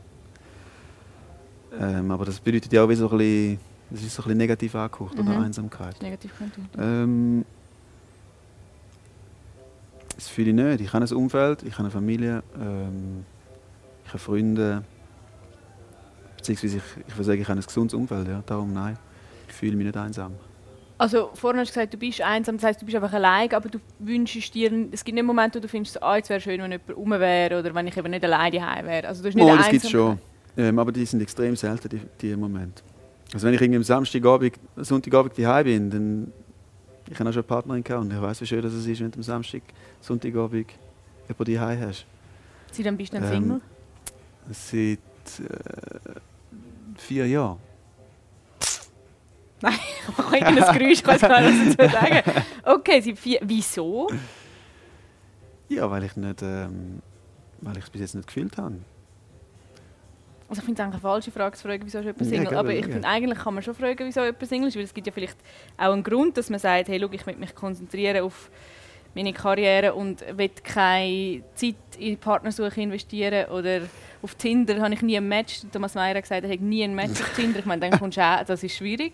Ähm, 1.78 2.10
aber 2.10 2.24
das 2.24 2.40
bedeutet 2.40 2.72
ja 2.72 2.82
auch 2.82 2.88
wie 2.88 2.96
so 2.96 3.08
ein 3.08 3.16
bisschen, 3.16 3.58
das 3.90 4.02
ist 4.02 4.14
so 4.16 4.22
ein 4.22 4.24
bisschen 4.24 4.38
negativ 4.38 4.74
angehaucht, 4.74 5.14
oder 5.16 5.30
Mhm. 5.32 5.44
Einsamkeit. 5.44 6.02
Negativ 6.02 6.32
könnte. 6.37 6.60
Ähm, 6.76 7.44
das 10.16 10.26
fühle 10.26 10.50
ich 10.50 10.56
nicht. 10.56 10.80
Ich 10.80 10.92
habe 10.92 11.04
ein 11.04 11.12
Umfeld, 11.12 11.62
ich 11.62 11.72
habe 11.74 11.84
eine 11.84 11.90
Familie, 11.92 12.42
ähm, 12.60 13.24
ich 14.04 14.08
habe 14.08 14.18
Freunde. 14.18 14.82
Beziehungsweise 16.37 16.78
ich, 16.78 16.82
ich 17.06 17.14
würde 17.14 17.24
sagen, 17.24 17.40
ich 17.40 17.48
habe 17.48 17.60
ein 17.60 17.64
gesundes 17.64 17.94
Umfeld. 17.94 18.26
Ja. 18.26 18.42
Darum 18.44 18.72
nein, 18.72 18.98
ich 19.46 19.54
fühle 19.54 19.76
mich 19.76 19.87
nicht 19.87 19.96
einsam. 19.96 20.32
Also 20.96 21.30
vorhin 21.35 21.61
hast 21.61 21.70
du 21.70 21.74
gesagt, 21.74 21.92
du 21.92 21.96
bist 21.96 22.20
einsam, 22.20 22.57
das 22.57 22.64
heisst, 22.64 22.80
du 22.80 22.87
bist 22.87 22.94
einfach 22.94 23.12
allein, 23.12 23.52
aber 23.52 23.68
du 23.68 23.80
wünschst 23.98 24.54
dir, 24.54 24.70
es 24.92 25.04
gibt 25.04 25.16
nicht 25.16 25.24
Momente, 25.24 25.59
wo 25.59 25.62
du 25.62 25.68
findest, 25.68 26.00
ah, 26.02 26.16
jetzt 26.16 26.30
wäre 26.30 26.40
schön, 26.40 26.61
wenn 26.62 26.70
jemand 26.70 26.96
rum 26.96 27.11
wäre 27.11 27.59
oder 27.59 27.74
wenn 27.74 27.87
ich 27.88 27.96
eben 27.96 28.11
nicht 28.11 28.24
alleine 28.24 28.57
daheim 28.57 28.87
wäre. 28.87 29.09
Also 29.09 29.22
du 29.22 29.28
hast 29.28 29.35
nicht 29.35 29.44
Oh, 29.44 29.57
das 29.57 29.68
gibt 29.70 29.85
es 29.85 29.90
schon. 29.90 30.18
Ähm, 30.57 30.78
aber 30.78 30.92
die 30.92 31.04
sind 31.04 31.20
extrem 31.20 31.57
selten, 31.57 31.88
die, 31.88 32.00
die 32.20 32.37
Momente. 32.37 32.83
Also 33.33 33.46
wenn 33.46 33.54
ich 33.54 33.61
irgendwie 33.61 33.78
am 33.78 33.83
Samstagabend, 33.83 34.54
Sonntagabend 34.76 35.37
daheim 35.38 35.64
bin, 35.64 35.90
dann... 35.90 36.33
Ich 37.11 37.18
habe 37.18 37.28
auch 37.28 37.35
schon 37.35 37.42
eine 37.42 37.48
Partnerin 37.48 37.85
gehabt 37.85 38.04
und 38.04 38.12
ich 38.12 38.22
weiß, 38.22 38.40
wie 38.40 38.46
schön 38.46 38.62
das 38.62 38.72
ist, 38.72 38.87
wenn 39.00 39.11
du 39.11 39.16
am 39.18 39.22
Samstag, 39.22 39.62
Sonntagabend 40.00 40.68
jemanden 41.28 41.54
daheim 41.54 41.80
hast. 41.88 42.07
Seit 42.70 42.87
dann 42.87 42.96
bist 42.96 43.12
du 43.12 43.18
dann 43.18 43.33
Ähm, 43.33 43.33
Single? 43.33 43.61
Seit 44.50 45.44
äh, 45.44 46.20
vier 46.96 47.26
Jahren. 47.26 47.59
Ich 49.70 50.18
mache 50.18 50.37
irgendein 50.37 50.79
Geräusch, 50.79 50.92
ich 50.92 51.07
weiß 51.07 51.20
gar 51.20 51.40
nicht, 51.40 51.79
was 51.79 51.87
ich 51.87 51.92
sagen 51.92 52.22
Okay, 52.62 53.00
seit 53.00 53.18
vier. 53.18 53.40
Wieso? 53.42 54.09
Ja, 55.68 55.90
weil 55.90 56.05
ich 56.05 56.16
nicht... 56.16 56.42
Ähm, 56.42 57.00
weil 57.64 57.79
ich 57.79 57.85
es 57.85 57.90
bis 57.90 58.00
jetzt 58.00 58.14
nicht 58.14 58.27
gefühlt 58.27 58.57
habe. 58.59 58.77
Also 60.48 60.61
ich 60.61 60.66
finde 60.66 60.81
es 60.83 60.85
eigentlich 60.85 60.94
eine 60.94 61.00
falsche 61.00 61.31
Frage 61.31 61.57
zu 61.57 61.66
fragen, 61.66 61.83
wieso 61.85 61.98
ist 61.98 62.05
jemand 62.05 62.20
Ja, 62.20 62.27
Single. 62.27 62.46
gell, 62.46 62.59
aber 62.59 62.74
ich 62.74 62.87
ja. 62.87 62.92
finde, 62.92 63.09
eigentlich 63.09 63.38
kann 63.38 63.55
man 63.55 63.62
schon 63.62 63.74
fragen, 63.74 64.07
wieso 64.07 64.22
jemand 64.22 64.46
Single 64.46 64.68
ist, 64.68 64.77
weil 64.77 64.85
es 64.85 64.94
gibt 64.94 65.07
ja 65.07 65.12
vielleicht 65.12 65.38
auch 65.79 65.92
einen 65.92 66.03
Grund, 66.03 66.37
dass 66.37 66.50
man 66.50 66.61
sagt, 66.61 66.88
hey, 66.88 67.00
schau, 67.00 67.09
ich 67.11 67.27
möchte 67.27 67.40
mich 67.40 67.55
konzentrieren 67.55 68.22
auf 68.22 68.50
meine 69.14 69.33
Karriere 69.33 69.94
und 69.94 70.24
will 70.37 70.50
keine 70.62 71.42
Zeit 71.55 71.77
in 71.98 72.18
Partnersuche 72.18 72.81
investieren 72.81 73.48
oder 73.50 73.83
auf 74.24 74.34
Tinder 74.37 74.80
habe 74.80 74.94
ich 74.94 75.02
nie 75.02 75.18
ein 75.18 75.28
Match. 75.28 75.60
Thomas 75.70 75.94
Meyer 75.94 76.14
hat 76.14 76.22
gesagt, 76.22 76.44
er 76.44 76.50
hat 76.50 76.60
nie 76.60 76.82
ein 76.82 76.94
Match 76.94 77.20
auf 77.20 77.34
Tinder. 77.37 77.58
Ich 77.58 77.66
meine, 77.66 77.88
dann 77.88 77.98
kommst 78.00 78.16
du 78.16 78.22
auch, 78.22 78.42
das 78.42 78.62
ist 78.62 78.74
schwierig. 78.74 79.12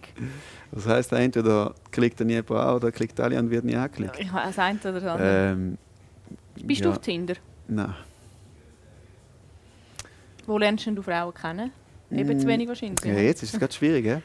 Das 0.71 0.87
heisst, 0.87 1.13
entweder 1.13 1.75
klickt 1.91 2.21
er 2.21 2.27
nie 2.27 2.35
jemand 2.35 2.53
an 2.53 2.77
oder 2.77 2.93
klickt 2.93 3.19
alle 3.19 3.37
und 3.37 3.51
wird 3.51 3.65
nie 3.65 3.75
angeklickt. 3.75 4.21
Ich 4.21 4.31
habe 4.31 4.47
das 4.47 4.59
eine 4.59 4.79
oder 4.79 4.93
das 4.93 5.05
andere. 5.05 5.53
Ähm, 5.53 5.79
Bist 6.63 6.81
ja, 6.81 6.87
du 6.87 6.91
auf 6.93 7.01
Tinder? 7.01 7.35
Nein. 7.67 7.93
Wo 10.47 10.59
lernst 10.59 10.87
du 10.87 11.03
Frauen 11.03 11.35
kennen? 11.35 11.73
Eben 12.13 12.39
zu 12.39 12.47
Mm, 12.47 12.51
wenig 12.51 12.69
wahrscheinlich. 12.69 13.05
Ja, 13.05 13.15
jetzt 13.15 13.43
ist 13.43 13.55
es 13.55 13.59
gerade 13.59 13.73
schwierig, 13.73 14.05
ja? 14.05 14.23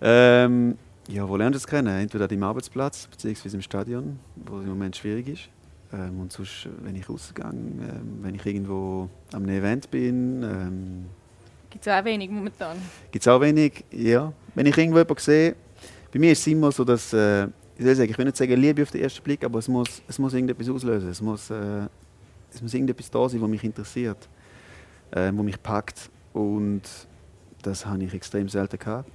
Ähm, 0.00 0.76
ja, 1.08 1.28
wo 1.28 1.36
lernst 1.36 1.54
du 1.54 1.58
es 1.58 1.66
kennen? 1.68 1.88
Entweder 1.88 2.28
am 2.28 2.42
Arbeitsplatz 2.42 3.06
bzw. 3.06 3.54
im 3.54 3.62
Stadion, 3.62 4.18
wo 4.34 4.58
es 4.58 4.64
im 4.64 4.70
Moment 4.70 4.96
schwierig 4.96 5.28
ist. 5.28 5.48
Ähm, 5.92 6.20
und 6.20 6.32
sonst, 6.32 6.68
wenn 6.82 6.94
ich 6.94 7.08
rausgehe, 7.08 7.44
ähm, 7.44 8.18
wenn 8.20 8.34
ich 8.34 8.46
irgendwo 8.46 9.08
am 9.32 9.42
einem 9.42 9.56
Event 9.56 9.90
bin, 9.90 10.42
ähm, 10.42 11.04
Gibt 11.68 11.86
es 11.86 11.92
auch 11.92 12.04
wenig 12.04 12.30
momentan. 12.30 12.76
gibt 13.12 13.24
es 13.24 13.28
auch 13.28 13.40
wenig. 13.40 13.84
Ja, 13.92 14.32
wenn 14.54 14.66
ich 14.66 14.76
irgendwo 14.76 14.98
jemanden 14.98 15.20
sehe, 15.20 15.54
bei 16.12 16.18
mir 16.18 16.32
ist 16.32 16.40
es 16.40 16.46
immer 16.48 16.72
so, 16.72 16.84
dass, 16.84 17.12
äh, 17.12 17.44
ich, 17.76 17.84
will 17.84 17.94
sagen, 17.94 18.10
ich 18.10 18.18
will 18.18 18.24
nicht 18.24 18.36
sagen 18.36 18.60
Liebe 18.60 18.82
auf 18.82 18.90
den 18.90 19.02
ersten 19.02 19.22
Blick, 19.22 19.44
aber 19.44 19.60
es 19.60 19.68
muss, 19.68 20.02
es 20.08 20.18
muss 20.18 20.34
irgendetwas 20.34 20.68
auslösen. 20.68 21.08
Es 21.08 21.20
muss, 21.20 21.50
äh, 21.50 21.86
es 22.52 22.60
muss 22.60 22.74
irgendetwas 22.74 23.10
da 23.10 23.28
sein, 23.28 23.40
was 23.40 23.48
mich 23.48 23.62
interessiert, 23.62 24.28
äh, 25.12 25.30
was 25.32 25.44
mich 25.44 25.62
packt. 25.62 26.10
Und 26.32 26.82
das 27.62 27.86
habe 27.86 28.02
ich 28.02 28.12
extrem 28.12 28.48
selten 28.48 28.78
gehabt. 28.78 29.10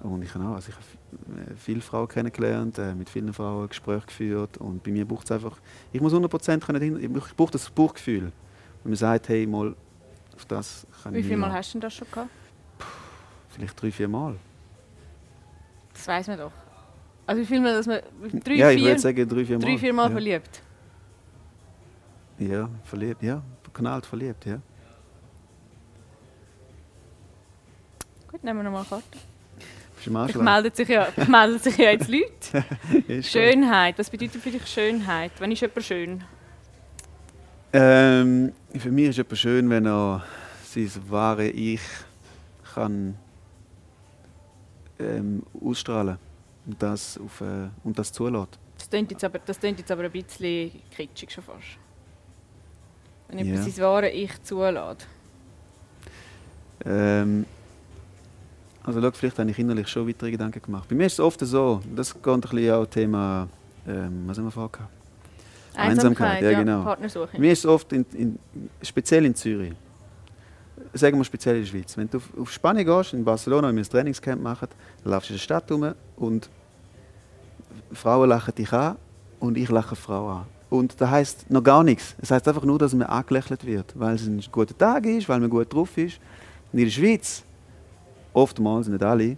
Und 0.00 0.22
ich 0.22 0.34
habe 0.34 0.44
auch, 0.44 0.54
also 0.54 0.70
ich 0.70 0.76
viele 1.56 1.80
Frauen 1.80 2.08
kennengelernt, 2.08 2.78
äh, 2.78 2.94
mit 2.94 3.08
vielen 3.08 3.32
Frauen 3.32 3.68
Gespräche 3.68 4.06
geführt 4.06 4.58
und 4.58 4.82
bei 4.82 4.90
mir 4.90 5.06
braucht 5.06 5.24
es 5.24 5.32
einfach, 5.32 5.58
ich 5.92 6.00
muss 6.00 6.12
100% 6.12 6.60
können, 6.60 7.00
ich 7.00 7.36
brauche 7.36 7.52
das 7.52 7.70
Bauchgefühl. 7.70 8.32
Wenn 8.82 8.90
man 8.90 8.96
sagt, 8.96 9.28
hey, 9.28 9.46
mal 9.46 9.74
auf 10.34 10.44
das 10.46 10.86
kann 11.02 11.14
Wie 11.14 11.18
ich 11.18 11.24
Wie 11.24 11.28
viele 11.28 11.40
Mal 11.40 11.52
hast 11.52 11.74
du 11.74 11.78
das 11.78 11.94
schon 11.94 12.08
gehabt? 12.10 12.30
Puh, 12.78 12.86
vielleicht 13.50 13.80
drei, 13.80 13.90
vier 13.90 14.08
Mal. 14.08 14.36
Das 15.92 16.08
weiß 16.08 16.26
man 16.28 16.38
doch. 16.38 16.52
Also 17.26 17.42
wie 17.42 17.46
viel 17.46 17.60
Mal, 17.60 17.74
dass 17.74 17.86
man 17.86 18.00
drei, 18.44 18.54
ja, 18.54 18.70
ich 18.70 18.82
würde 18.82 18.98
sagen 18.98 19.28
drei, 19.28 19.44
vier 19.44 19.58
Mal. 19.58 19.64
Drei, 19.64 19.78
vier 19.78 19.92
Mal 19.92 20.06
ja. 20.06 20.10
verliebt? 20.10 20.62
Ja, 22.38 22.68
verliebt, 22.84 23.22
ja. 23.22 23.42
Knallt 23.72 24.04
verliebt, 24.04 24.44
ja. 24.44 24.60
Gut, 28.30 28.44
nehmen 28.44 28.58
wir 28.58 28.64
nochmal 28.64 28.80
eine 28.80 28.88
Karte. 28.88 29.31
Ich 30.06 30.34
meldet 30.36 30.76
sich 30.76 30.88
ja, 30.88 31.08
meldet 31.28 31.62
sich 31.62 31.76
ja 31.76 31.90
jetzt 31.90 32.08
Leute. 32.08 33.22
Schönheit, 33.22 33.98
was 33.98 34.10
bedeutet 34.10 34.42
für 34.42 34.50
dich 34.50 34.66
Schönheit? 34.66 35.32
Wann 35.38 35.52
ist 35.52 35.60
jemand 35.60 35.84
schön? 35.84 36.24
Ähm, 37.72 38.52
für 38.76 38.90
mich 38.90 39.08
ist 39.08 39.16
jemand 39.16 39.38
schön, 39.38 39.70
wenn 39.70 39.86
er 39.86 40.24
sein 40.64 40.90
wahre 41.08 41.48
Ich 41.48 41.80
kann 42.74 43.16
ähm, 44.98 45.42
ausstrahlen 45.60 46.18
und 46.66 46.82
das, 46.82 47.18
auf, 47.18 47.40
äh, 47.40 47.68
und 47.84 47.98
das 47.98 48.12
zulässt. 48.12 48.58
Das 48.76 48.90
klingt, 48.90 49.10
jetzt 49.10 49.24
aber, 49.24 49.38
das 49.38 49.58
klingt 49.58 49.78
jetzt 49.78 49.90
aber 49.90 50.04
ein 50.04 50.10
bisschen 50.10 50.72
kitschig 50.94 51.30
schon 51.30 51.44
fast. 51.44 51.78
Wenn 53.28 53.38
jemand 53.38 53.64
ja. 53.66 53.70
sein 53.70 53.84
wahre 53.84 54.10
Ich 54.10 54.42
zulässt. 54.42 55.06
Ähm, 56.84 57.46
also 58.84 59.00
schau, 59.00 59.10
vielleicht 59.12 59.38
habe 59.38 59.50
ich 59.50 59.58
innerlich 59.58 59.88
schon 59.88 60.08
weitere 60.08 60.30
Gedanken 60.30 60.60
gemacht. 60.60 60.88
Bei 60.88 60.94
mir 60.94 61.06
ist 61.06 61.14
es 61.14 61.20
oft 61.20 61.40
so, 61.40 61.80
das 61.94 62.14
geht 62.14 62.26
ein 62.26 62.40
bisschen 62.40 62.72
auch 62.72 62.86
Thema, 62.86 63.48
ähm, 63.86 64.24
was 64.26 64.38
haben 64.38 64.44
wir 64.44 64.50
vorher 64.50 64.70
gehabt? 64.70 64.90
Einsamkeit, 65.74 66.26
Einsamkeit, 66.26 66.42
ja, 66.42 66.58
genau. 66.58 66.82
Partnersuche. 66.82 67.40
Mir 67.40 67.52
ist 67.52 67.60
es 67.60 67.66
oft, 67.66 67.92
in, 67.92 68.04
in, 68.12 68.38
speziell 68.82 69.24
in 69.24 69.34
Zürich, 69.34 69.72
sagen 70.92 71.16
wir 71.16 71.24
speziell 71.24 71.56
in 71.56 71.62
der 71.62 71.68
Schweiz, 71.68 71.96
wenn 71.96 72.10
du 72.10 72.18
auf, 72.18 72.28
auf 72.38 72.52
Spanien 72.52 72.84
gehst, 72.84 73.14
in 73.14 73.24
Barcelona, 73.24 73.68
wenn 73.68 73.76
wir 73.76 73.82
ein 73.82 73.88
Trainingscamp 73.88 74.42
machen, 74.42 74.68
dann 75.02 75.12
laufst 75.12 75.30
du 75.30 75.34
in 75.34 75.38
der 75.38 75.42
Stadt 75.42 75.70
rum 75.70 75.94
und 76.16 76.50
Frauen 77.92 78.28
lachen 78.28 78.54
dich 78.54 78.72
an 78.72 78.96
und 79.40 79.56
ich 79.56 79.70
lache 79.70 79.96
Frauen 79.96 80.38
an. 80.38 80.46
Und 80.70 81.00
das 81.00 81.10
heißt 81.10 81.50
noch 81.50 81.62
gar 81.62 81.84
nichts. 81.84 82.14
Es 82.20 82.30
heißt 82.30 82.48
einfach 82.48 82.64
nur, 82.64 82.78
dass 82.78 82.94
man 82.94 83.06
angelächelt 83.06 83.66
wird, 83.66 83.92
weil 83.94 84.14
es 84.14 84.26
ein 84.26 84.42
guter 84.50 84.76
Tag 84.76 85.04
ist, 85.04 85.28
weil 85.28 85.38
man 85.38 85.50
gut 85.50 85.72
drauf 85.72 85.98
ist. 85.98 86.18
Und 86.72 86.78
in 86.78 86.86
der 86.86 86.90
Schweiz, 86.90 87.44
oftmals, 88.32 88.88
nicht 88.88 89.02
alle, 89.02 89.36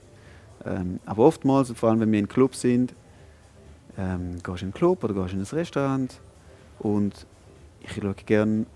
ähm, 0.65 1.01
aber 1.05 1.25
oftmals, 1.25 1.73
vor 1.73 1.91
allem 1.91 2.01
wenn 2.01 2.13
wir 2.13 2.19
in 2.19 2.29
Club 2.29 2.55
sind, 2.55 2.95
ähm, 3.99 4.43
gehst 4.43 4.63
in 4.63 4.67
einen 4.67 4.75
Club 4.75 5.05
oder 5.05 5.15
gehst 5.15 5.35
in 5.35 5.41
ein 5.41 5.47
Restaurant 5.47 6.21
und 6.79 7.27
ich 7.81 7.93
schaue 7.93 8.15
gerne 8.15 8.67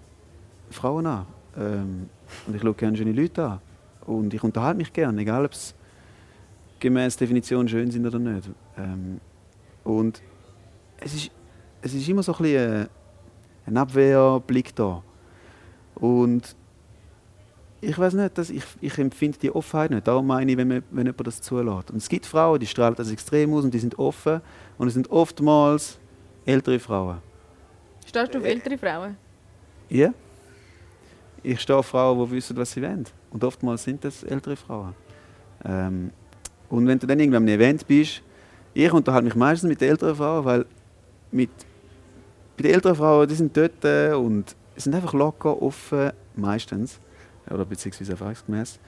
Frauen 0.70 1.06
an. 1.06 1.26
Ähm, 1.56 2.08
und 2.46 2.54
ich 2.54 2.62
schaue 2.62 2.74
gerne 2.74 2.96
schöne 2.96 3.12
Leute 3.12 3.44
an. 3.44 3.60
Und 4.06 4.32
ich 4.34 4.42
unterhalte 4.42 4.78
mich 4.78 4.92
gerne, 4.92 5.20
egal 5.20 5.44
ob 5.44 5.52
es 5.52 5.74
gemäß 6.80 7.16
Definition 7.16 7.68
schön 7.68 7.90
sind 7.90 8.06
oder 8.06 8.18
nicht. 8.18 8.50
Ähm, 8.76 9.20
und 9.84 10.22
es 11.00 11.14
ist, 11.14 11.30
es 11.82 11.94
ist 11.94 12.08
immer 12.08 12.22
so 12.22 12.32
ein, 12.32 12.38
bisschen 12.42 12.88
ein 13.66 13.76
Abwehrblick 13.76 14.74
da. 14.74 15.02
Und 15.94 16.54
ich 17.80 17.98
weiß 17.98 18.14
nicht, 18.14 18.36
dass 18.36 18.50
ich, 18.50 18.64
ich 18.80 18.98
empfinde 18.98 19.38
die 19.38 19.50
Offenheit 19.50 19.90
nicht. 19.90 20.06
Darum 20.06 20.26
meine 20.26 20.50
ich, 20.50 20.56
wenn, 20.56 20.68
man, 20.68 20.82
wenn 20.90 21.06
jemand 21.06 21.26
das 21.26 21.40
zulässt. 21.40 21.90
Und 21.90 21.98
es 21.98 22.08
gibt 22.08 22.26
Frauen, 22.26 22.58
die 22.58 22.66
strahlen 22.66 22.94
das 22.96 23.10
extrem 23.10 23.54
aus 23.54 23.64
und 23.64 23.72
die 23.72 23.78
sind 23.78 23.98
offen. 23.98 24.40
Und 24.78 24.88
es 24.88 24.94
sind 24.94 25.10
oftmals 25.10 25.98
ältere 26.44 26.78
Frauen. 26.78 27.18
Stehst 28.04 28.34
du 28.34 28.38
auf 28.38 28.44
ältere 28.44 28.76
Frauen? 28.78 29.16
Ja. 29.88 30.12
Ich 31.42 31.60
stehe 31.60 31.78
auf 31.78 31.86
Frauen, 31.86 32.28
die 32.28 32.36
wissen, 32.36 32.56
was 32.56 32.72
sie 32.72 32.82
wollen. 32.82 33.04
Und 33.30 33.44
oftmals 33.44 33.84
sind 33.84 34.02
das 34.02 34.24
ältere 34.24 34.56
Frauen. 34.56 34.94
Ähm, 35.64 36.10
und 36.68 36.86
wenn 36.86 36.98
du 36.98 37.06
dann 37.06 37.20
irgendwann 37.20 37.44
am 37.44 37.48
Event 37.48 37.86
bist, 37.86 38.22
ich 38.74 38.92
unterhalte 38.92 39.24
mich 39.24 39.36
meistens 39.36 39.68
mit 39.68 39.80
den 39.80 39.90
älteren 39.90 40.16
Frauen, 40.16 40.44
weil 40.44 40.66
mit, 41.30 41.50
bei 42.56 42.64
den 42.64 42.74
älteren 42.74 42.96
Frauen, 42.96 43.28
die 43.28 43.34
sind 43.34 43.56
dort 43.56 43.84
äh, 43.84 44.12
und 44.12 44.56
sind 44.76 44.94
einfach 44.94 45.12
locker, 45.14 45.60
offen, 45.62 46.10
meistens 46.34 47.00
oder 47.52 47.64
beziehungsweise 47.64 48.12
erfahrungsgemäß. 48.12 48.78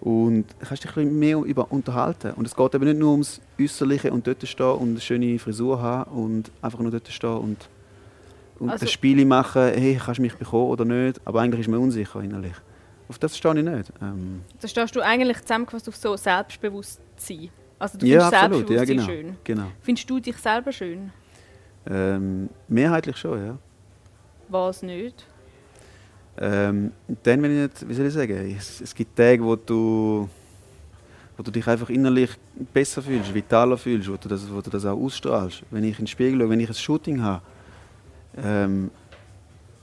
Und 0.00 0.46
kannst 0.58 0.84
dich 0.84 0.90
ein 0.90 1.04
bisschen 1.04 1.18
mehr 1.18 1.38
über 1.38 1.70
unterhalten. 1.70 2.32
Und 2.32 2.46
es 2.46 2.54
geht 2.54 2.74
eben 2.74 2.84
nicht 2.84 2.98
nur 2.98 3.12
ums 3.12 3.40
Äußerliche 3.58 4.12
und 4.12 4.26
dort 4.26 4.46
stehen 4.46 4.66
und 4.66 4.88
eine 4.90 5.00
schöne 5.00 5.38
Frisur 5.38 5.80
haben 5.80 6.10
und 6.10 6.50
einfach 6.60 6.80
nur 6.80 6.90
dort 6.90 7.08
stehen 7.08 7.36
und, 7.38 7.68
und 8.58 8.70
also, 8.70 8.84
ein 8.84 8.88
Spiel 8.88 9.24
machen, 9.24 9.62
hey, 9.62 9.98
kannst 10.02 10.18
du 10.18 10.22
mich 10.22 10.34
bekommen 10.34 10.68
oder 10.68 10.84
nicht. 10.84 11.20
Aber 11.24 11.40
eigentlich 11.40 11.62
ist 11.62 11.68
man 11.68 11.80
unsicher 11.80 12.22
innerlich. 12.22 12.54
Auf 13.08 13.18
das 13.18 13.36
stehe 13.36 13.56
ich 13.56 13.64
nicht. 13.64 13.92
Ähm, 14.02 14.42
da 14.60 14.68
stehst 14.68 14.94
du 14.96 15.00
eigentlich 15.00 15.40
zusammengefasst 15.42 15.88
auf 15.88 15.96
so 15.96 16.16
Selbstbewusstsein. 16.16 17.50
Also 17.78 17.98
du 17.98 18.06
findest 18.06 18.32
ja, 18.32 18.40
absolut. 18.40 18.68
Selbstbewusstsein 18.68 18.76
ja, 18.76 18.84
genau. 18.84 19.06
schön. 19.06 19.36
Genau. 19.44 19.66
Findest 19.80 20.10
du 20.10 20.20
dich 20.20 20.36
selber 20.36 20.72
schön? 20.72 21.12
Ähm, 21.86 22.48
mehrheitlich 22.68 23.16
schon, 23.16 23.46
ja. 23.46 23.58
Was 24.48 24.82
nicht? 24.82 25.26
Ähm, 26.36 26.92
dann, 27.22 27.42
wenn 27.42 27.52
ich 27.52 27.62
nicht, 27.62 27.88
wie 27.88 27.94
soll 27.94 28.06
ich 28.06 28.14
sagen, 28.14 28.56
es, 28.58 28.80
es 28.80 28.94
gibt 28.94 29.16
Tage, 29.16 29.42
wo 29.44 29.54
du, 29.54 30.28
wo 31.36 31.42
du 31.42 31.50
dich 31.50 31.66
einfach 31.66 31.90
innerlich 31.90 32.30
besser 32.72 33.02
fühlst, 33.02 33.32
vitaler 33.32 33.76
fühlst, 33.76 34.10
wo 34.10 34.16
du 34.16 34.28
das, 34.28 34.50
wo 34.50 34.60
du 34.60 34.70
das 34.70 34.84
auch 34.84 34.98
ausstrahlst. 34.98 35.62
Wenn 35.70 35.84
ich 35.84 35.98
in 35.98 36.04
den 36.04 36.06
Spiegel 36.08 36.40
schaue, 36.40 36.50
wenn 36.50 36.60
ich 36.60 36.68
ein 36.68 36.74
Shooting 36.74 37.22
habe, 37.22 37.42
ähm, 38.42 38.90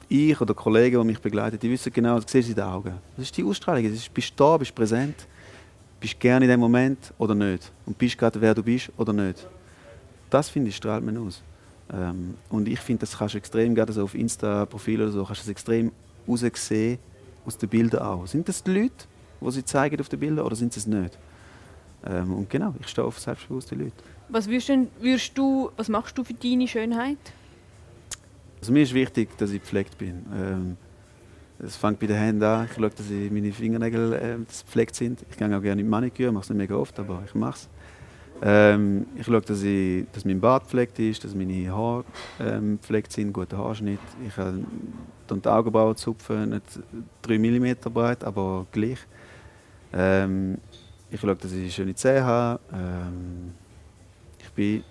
ich 0.09 0.39
oder 0.41 0.53
Kollegen, 0.53 0.99
die 0.99 1.07
mich 1.07 1.19
begleiten, 1.19 1.57
die 1.57 1.69
wissen 1.69 1.93
genau, 1.93 2.19
das 2.19 2.29
siehst 2.29 2.49
du 2.49 2.51
in 2.51 2.55
den 2.55 2.65
Augen. 2.65 2.93
Das 3.15 3.25
ist 3.25 3.37
die 3.37 3.45
Ausstrahlung. 3.45 3.83
Du 3.83 3.97
bist 4.13 4.33
da, 4.35 4.57
bist 4.57 4.75
präsent, 4.75 5.15
bist 6.01 6.19
gerne 6.19 6.45
in 6.45 6.51
dem 6.51 6.59
Moment 6.59 7.13
oder 7.17 7.33
nicht. 7.33 7.71
Und 7.85 7.97
bist 7.97 8.17
gerade, 8.17 8.41
wer 8.41 8.53
du 8.53 8.61
bist 8.61 8.91
oder 8.97 9.13
nicht. 9.13 9.47
Das, 10.29 10.49
finde 10.49 10.69
ich, 10.69 10.75
strahlt 10.75 11.05
man 11.05 11.17
aus. 11.17 11.41
Ähm, 11.93 12.35
und 12.49 12.67
ich 12.67 12.79
finde, 12.79 13.01
das 13.01 13.17
kannst 13.17 13.35
du 13.35 13.37
extrem, 13.37 13.73
gerade 13.73 13.93
so 13.93 14.03
auf 14.03 14.13
Insta-Profilen 14.13 15.03
oder 15.03 15.11
so, 15.11 15.23
kannst 15.23 15.41
du 15.41 15.45
das 15.45 15.51
extrem 15.51 15.91
herausgesehen 16.25 16.99
aus 17.45 17.57
den 17.57 17.69
Bildern 17.69 18.01
auch. 18.01 18.27
Sind 18.27 18.47
das 18.47 18.63
die 18.63 18.71
Leute, 18.71 19.05
die 19.41 19.51
sie 19.51 19.65
zeigen 19.65 19.99
auf 19.99 20.09
den 20.09 20.19
Bildern 20.19 20.45
oder 20.45 20.55
sind 20.55 20.75
es 20.75 20.85
nicht? 20.85 21.17
Ähm, 22.05 22.33
und 22.33 22.49
genau, 22.49 22.73
ich 22.79 22.87
stehe 22.87 23.05
auf 23.05 23.19
selbstbewusste 23.19 23.75
Leute. 23.75 23.93
Was, 24.29 24.47
würdest 24.47 25.37
du, 25.37 25.71
was 25.75 25.89
machst 25.89 26.17
du 26.17 26.23
für 26.23 26.33
deine 26.33 26.67
Schönheit? 26.67 27.17
Also 28.59 28.71
mir 28.71 28.83
ist 28.83 28.93
wichtig, 28.93 29.37
dass 29.37 29.51
ich 29.51 29.61
gepflegt 29.61 29.97
bin. 29.97 30.25
Ähm, 30.33 30.77
es 31.59 31.75
fängt 31.75 31.99
bei 31.99 32.07
den 32.07 32.17
Händen 32.17 32.43
an. 32.43 32.65
Ich 32.65 32.73
schaue, 32.73 32.89
dass 32.89 33.09
meine 33.09 33.51
Fingernägel 33.51 34.13
äh, 34.13 34.37
gepflegt 34.37 34.95
sind. 34.95 35.23
Ich 35.29 35.37
gehe 35.37 35.55
auch 35.55 35.61
gerne 35.61 35.81
in 35.81 35.89
Maniküre, 35.89 36.31
mache 36.31 36.43
es 36.43 36.49
nicht 36.49 36.57
mega 36.57 36.75
oft, 36.75 36.97
aber 36.99 37.23
ich 37.25 37.35
mache 37.35 37.57
es. 37.57 37.69
Ähm, 38.43 39.05
ich 39.15 39.25
schaue, 39.25 39.41
dass, 39.41 39.61
ich, 39.61 40.05
dass 40.11 40.25
mein 40.25 40.39
Bart 40.39 40.63
gepflegt 40.63 40.97
ist, 40.97 41.23
dass 41.23 41.35
meine 41.35 41.71
Haare 41.71 42.03
ähm, 42.39 42.77
gepflegt 42.79 43.11
sind, 43.11 43.31
guter 43.33 43.57
Haarschnitt. 43.57 43.99
Ich 44.27 44.35
habe 44.37 44.59
die 45.29 45.47
Augenbrauen 45.47 45.95
zupfen, 45.95 46.49
nicht 46.49 46.79
3 47.21 47.37
mm 47.37 47.75
breit, 47.93 48.23
aber 48.23 48.65
gleich. 48.71 48.97
Ähm, 49.93 50.57
ich 51.11 51.19
schaue, 51.19 51.35
dass 51.35 51.51
ich 51.51 51.73
schöne 51.73 51.93
Zähne 51.93 52.23
habe. 52.23 52.59
Ähm, 52.73 53.53
ich, 54.39 54.49
bin, 54.51 54.83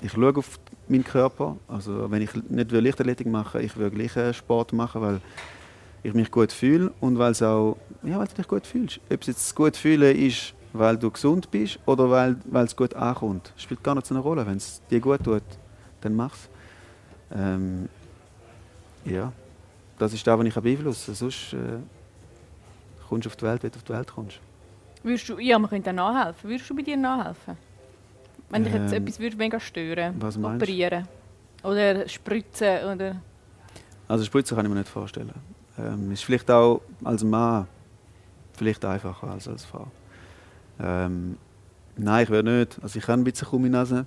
ich 0.00 0.12
schaue 0.12 0.36
auf 0.36 0.60
meinen 0.86 1.04
Körper. 1.04 1.56
Also, 1.66 2.08
wenn 2.10 2.22
ich 2.22 2.30
nicht 2.48 2.70
Lichtathletik 2.70 3.26
mache, 3.26 3.60
ich 3.62 3.76
will 3.76 3.90
gleich 3.90 4.36
Sport 4.36 4.72
machen, 4.72 5.00
weil 5.00 5.20
ich 6.02 6.14
mich 6.14 6.30
gut 6.30 6.52
fühle 6.52 6.92
und 7.00 7.18
weil 7.18 7.32
es 7.32 7.42
auch, 7.42 7.76
ja, 8.04 8.18
weil 8.18 8.28
du 8.28 8.34
dich 8.34 8.48
gut 8.48 8.66
fühlst. 8.66 9.00
Ob 9.10 9.20
es 9.22 9.26
jetzt 9.26 9.54
gut 9.54 9.76
fühlen 9.76 10.16
ist, 10.16 10.54
weil 10.72 10.96
du 10.96 11.10
gesund 11.10 11.50
bist 11.50 11.78
oder 11.86 12.10
weil, 12.10 12.36
weil 12.44 12.64
es 12.64 12.76
gut 12.76 12.94
ankommt. 12.94 13.52
Spielt 13.56 13.82
gar 13.82 13.94
nicht 13.94 14.06
so 14.06 14.14
eine 14.14 14.22
Rolle. 14.22 14.46
Wenn 14.46 14.56
es 14.56 14.82
dir 14.90 15.00
gut 15.00 15.22
tut, 15.24 15.42
dann 16.00 16.14
mach 16.14 16.34
es. 16.34 16.48
Ähm, 17.32 17.88
ja, 19.04 19.32
das 19.98 20.12
ist 20.12 20.26
das, 20.26 20.38
was 20.38 20.46
ich 20.46 20.54
beeinflussen 20.54 21.06
kann. 21.06 21.14
Sonst 21.14 21.52
äh, 21.52 21.78
kommst 23.08 23.26
du 23.26 23.30
auf 23.30 23.36
die 23.36 23.44
Welt, 23.44 23.62
wenn 23.62 23.70
du 23.70 23.76
auf 23.76 23.84
die 23.84 23.92
Welt 23.92 24.12
kommst. 24.14 24.40
Würdest 25.02 25.28
du, 25.28 25.38
ja, 25.38 25.58
man 25.58 25.70
könnte 25.70 25.92
nachhelfen. 25.92 26.50
Würdest 26.50 26.68
du 26.68 26.76
bei 26.76 26.82
dir 26.82 26.96
nachhelfen? 26.96 27.56
Wenn 28.50 28.64
dich 28.64 28.72
jetzt 28.74 28.92
ähm, 28.92 29.02
etwas 29.02 29.20
würde 29.20 29.36
mega 29.36 29.60
stören 29.60 30.14
was 30.18 30.36
Operieren? 30.36 31.06
Oder 31.62 32.08
spritzen? 32.08 32.84
Oder? 32.84 33.16
Also 34.08 34.24
spritzen 34.24 34.56
kann 34.56 34.66
ich 34.66 34.72
mir 34.72 34.78
nicht 34.78 34.88
vorstellen. 34.88 35.32
Ähm, 35.78 36.10
ist 36.10 36.24
vielleicht 36.24 36.50
auch 36.50 36.80
als 37.04 37.22
Mann 37.22 37.66
vielleicht 38.54 38.84
einfacher 38.84 39.28
als 39.28 39.46
als 39.46 39.64
Frau. 39.64 39.86
Ähm, 40.82 41.36
Nein, 42.02 42.24
ich 42.24 42.30
würde 42.30 42.50
nicht. 42.50 42.78
Also 42.82 42.98
ich 42.98 43.06
habe 43.08 43.20
ein 43.20 43.24
bisschen 43.24 43.48
krumme 43.48 43.68
Nase. 43.68 44.06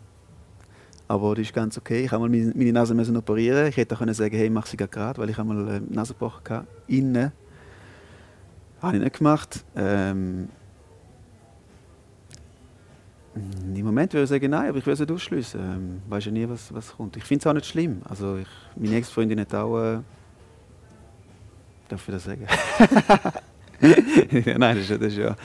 Aber 1.07 1.35
das 1.35 1.45
ist 1.45 1.53
ganz 1.53 1.77
okay. 1.77 2.05
Ich 2.05 2.11
habe 2.11 2.27
mal 2.27 2.53
meine 2.55 2.71
Nase 2.71 2.95
müssen 2.95 3.15
operieren. 3.15 3.67
Ich 3.67 3.77
hätte 3.77 3.93
auch 3.93 3.99
können 3.99 4.13
sagen, 4.13 4.35
hey, 4.35 4.49
mach 4.49 4.65
sie 4.65 4.77
gerade, 4.77 5.19
weil 5.19 5.29
ich 5.29 5.37
habe 5.37 5.53
mal 5.53 5.67
eine 5.67 5.81
Nasenbrochen 5.81 6.43
hatte. 6.49 6.67
Innen. 6.87 7.31
Habe 8.81 8.97
ich 8.97 9.03
nicht 9.03 9.17
gemacht. 9.17 9.63
Ähm 9.75 10.49
Im 13.35 13.85
Moment 13.85 14.13
würde 14.13 14.23
ich 14.23 14.29
sagen, 14.29 14.49
nein, 14.49 14.69
aber 14.69 14.77
ich 14.79 14.85
würde 14.85 14.93
es 14.93 14.99
nicht 15.01 15.11
ausschließen. 15.11 15.59
Ähm, 15.59 16.01
weiß 16.07 16.25
ja 16.25 16.31
nie, 16.31 16.49
was, 16.49 16.73
was 16.73 16.95
kommt. 16.95 17.15
Ich 17.17 17.23
finde 17.23 17.41
es 17.41 17.47
auch 17.47 17.53
nicht 17.53 17.67
schlimm. 17.67 18.01
Also 18.05 18.37
ich, 18.37 18.47
meine 18.75 18.95
Ex-Freundin 18.95 19.39
hat 19.39 19.53
auch... 19.53 19.77
Äh, 19.79 19.99
darf 21.89 22.07
ich 22.07 22.13
das 22.13 22.23
sagen? 22.23 22.47
nein, 24.57 24.77
das 24.77 24.89
ist, 24.89 24.91
das 24.91 25.01
ist 25.01 25.17
ja 25.17 25.35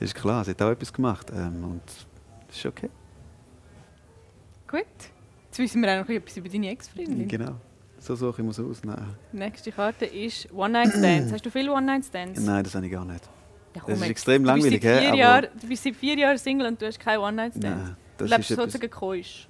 ist 0.00 0.14
klar. 0.14 0.44
Sie 0.44 0.50
hat 0.52 0.62
auch 0.62 0.70
etwas 0.70 0.92
gemacht. 0.92 1.30
Ähm, 1.34 1.64
und 1.64 1.82
das 2.48 2.56
ist 2.56 2.66
okay. 2.66 2.88
Gut. 4.68 4.84
Jetzt 5.46 5.58
wissen 5.58 5.82
wir 5.82 5.92
auch 5.92 6.02
noch 6.06 6.08
etwas 6.08 6.36
über 6.36 6.48
deine 6.48 6.70
Ex-Freundin. 6.70 7.26
Genau. 7.28 7.56
So 7.98 8.14
suche 8.14 8.40
ich 8.40 8.46
muss 8.46 8.58
aus. 8.60 8.82
Nein. 8.84 9.14
Die 9.32 9.36
nächste 9.36 9.72
Karte 9.72 10.06
ist 10.06 10.50
One-Night-Stands. 10.52 11.32
Hast 11.32 11.44
du 11.44 11.50
viele 11.50 11.72
One-Night-Stands? 11.72 12.40
Nein, 12.40 12.64
das 12.64 12.74
habe 12.74 12.86
ich 12.86 12.92
gar 12.92 13.04
nicht. 13.04 13.28
Ja, 13.74 13.82
Das 13.86 13.98
ist 14.00 14.08
extrem 14.08 14.42
Du 14.44 14.52
bist 14.52 14.64
langweilig, 14.64 14.82
seit 14.82 15.00
vier 15.02 15.12
hä? 15.12 15.18
Jahren, 15.18 15.46
Du 15.60 15.66
bist 15.68 15.82
seit 15.84 15.96
vier 15.96 16.16
Jahren 16.18 16.38
Single 16.38 16.66
und 16.68 16.80
du 16.80 16.86
hast 16.86 16.98
keine 16.98 17.20
One-Night-Stands. 17.20 17.66
Nein, 17.88 17.96
Du 18.16 18.24
lebst 18.24 18.48
sozusagen 18.48 18.90
keusch. 18.90 19.48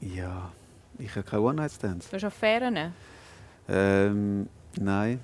Ja, 0.00 0.52
ich 0.98 1.10
habe 1.16 1.22
keine 1.22 1.42
One-Night-Stands. 1.42 2.10
Du 2.10 2.16
hast 2.16 2.24
Affären. 2.24 2.92
Ähm, 3.68 4.48
nein. 4.78 5.20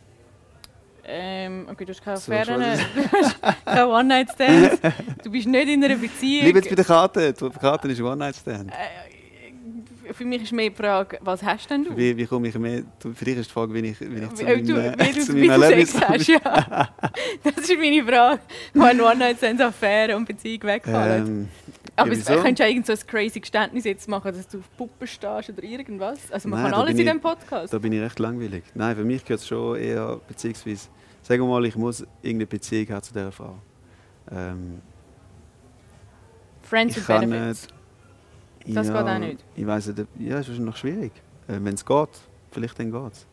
Ähm, 1.09 1.67
okay, 1.71 1.85
du 1.85 1.93
hast 1.93 2.03
keine 2.03 2.17
Affären. 2.17 2.47
schon. 2.47 3.03
Du 3.03 3.19
hast 3.19 3.65
keine 3.65 3.89
One-Night-Stands. 3.89 4.81
Du 5.23 5.31
bist 5.31 5.47
nicht 5.47 5.69
in 5.69 5.85
einer 5.85 5.97
Beziehung. 5.97 6.43
bleibe 6.43 6.59
jetzt 6.59 6.69
bei 6.69 6.75
der 6.75 6.85
Karte. 6.85 7.33
Die 7.33 7.51
Karte 7.51 7.89
ist 7.89 8.01
One-Night-Stand. 8.01 8.71
Äh, 8.71 10.13
für 10.13 10.25
mich 10.25 10.43
ist 10.43 10.53
mehr 10.53 10.71
die 10.71 10.77
Frage, 10.77 11.19
was 11.21 11.43
hast 11.43 11.69
denn 11.71 11.85
du? 11.85 11.97
Wie, 11.97 12.17
wie 12.17 12.27
komme 12.27 12.49
ich 12.49 12.59
mehr... 12.59 12.83
Für 12.99 13.25
dich 13.25 13.39
ist 13.39 13.51
die 13.51 13.53
Frage, 13.53 13.75
wie 13.75 13.79
ich, 13.81 14.01
wie 14.01 14.05
ich 14.05 14.35
zu 14.35 14.47
Wie, 14.47 14.63
du, 14.63 14.77
wie 14.77 15.13
du 15.13 15.21
zu 15.21 15.33
meinem 15.33 15.51
Erlebnis 15.63 16.01
hast, 16.01 16.29
ja. 16.29 16.41
Das 17.43 17.57
ist 17.59 17.79
meine 17.79 18.05
Frage. 18.05 18.41
Wenn 18.73 19.01
One-Night-Stands, 19.01 19.63
Affären 19.63 20.17
und 20.17 20.27
Beziehung 20.27 20.63
wegfallen. 20.63 21.27
Ähm, 21.27 21.49
Aber 21.97 22.13
ja, 22.13 22.19
es 22.19 22.27
könntest 22.27 22.61
du 22.61 22.65
irgend 22.65 22.87
so 22.87 22.93
ein 22.93 22.99
crazy 23.07 23.41
Geständnis 23.41 23.85
jetzt 23.85 24.07
machen, 24.09 24.33
dass 24.33 24.47
du 24.49 24.59
auf 24.59 24.77
Puppen 24.77 25.07
stehst 25.07 25.49
oder 25.51 25.63
irgendwas. 25.63 26.31
Also 26.31 26.49
man 26.49 26.61
Nein, 26.63 26.71
kann 26.71 26.81
alles 26.81 26.91
in 26.93 26.99
diesem 26.99 27.21
Podcast. 27.21 27.73
Da 27.73 27.79
bin 27.79 27.93
ich 27.93 28.01
recht 28.01 28.19
langweilig. 28.19 28.65
Nein, 28.75 28.97
für 28.97 29.05
mich 29.05 29.25
gehört 29.25 29.41
es 29.41 29.49
schon 29.49 29.77
eher, 29.79 30.21
beziehungsweise, 30.29 30.89
sagen 31.23 31.43
wir 31.43 31.49
mal, 31.49 31.65
ich 31.65 31.75
muss 31.75 32.01
irgendeine 32.21 32.47
Beziehung 32.47 32.89
haben 32.91 33.03
zu 33.03 33.13
dieser 33.15 33.33
Frau. 33.33 33.59
Ähm, 34.31 34.81
Friends 36.63 36.97
with 36.97 37.07
Benefits. 37.07 37.69
nicht... 38.65 38.77
Das 38.77 38.87
geht 38.89 38.97
auch 38.97 39.19
nicht. 39.19 39.45
Ich 39.55 39.67
weiß 39.67 39.87
nicht, 39.87 40.07
ja, 40.19 40.39
es 40.39 40.49
ist 40.49 40.59
noch 40.59 40.77
schwierig. 40.77 41.13
Äh, 41.49 41.59
Wenn 41.61 41.75
es 41.75 41.85
geht, 41.85 42.09
vielleicht 42.51 42.79
dann 42.79 42.91
geht 42.91 43.13
es. 43.13 43.27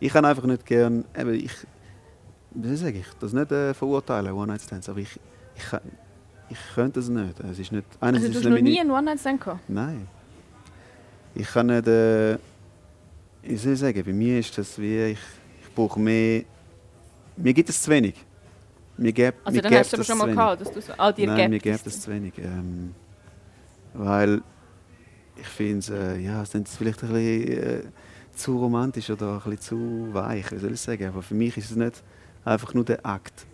Ich 0.00 0.12
kann 0.12 0.24
einfach 0.24 0.44
nicht 0.44 0.64
gern, 0.64 1.04
eben, 1.18 1.34
ich, 1.34 1.52
wie 2.52 2.76
sage 2.76 3.00
ich, 3.00 3.06
das 3.18 3.32
nicht 3.32 3.50
äh, 3.50 3.74
verurteilen, 3.74 4.32
One-Night-Stands, 4.32 4.88
aber 4.88 5.00
ich, 5.00 5.18
ich, 5.56 5.64
kann- 5.64 5.80
ich 6.50 6.58
könnte 6.74 7.00
es 7.00 7.08
nicht. 7.08 7.40
Es 7.40 7.58
ist 7.58 7.72
nicht 7.72 7.84
Also 8.00 8.18
du 8.20 8.24
hast 8.26 8.28
nicht 8.34 8.44
noch 8.44 8.50
meine- 8.50 8.62
nie 8.62 8.80
einen 8.80 8.90
One-Night-Stand 8.90 9.40
gehabt? 9.40 9.68
Nein. 9.68 10.06
Ich 11.34 11.46
kann 11.48 11.66
nicht. 11.66 11.86
Äh, 11.86 12.38
wie 13.42 13.56
soll 13.56 13.72
ich 13.74 13.78
sagen? 13.78 14.02
Bei 14.04 14.12
mir 14.12 14.38
ist 14.40 14.56
das 14.58 14.78
wie. 14.78 15.12
Ich, 15.12 15.18
ich 15.62 15.74
brauche 15.74 15.98
mehr. 16.00 16.42
Mir 17.36 17.54
gibt 17.54 17.68
es 17.68 17.82
zu 17.82 17.90
wenig. 17.90 18.14
Mir 18.96 19.12
gibt, 19.12 19.38
Also 19.46 19.56
mir 19.56 19.62
dann 19.62 19.74
hast 19.74 19.92
du 19.92 19.96
aber 19.96 20.00
es 20.00 20.06
schon 20.08 20.18
mal 20.18 20.26
gehabt, 20.30 20.60
dass 20.60 20.72
du 20.72 20.80
so, 20.80 20.92
ah, 20.98 21.12
dir 21.12 21.28
Nein, 21.28 21.50
mir 21.50 21.58
gibt 21.60 21.76
gibt 21.76 21.86
es 21.86 22.00
zu 22.00 22.10
wenig. 22.10 22.32
Ähm, 22.38 22.94
weil 23.94 24.42
ich 25.36 25.46
finde, 25.46 26.16
äh, 26.16 26.20
ja, 26.20 26.42
es 26.42 26.52
ist 26.52 26.76
vielleicht 26.76 27.04
ein 27.04 27.10
bisschen 27.12 27.48
äh, 27.58 27.82
zu 28.34 28.58
romantisch 28.58 29.08
oder 29.10 29.34
ein 29.34 29.50
bisschen 29.50 29.60
zu 29.60 30.08
weich, 30.14 30.50
wie 30.50 30.58
soll 30.58 30.72
ich 30.72 30.80
sagen. 30.80 31.06
Aber 31.06 31.22
für 31.22 31.34
mich 31.34 31.56
ist 31.56 31.70
es 31.70 31.76
nicht 31.76 32.02
einfach 32.44 32.74
nur 32.74 32.84
der 32.84 33.06
Akt. 33.06 33.46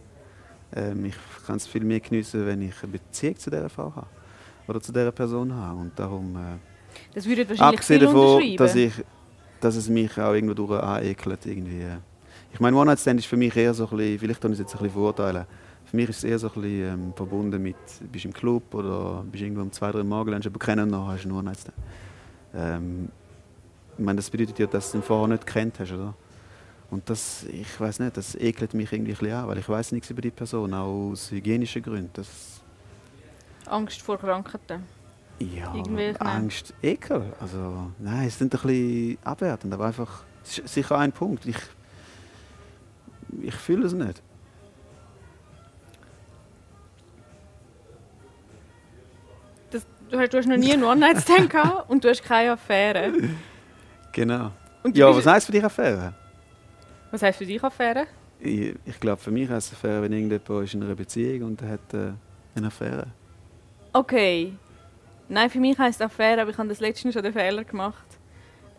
Ähm, 0.75 1.05
ich 1.07 1.15
kann 1.47 1.57
es 1.57 1.67
viel 1.67 1.85
mehr 1.85 2.01
geniessen, 2.01 2.45
wenn 2.47 2.63
ich 2.63 2.75
eine 2.83 2.93
Beziehung 2.93 3.37
zu 3.39 3.51
dieser 3.51 3.69
Frau 3.69 3.95
habe. 3.95 4.07
Oder 4.67 4.81
zu 4.81 4.93
dieser 4.93 5.13
Person 5.13 5.55
habe. 5.55 5.81
Und 5.81 5.99
darum... 5.99 6.37
Äh, 6.37 6.59
Das 7.15 7.27
würde 7.27 7.49
wahrscheinlich 7.49 7.79
Abgesehen 7.79 8.01
davon, 8.01 8.57
dass, 8.57 8.75
ich, 8.75 8.93
dass 9.61 9.77
es 9.77 9.89
mich 9.89 10.19
auch 10.19 10.33
irgendwo 10.33 10.55
durch 10.55 10.83
anekelt. 10.83 11.47
Irgendwie. 11.47 11.87
Ich 12.53 12.61
meine, 12.61 12.77
One-Night-Stand 12.77 13.21
ist 13.21 13.27
für 13.27 13.37
mich 13.37 13.55
eher 13.57 13.75
so 13.75 13.89
ein 13.89 13.97
bisschen, 13.97 14.19
vielleicht 14.19 14.41
kann 14.41 14.53
ich 14.53 14.59
es 14.59 14.61
jetzt 14.61 14.75
ein 14.75 14.79
bisschen 14.79 14.93
verurteilen, 14.93 15.45
für 15.85 15.97
mich 15.97 16.09
ist 16.09 16.19
es 16.19 16.25
eher 16.25 16.39
so 16.39 16.49
ein 16.49 16.55
bisschen 16.55 16.93
ähm, 16.93 17.13
verbunden 17.15 17.63
mit, 17.63 17.77
bist 18.11 18.25
im 18.25 18.33
Club 18.33 18.75
oder 18.75 19.25
bist 19.31 19.43
irgendwo 19.43 19.63
um 19.63 19.71
zwei, 19.71 19.93
drei 19.93 20.03
Mal, 20.03 20.27
lernst 20.29 20.45
jemanden 20.45 20.59
kennen 20.65 20.85
und 20.85 20.93
dann 20.93 21.07
hast 21.07 21.25
du 21.25 21.29
einen 21.29 21.39
One-Night-Stand. 21.39 21.77
Ähm, 22.55 23.09
ich 23.99 24.05
meine, 24.05 24.17
das 24.17 24.31
bedeutet 24.31 24.59
ja, 24.59 24.67
dass 24.67 24.91
du 24.91 24.99
ihn 24.99 25.03
vorher 25.03 25.29
nicht 25.29 25.47
kennt 25.47 25.79
hast, 25.79 25.93
oder? 25.93 26.15
Und 26.91 27.09
das, 27.11 27.45
ich 27.45 27.81
weiß 27.81 27.99
nicht, 28.01 28.17
das 28.17 28.35
ekelt 28.37 28.75
mich 28.75 28.93
irgendwie 28.93 29.13
ein 29.13 29.19
bisschen 29.19 29.35
an, 29.35 29.49
weil 29.49 29.59
ich 29.59 29.69
weiß 29.69 29.93
nichts 29.93 30.11
über 30.11 30.23
die 30.23 30.31
Person, 30.31 30.73
auch 30.75 31.11
aus 31.11 31.31
hygienischen 31.31 31.83
Gründen. 31.83 32.11
Das, 32.13 32.63
Angst 33.67 34.03
vor 34.03 34.19
Krankheiten. 34.19 34.85
ja, 35.41 35.73
Angst, 36.21 36.75
Ekel. 36.83 37.33
Also, 37.41 37.91
nein, 37.99 38.27
es 38.29 38.39
sind 38.39 38.55
ein 38.55 38.61
bisschen 38.61 39.19
abwertend, 39.25 39.73
aber 39.75 39.87
einfach, 39.87 40.23
es 40.45 40.59
ist 40.59 40.75
sicher 40.75 40.99
ein 40.99 41.11
Punkt. 41.13 41.47
Ich, 41.47 41.57
ich 43.43 43.55
fühle 43.55 43.87
es 43.87 43.93
nicht. 43.93 44.23
Das, 49.71 49.87
du, 50.11 50.19
hast, 50.19 50.33
du 50.33 50.39
hast 50.39 50.47
noch 50.47 50.57
nie 50.57 50.73
einen 50.73 50.85
One-Night-Stand 50.85 51.51
gehabt 51.51 51.91
und 51.91 52.05
du 52.05 52.09
hast 52.09 52.23
keine 52.23 52.53
Affäre. 52.53 53.13
Genau. 54.13 54.53
Ja, 54.93 55.13
was 55.13 55.27
heisst 55.27 55.47
für 55.47 55.51
dich 55.51 55.65
Affäre? 55.65 56.15
Was 57.15 57.23
heisst 57.23 57.39
für 57.39 57.47
dich 57.47 57.63
Affäre? 57.63 58.07
Ich, 58.41 58.75
ich 58.85 59.01
glaube, 59.01 59.23
für 59.23 59.31
mich 59.31 59.49
heisst 59.49 59.73
Affäre, 59.73 60.03
wenn 60.03 60.13
irgendjemand 60.13 60.65
ist 60.65 60.75
in 60.75 60.83
einer 60.83 60.97
Beziehung 60.97 61.51
und 61.51 61.63
hat 61.63 61.95
äh, 61.95 62.13
eine 62.57 62.67
Affäre. 62.67 63.07
Okay. 63.93 64.53
Nein, 65.29 65.49
für 65.49 65.61
mich 65.61 65.79
heisst 65.79 66.03
Affäre, 66.03 66.43
aber 66.43 66.51
ich 66.51 66.59
habe 66.59 66.69
das 66.69 66.81
letztens 66.81 67.15
schon 67.15 67.23
den 67.23 67.33
Fehler 67.33 67.65
gemacht. 67.65 68.05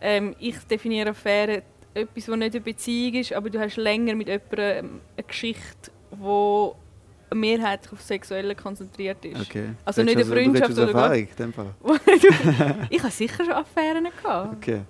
Ähm, 0.00 0.36
ich 0.38 0.58
definiere 0.58 1.10
Affäre 1.10 1.62
etwas, 1.94 2.28
was 2.28 2.36
nicht 2.36 2.54
eine 2.54 2.60
Beziehung 2.60 3.14
ist, 3.14 3.32
aber 3.32 3.48
du 3.48 3.58
hast 3.58 3.76
länger 3.76 4.14
mit 4.14 4.28
jemandem 4.28 4.58
ähm, 4.58 5.00
eine 5.16 5.26
Geschichte, 5.26 5.90
die 6.12 7.34
mehrheitlich 7.34 7.92
auf 7.92 8.02
Sexuelle 8.02 8.54
konzentriert 8.54 9.24
ist. 9.24 9.40
Okay. 9.40 9.70
Also 9.86 10.02
Redest 10.02 10.16
nicht 10.16 10.16
eine 10.16 10.24
du 10.24 10.30
du 10.30 10.36
redest 10.36 10.58
Freundschaft 10.58 10.72
aus 10.72 10.90
oder 10.90 11.00
Erfahrung, 11.00 11.28
in 11.28 11.36
dem 11.36 11.52
Fall. 11.54 12.86
ich 12.90 13.02
habe 13.02 13.10
sicher 13.10 13.44
schon 13.44 13.54
Affären 13.54 14.04
gehabt. 14.04 14.56
Okay. 14.56 14.82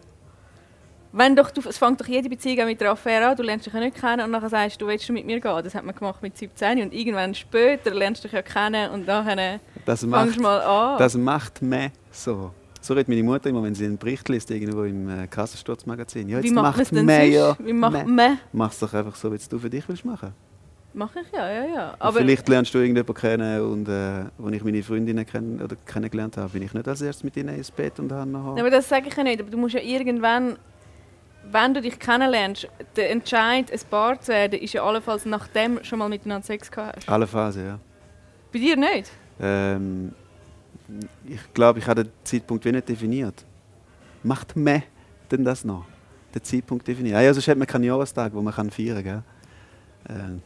Wenn 1.18 1.34
doch, 1.34 1.50
du, 1.50 1.62
es 1.66 1.78
fängt 1.78 1.98
doch 1.98 2.06
jede 2.06 2.28
Beziehung 2.28 2.66
mit 2.66 2.78
einer 2.82 2.90
Affäre 2.90 3.28
an, 3.28 3.36
du 3.36 3.42
lernst 3.42 3.64
dich 3.64 3.72
ja 3.72 3.80
nicht 3.80 3.98
kennen 3.98 4.20
und 4.26 4.32
nachher 4.32 4.50
sagst 4.50 4.82
du, 4.82 4.86
willst 4.86 5.08
du 5.08 5.14
mit 5.14 5.24
mir 5.24 5.40
gehen? 5.40 5.64
Das 5.64 5.74
hat 5.74 5.82
man 5.82 5.94
gemacht 5.94 6.22
mit 6.22 6.36
17 6.36 6.82
und 6.82 6.92
irgendwann 6.92 7.34
später 7.34 7.94
lernst 7.94 8.22
du 8.22 8.28
dich 8.28 8.34
ja 8.34 8.42
kennen 8.42 8.90
und 8.90 9.06
nachher 9.06 9.58
Das 9.86 10.04
macht, 10.04 10.38
mal 10.38 10.60
an. 10.60 10.98
das 10.98 11.16
macht 11.16 11.62
man 11.62 11.90
so. 12.10 12.52
So 12.82 12.92
redet 12.92 13.08
meine 13.08 13.22
Mutter 13.22 13.48
immer, 13.48 13.62
wenn 13.62 13.74
sie 13.74 13.86
einen 13.86 13.96
Bericht 13.96 14.28
liest, 14.28 14.50
irgendwo 14.50 14.82
im 14.82 15.08
äh, 15.08 15.26
Kassensturzmagazin. 15.26 16.28
Ja, 16.28 16.36
jetzt 16.36 16.50
Wie 16.50 16.52
macht 16.52 16.78
es 16.80 16.90
denn 16.90 17.06
man 17.06 17.32
ja. 17.32 17.56
Wie 17.60 17.72
macht 17.72 17.92
man. 17.94 18.14
man? 18.14 18.38
Mach's 18.52 18.78
doch 18.78 18.92
einfach 18.92 19.16
so, 19.16 19.32
wie 19.32 19.36
es 19.36 19.48
du 19.48 19.58
für 19.58 19.70
dich 19.70 19.88
willst 19.88 20.04
machen. 20.04 20.34
Mache 20.92 21.20
ich 21.20 21.32
ja, 21.32 21.50
ja, 21.50 21.64
ja. 21.64 21.90
Und 21.92 21.96
Aber 22.02 22.18
vielleicht 22.18 22.46
lernst 22.46 22.74
du 22.74 22.78
irgendjemanden 22.78 23.14
kennen 23.14 23.60
und 23.62 23.88
äh, 23.88 23.92
als 23.92 24.52
ich 24.54 24.64
meine 24.64 24.82
Freundinnen 24.82 25.24
kenn 25.24 25.62
oder 25.62 25.76
kennengelernt 25.86 26.36
habe, 26.36 26.50
bin 26.50 26.62
ich 26.62 26.74
nicht 26.74 26.86
als 26.86 27.00
erstes 27.00 27.24
mit 27.24 27.36
ihnen 27.38 27.56
ins 27.56 27.70
Bett 27.70 27.98
und 28.00 28.12
habe 28.12 28.28
nachher... 28.30 28.54
Ja, 28.56 28.62
aber 28.62 28.70
das 28.70 28.88
sage 28.88 29.08
ich 29.08 29.16
ja 29.16 29.22
nicht. 29.22 29.40
Aber 29.40 29.50
du 29.50 29.56
musst 29.56 29.74
ja 29.74 29.80
irgendwann, 29.80 30.56
wenn 31.50 31.74
du 31.74 31.80
dich 31.80 31.98
kennenlernst, 31.98 32.68
der 32.96 33.10
Entscheid, 33.10 33.70
ein 33.70 33.80
Paar 33.90 34.20
zu 34.20 34.28
werden, 34.28 34.60
ist 34.60 34.72
ja 34.72 34.82
allenfalls 34.84 35.24
nachdem 35.24 35.82
schon 35.84 35.98
mal 35.98 36.08
miteinander 36.08 36.46
Sex 36.46 36.70
gehabt 36.70 36.96
hast. 36.96 37.08
Alle 37.08 37.26
Phasen, 37.26 37.66
ja. 37.66 37.78
Bei 38.52 38.58
dir 38.58 38.76
nicht? 38.76 39.10
Ähm, 39.40 40.12
ich 41.24 41.52
glaube, 41.52 41.78
ich 41.78 41.86
habe 41.86 42.04
den 42.04 42.12
Zeitpunkt 42.24 42.64
wie 42.64 42.72
nicht 42.72 42.88
definiert. 42.88 43.44
Macht 44.22 44.56
man 44.56 44.82
denn 45.30 45.44
das 45.44 45.64
noch? 45.64 45.84
Den 46.34 46.42
Zeitpunkt 46.42 46.86
definieren? 46.86 47.22
Ja, 47.22 47.32
sonst 47.32 47.48
hat 47.48 47.58
man 47.58 47.66
keinen 47.66 47.84
Jahrestag, 47.84 48.32
wo 48.34 48.42
man 48.42 48.54
kann 48.54 48.70
feiern 48.70 49.04
kann. 49.04 49.24
Ähm, 50.08 50.42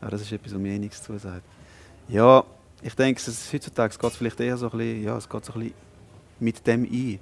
aber 0.00 0.12
das 0.12 0.22
ist 0.22 0.32
etwas, 0.32 0.52
was 0.52 0.60
mir 0.60 0.72
eh 0.72 0.78
nichts 0.78 1.02
zusagt. 1.02 1.42
Ja, 2.08 2.44
ich 2.82 2.94
denke, 2.94 3.20
es 3.20 3.28
ist, 3.28 3.52
heutzutage 3.52 3.96
geht 3.96 4.10
es 4.10 4.16
vielleicht 4.16 4.40
eher 4.40 4.56
so 4.56 4.66
ein 4.70 4.78
bisschen, 4.78 5.04
ja, 5.04 5.16
es 5.16 5.28
geht 5.28 5.44
so 5.44 5.52
ein 5.52 5.60
bisschen 5.60 5.74
mit 6.40 6.66
dem 6.66 6.84
ein. 6.84 7.20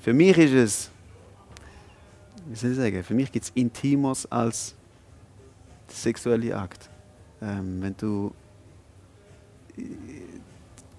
Für 0.00 0.12
mich 0.12 0.36
ist 0.38 0.52
es, 0.52 0.91
wie 2.46 2.54
soll 2.54 2.70
ich 2.70 2.76
sagen, 2.76 3.02
für 3.04 3.14
mich 3.14 3.30
gibt 3.30 3.44
es 3.44 3.52
Intimos 3.54 4.26
als 4.30 4.74
sexuelle 5.88 6.56
Akt. 6.56 6.88
Ähm, 7.40 7.82
wenn 7.82 7.96
du 7.96 8.32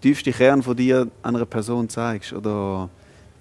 tiefste 0.01 0.31
Kern 0.31 0.61
von 0.61 0.75
dir 0.75 1.09
einer 1.21 1.45
Person 1.45 1.87
zeigst 1.89 2.33
oder 2.33 2.89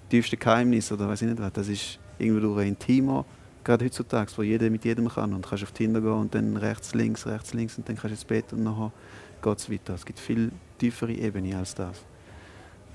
tiefste 0.09 0.37
Geheimnis 0.37 0.91
oder 0.91 1.07
weiß 1.07 1.21
ich 1.21 1.29
nicht 1.29 1.39
was, 1.39 1.53
das 1.53 1.67
ist 1.67 1.99
irgendwie 2.17 2.41
durch 2.41 2.61
ein 2.61 2.67
intimer 2.69 3.25
gerade 3.63 3.85
heutzutage, 3.85 4.31
wo 4.35 4.43
jeder 4.43 4.69
mit 4.69 4.85
jedem 4.85 5.09
kann 5.09 5.33
und 5.33 5.47
kannst 5.47 5.63
auf 5.63 5.71
Tinder 5.71 6.01
gehen 6.01 6.11
und 6.11 6.35
dann 6.35 6.57
rechts, 6.57 6.93
links, 6.93 7.25
rechts, 7.25 7.53
links 7.53 7.77
und 7.77 7.87
dann 7.87 7.95
kannst 7.95 8.11
du 8.11 8.15
ins 8.15 8.25
Bett 8.25 8.53
und 8.53 8.63
nachher 8.63 8.91
geht 9.41 9.57
es 9.57 9.69
weiter. 9.69 9.93
Es 9.93 10.05
gibt 10.05 10.19
viel 10.19 10.51
tiefere 10.77 11.13
Ebenen 11.13 11.55
als 11.55 11.75
das. 11.75 12.03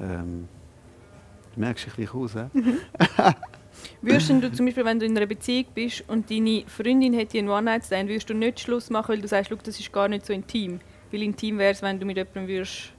Ähm, 0.01 0.49
du 1.55 1.61
merkst 1.61 1.87
dich 1.87 1.95
gleich 1.95 2.15
aus, 2.15 2.35
hä? 2.35 2.49
Würdest 4.03 4.31
du 4.31 4.53
zum 4.53 4.67
Beispiel, 4.67 4.85
wenn 4.85 5.01
du 5.01 5.07
in 5.07 5.17
einer 5.17 5.27
Beziehung 5.27 5.67
bist 5.75 6.05
und 6.09 6.31
deine 6.31 6.65
Freundin 6.67 7.13
hätte 7.15 7.39
einen 7.39 7.49
One-Night-Stand, 7.49 8.09
würdest 8.09 8.31
du 8.31 8.35
nicht 8.35 8.61
Schluss 8.61 8.91
machen, 8.91 9.09
weil 9.13 9.21
du 9.21 9.29
sagst, 9.29 9.51
das 9.65 9.81
ist 9.81 9.93
gar 9.93 10.09
nicht 10.09 10.25
so 10.25 10.33
intim? 10.33 10.81
Weil 11.11 11.23
intim 11.23 11.59
wäre 11.59 11.73
es, 11.73 11.83
wenn 11.83 11.99
du 11.99 12.07
mit 12.07 12.17
jemandem 12.17 12.49
würdest... 12.49 12.93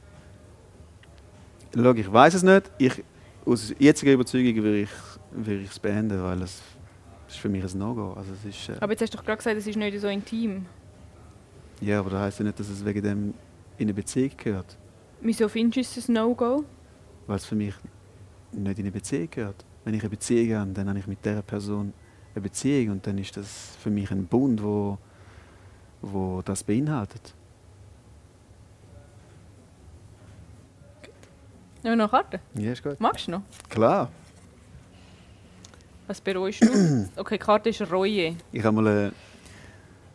Schau, 1.76 1.94
ich 1.94 2.12
weiß 2.12 2.34
es 2.34 2.44
nicht. 2.44 2.72
Ich, 2.80 3.04
aus 3.46 3.74
jetziger 3.78 4.14
Überzeugung 4.14 4.56
würde 4.56 4.82
ich, 4.82 4.90
würde 5.32 5.62
ich 5.62 5.70
es 5.70 5.80
beenden, 5.80 6.22
weil 6.24 6.42
es 6.42 6.62
ist 7.28 7.38
für 7.38 7.50
mich 7.50 7.64
ein 7.64 7.78
No-Go. 7.78 8.14
Also 8.14 8.32
es 8.34 8.46
ist, 8.46 8.70
äh 8.70 8.80
aber 8.80 8.94
jetzt 8.94 9.02
hast 9.02 9.14
du 9.14 9.18
doch 9.18 9.26
gerade 9.26 9.38
gesagt, 9.38 9.58
es 9.58 9.68
ist 9.68 9.76
nicht 9.76 10.00
so 10.00 10.08
intim. 10.08 10.66
Ja, 11.82 12.00
aber 12.00 12.10
das 12.10 12.20
heisst 12.22 12.40
ja 12.40 12.46
nicht, 12.46 12.60
dass 12.60 12.70
es 12.70 12.84
wegen 12.84 13.04
dem 13.04 13.34
in 13.78 13.86
eine 13.86 13.94
Beziehung 13.94 14.32
gehört. 14.36 14.78
Wieso 15.22 15.48
findest 15.48 15.96
du 15.96 16.00
es 16.00 16.10
ein 16.10 16.14
No-Go? 16.14 16.66
Weil 17.28 17.38
es 17.38 17.46
für 17.46 17.56
mich 17.56 17.76
nicht 18.52 18.80
in 18.80 18.86
eine 18.86 18.92
Beziehung 18.92 19.30
gehört. 19.30 19.64
Wenn 19.86 19.94
ich 19.94 20.02
eine 20.02 20.10
Beziehung 20.10 20.60
habe, 20.60 20.72
dann 20.72 20.90
habe 20.90 21.00
ich 21.00 21.08
mit 21.08 21.24
dieser 21.24 21.42
Person 21.42 21.94
eine 22.36 22.42
Beziehung 22.42 22.92
und 22.92 23.08
dann 23.08 23.18
ist 23.18 23.36
das 23.38 23.78
für 23.82 23.90
mich 23.90 24.12
ein 24.12 24.26
Bund, 24.26 24.62
wo, 24.62 24.98
wo 26.02 26.42
das 26.44 26.64
beinhaltet. 26.64 27.34
Nehmen 31.82 31.98
wir 31.98 32.06
noch 32.08 32.14
eine 32.14 32.24
Karte? 32.24 32.40
Ja, 32.56 32.74
ist 32.74 32.84
gut. 32.84 33.00
Magst 33.00 33.28
du 33.28 33.32
noch? 33.32 33.42
Klar. 33.70 34.12
Was 36.08 36.20
bereust 36.20 36.62
du? 36.64 37.08
okay, 37.16 37.36
die 37.36 37.40
Karte 37.40 37.70
ist 37.70 37.82
Reue. 37.90 38.36
Ich 38.52 38.64
habe 38.64 38.82
mal 38.82 38.88
eine, 38.88 39.14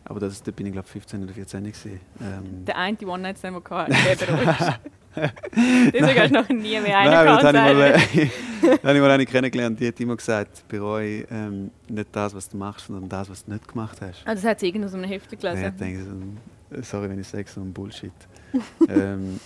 aber 0.05 0.19
das, 0.19 0.41
da 0.41 0.51
bin 0.51 0.67
ich 0.67 0.73
glaube 0.73 0.87
15 0.87 1.23
oder 1.23 1.33
14 1.33 1.63
gewesen. 1.63 1.99
Ähm, 2.21 2.65
Der 2.65 2.77
eine 2.77 2.97
One-Night-Stand, 2.97 3.55
den 3.55 3.95
der 4.05 4.25
bereust. 4.25 4.79
Deswegen 5.93 6.19
hast 6.19 6.29
du 6.29 6.33
noch 6.33 6.49
nie 6.49 6.79
mehr 6.79 6.97
einen 6.97 7.11
Nein, 7.11 7.25
das 7.25 7.43
habe 7.43 7.57
ich 7.57 8.83
mal, 8.83 8.95
ich 8.95 9.01
eine 9.01 9.25
kennengelernt, 9.25 9.79
die 9.79 9.87
hat 9.87 9.99
immer 9.99 10.15
gesagt, 10.17 10.67
bereue 10.67 11.21
ähm, 11.31 11.71
nicht 11.87 12.09
das, 12.11 12.35
was 12.35 12.49
du 12.49 12.57
machst, 12.57 12.87
sondern 12.87 13.07
das, 13.07 13.29
was 13.29 13.45
du 13.45 13.51
nicht 13.51 13.67
gemacht 13.67 13.97
hast. 14.01 14.23
Ah, 14.25 14.35
das 14.35 14.43
hat 14.43 14.59
sie 14.59 14.67
irgendwo 14.67 14.87
aus 14.87 14.93
einem 14.93 15.05
Heft 15.05 15.31
Ja, 15.31 15.37
gelesen. 15.53 15.73
ich 15.73 15.79
denke, 15.79 16.83
sorry, 16.83 17.09
wenn 17.09 17.19
ich 17.19 17.27
sage, 17.27 17.45
so 17.47 17.61
ein 17.61 17.71
Bullshit. 17.71 18.11
ähm, 18.89 19.39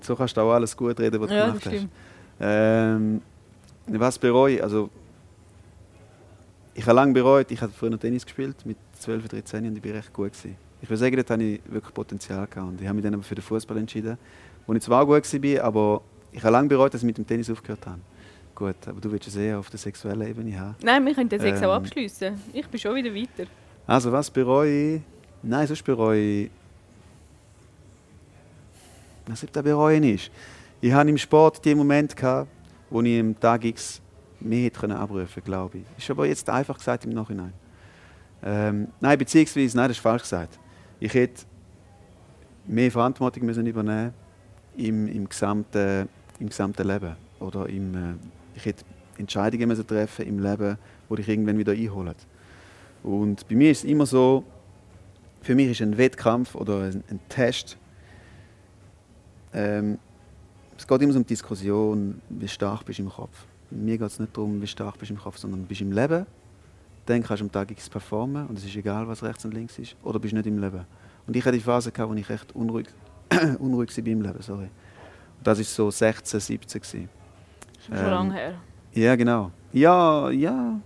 so 0.00 0.16
kannst 0.16 0.36
du 0.36 0.40
auch 0.40 0.52
alles 0.52 0.76
gut 0.76 0.98
reden, 0.98 1.20
was 1.20 1.28
du 1.28 1.34
Ja, 1.34 1.46
gemacht 1.48 1.66
hast. 1.66 1.86
Ähm, 2.40 3.20
was 3.86 4.18
bereue 4.18 4.54
ich? 4.54 4.62
Also, 4.62 4.90
ich 6.74 6.84
habe 6.86 6.96
lange 6.96 7.12
bereut. 7.12 7.50
Ich 7.50 7.60
habe 7.60 7.72
früher 7.72 7.90
noch 7.90 7.98
Tennis 7.98 8.24
gespielt, 8.24 8.56
mit 8.66 8.76
12, 8.98 9.28
13 9.28 9.66
und 9.66 9.76
ich 9.76 9.84
war 9.84 9.94
recht 9.94 10.12
gut. 10.12 10.32
Gewesen. 10.32 10.56
Ich 10.82 10.88
würde 10.88 10.98
sagen, 10.98 11.16
dort 11.16 11.30
hatte 11.30 11.42
ich 11.42 11.60
wirklich 11.66 11.94
Potenzial. 11.94 12.46
Gehabt. 12.46 12.68
Und 12.68 12.80
ich 12.80 12.86
habe 12.86 12.94
mich 12.96 13.04
dann 13.04 13.14
aber 13.14 13.22
für 13.22 13.34
den 13.34 13.42
Fußball 13.42 13.76
entschieden, 13.78 14.18
wo 14.66 14.74
ich 14.74 14.82
zwar 14.82 15.02
auch 15.02 15.06
gut 15.06 15.24
war, 15.32 15.64
aber 15.64 16.02
ich 16.32 16.42
habe 16.42 16.52
lange 16.52 16.68
bereut, 16.68 16.92
dass 16.92 17.00
ich 17.02 17.06
mit 17.06 17.16
dem 17.16 17.26
Tennis 17.26 17.48
aufgehört 17.48 17.86
habe. 17.86 18.00
Gut, 18.54 18.76
aber 18.86 19.00
du 19.00 19.10
willst 19.10 19.26
es 19.28 19.36
eher 19.36 19.58
auf 19.58 19.68
der 19.70 19.78
sexuellen 19.78 20.26
Ebene 20.28 20.58
haben. 20.58 20.76
Nein, 20.82 21.04
wir 21.06 21.14
können 21.14 21.28
den 21.28 21.40
Sex 21.40 21.58
auch 21.62 21.76
Ähm. 21.76 21.82
abschliessen. 21.82 22.40
Ich 22.52 22.66
bin 22.68 22.78
schon 22.78 22.94
wieder 22.94 23.12
weiter. 23.14 23.48
Also, 23.86 24.12
was 24.12 24.30
bereue 24.30 24.96
ich? 24.96 25.00
Nein, 25.42 25.66
sonst 25.66 25.82
bereue 25.84 26.20
ich. 26.44 26.50
Was 29.26 29.46
da 29.52 29.62
bereuen 29.62 30.04
ist. 30.04 30.30
Ich 30.80 30.92
hatte 30.92 31.08
im 31.10 31.18
Sport 31.18 31.64
die 31.64 31.74
Momente, 31.74 32.14
gehabt, 32.14 32.48
wo 32.90 33.00
ich 33.00 33.18
am 33.18 33.38
Tag 33.40 33.64
X 33.64 34.00
mehr 34.44 34.64
hätte 34.64 34.80
können 34.80 34.96
abrufen 34.96 35.42
glaube 35.42 35.78
ich. 35.78 35.84
Ist 35.98 36.10
aber 36.10 36.26
jetzt 36.26 36.48
einfach 36.48 36.78
gesagt 36.78 37.04
im 37.04 37.10
Nachhinein. 37.10 37.52
Ähm, 38.42 38.88
nein, 39.00 39.18
beziehungsweise, 39.18 39.76
nein, 39.76 39.88
das 39.88 39.96
ist 39.96 40.02
falsch 40.02 40.22
gesagt. 40.22 40.58
Ich 41.00 41.14
hätte 41.14 41.44
mehr 42.66 42.90
Verantwortung 42.90 43.46
müssen 43.46 43.66
übernehmen 43.66 44.12
im, 44.76 45.08
im, 45.08 45.28
gesamten, 45.28 46.08
im 46.38 46.48
gesamten 46.48 46.86
Leben. 46.86 47.16
Oder 47.40 47.68
im, 47.68 47.94
äh, 47.94 48.14
ich 48.54 48.64
hätte 48.64 48.84
Entscheidungen 49.18 49.68
müssen 49.68 49.86
treffen 49.86 50.26
im 50.26 50.40
Leben, 50.40 50.76
die 51.08 51.14
dich 51.16 51.28
irgendwann 51.28 51.58
wieder 51.58 51.72
einholen. 51.72 52.14
Und 53.02 53.46
bei 53.48 53.54
mir 53.54 53.70
ist 53.70 53.78
es 53.78 53.84
immer 53.84 54.06
so, 54.06 54.44
für 55.42 55.54
mich 55.54 55.70
ist 55.70 55.82
ein 55.82 55.96
Wettkampf 55.96 56.54
oder 56.54 56.80
ein, 56.80 57.04
ein 57.10 57.20
Test, 57.28 57.76
ähm, 59.52 59.98
es 60.76 60.86
geht 60.86 61.02
immer 61.02 61.12
so 61.12 61.18
um 61.18 61.26
Diskussion, 61.26 62.20
wie 62.28 62.48
stark 62.48 62.84
bist 62.84 62.98
du 62.98 63.04
im 63.04 63.08
Kopf. 63.08 63.46
Mir 63.74 63.98
geht 63.98 64.06
es 64.06 64.18
nicht 64.20 64.36
darum, 64.36 64.60
wie 64.62 64.66
stark 64.66 64.98
bist 64.98 65.10
du 65.10 65.14
im 65.14 65.20
Kopf, 65.20 65.38
sondern 65.38 65.64
bist 65.64 65.80
du 65.80 65.84
im 65.84 65.92
Leben, 65.92 66.26
dann 67.06 67.22
kannst 67.22 67.40
du 67.40 67.44
am 67.46 67.52
Tag 67.52 67.70
X 67.70 67.88
performen 67.90 68.46
und 68.46 68.56
es 68.58 68.64
ist 68.64 68.76
egal, 68.76 69.06
was 69.08 69.22
rechts 69.22 69.44
und 69.44 69.52
links 69.52 69.78
ist, 69.78 69.96
oder 70.02 70.18
bist 70.18 70.32
du 70.32 70.36
nicht 70.36 70.46
im 70.46 70.58
Leben. 70.58 70.86
Und 71.26 71.36
ich 71.36 71.44
hatte 71.44 71.56
die 71.56 71.62
Phase, 71.62 71.90
gehabt, 71.90 72.10
wo 72.10 72.14
ich 72.14 72.28
recht 72.28 72.54
unruhig, 72.54 72.86
unruhig 73.58 73.96
war 73.96 74.06
im 74.06 74.22
Leben. 74.22 74.40
Sorry. 74.42 74.64
Und 75.38 75.46
das 75.46 75.58
war 75.58 75.64
so 75.64 75.90
16, 75.90 76.40
17. 76.40 76.80
Gewesen. 76.80 77.08
Schon 77.86 77.96
Ähm, 77.98 78.06
lange 78.06 78.34
her. 78.34 78.54
Ja, 78.92 79.16
genau. 79.16 79.50
Ja, 79.72 80.30
ja. 80.30 80.80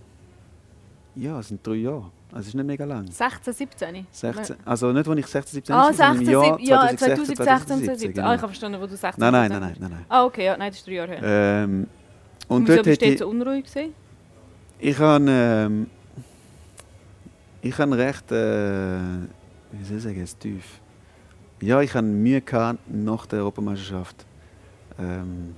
Ja, 1.15 1.39
es 1.39 1.49
sind 1.49 1.65
drei 1.65 1.75
Jahre. 1.75 2.11
Also 2.31 2.41
es 2.41 2.47
ist 2.49 2.53
nicht 2.55 2.65
mega 2.65 2.85
lang. 2.85 3.07
16, 3.09 3.53
17? 3.53 4.07
16, 4.11 4.55
also 4.63 4.91
nicht, 4.91 5.07
als 5.07 5.19
ich 5.19 5.25
16, 5.27 5.53
17 5.55 5.75
Ah, 5.75 5.79
war, 5.79 5.93
sondern 5.93 6.17
16, 6.17 6.27
im 6.27 6.31
Jahr 6.33 6.43
17, 6.57 6.67
ja, 6.67 6.77
2016, 6.79 7.35
2016, 7.35 7.37
2017. 7.37 7.85
2017. 7.85 8.13
genau. 8.13 8.27
Ah, 8.27 8.35
ich 8.35 8.41
habe 8.41 8.47
verstanden, 8.49 8.81
wo 8.81 8.85
du 8.87 8.95
16 8.95 9.19
Nein, 9.19 9.31
nein, 9.31 9.43
17 9.51 9.59
nein, 9.61 9.71
nein, 9.71 9.77
nein, 9.81 9.91
nein. 9.91 10.05
Ah, 10.09 10.25
okay, 10.25 10.45
ja, 10.45 10.57
nein, 10.57 10.69
das 10.71 10.77
ist 10.79 10.87
drei 10.87 10.93
Jahre 10.93 11.11
her. 11.15 11.63
Ähm, 11.63 11.87
und 12.49 12.67
wieso 12.67 12.83
bist 12.83 13.01
du 13.01 13.05
jetzt 13.05 13.21
unruhig 13.21 13.65
gewesen? 13.65 13.93
ich 14.79 14.97
habe, 14.97 15.25
ähm, 15.27 15.87
ich 17.61 17.77
habe 17.77 17.97
recht, 17.97 18.31
äh, 18.31 18.97
wie 19.71 19.83
soll 19.83 19.97
ich 19.97 20.03
sagen, 20.03 20.19
jetzt 20.19 20.39
tief. 20.39 20.79
Ja, 21.61 21.81
ich 21.81 21.93
hatte 21.93 22.07
Mühe 22.07 22.41
gehabt, 22.41 22.79
nach 22.89 23.25
der 23.25 23.39
Europameisterschaft 23.39 24.25
ähm, 24.97 25.55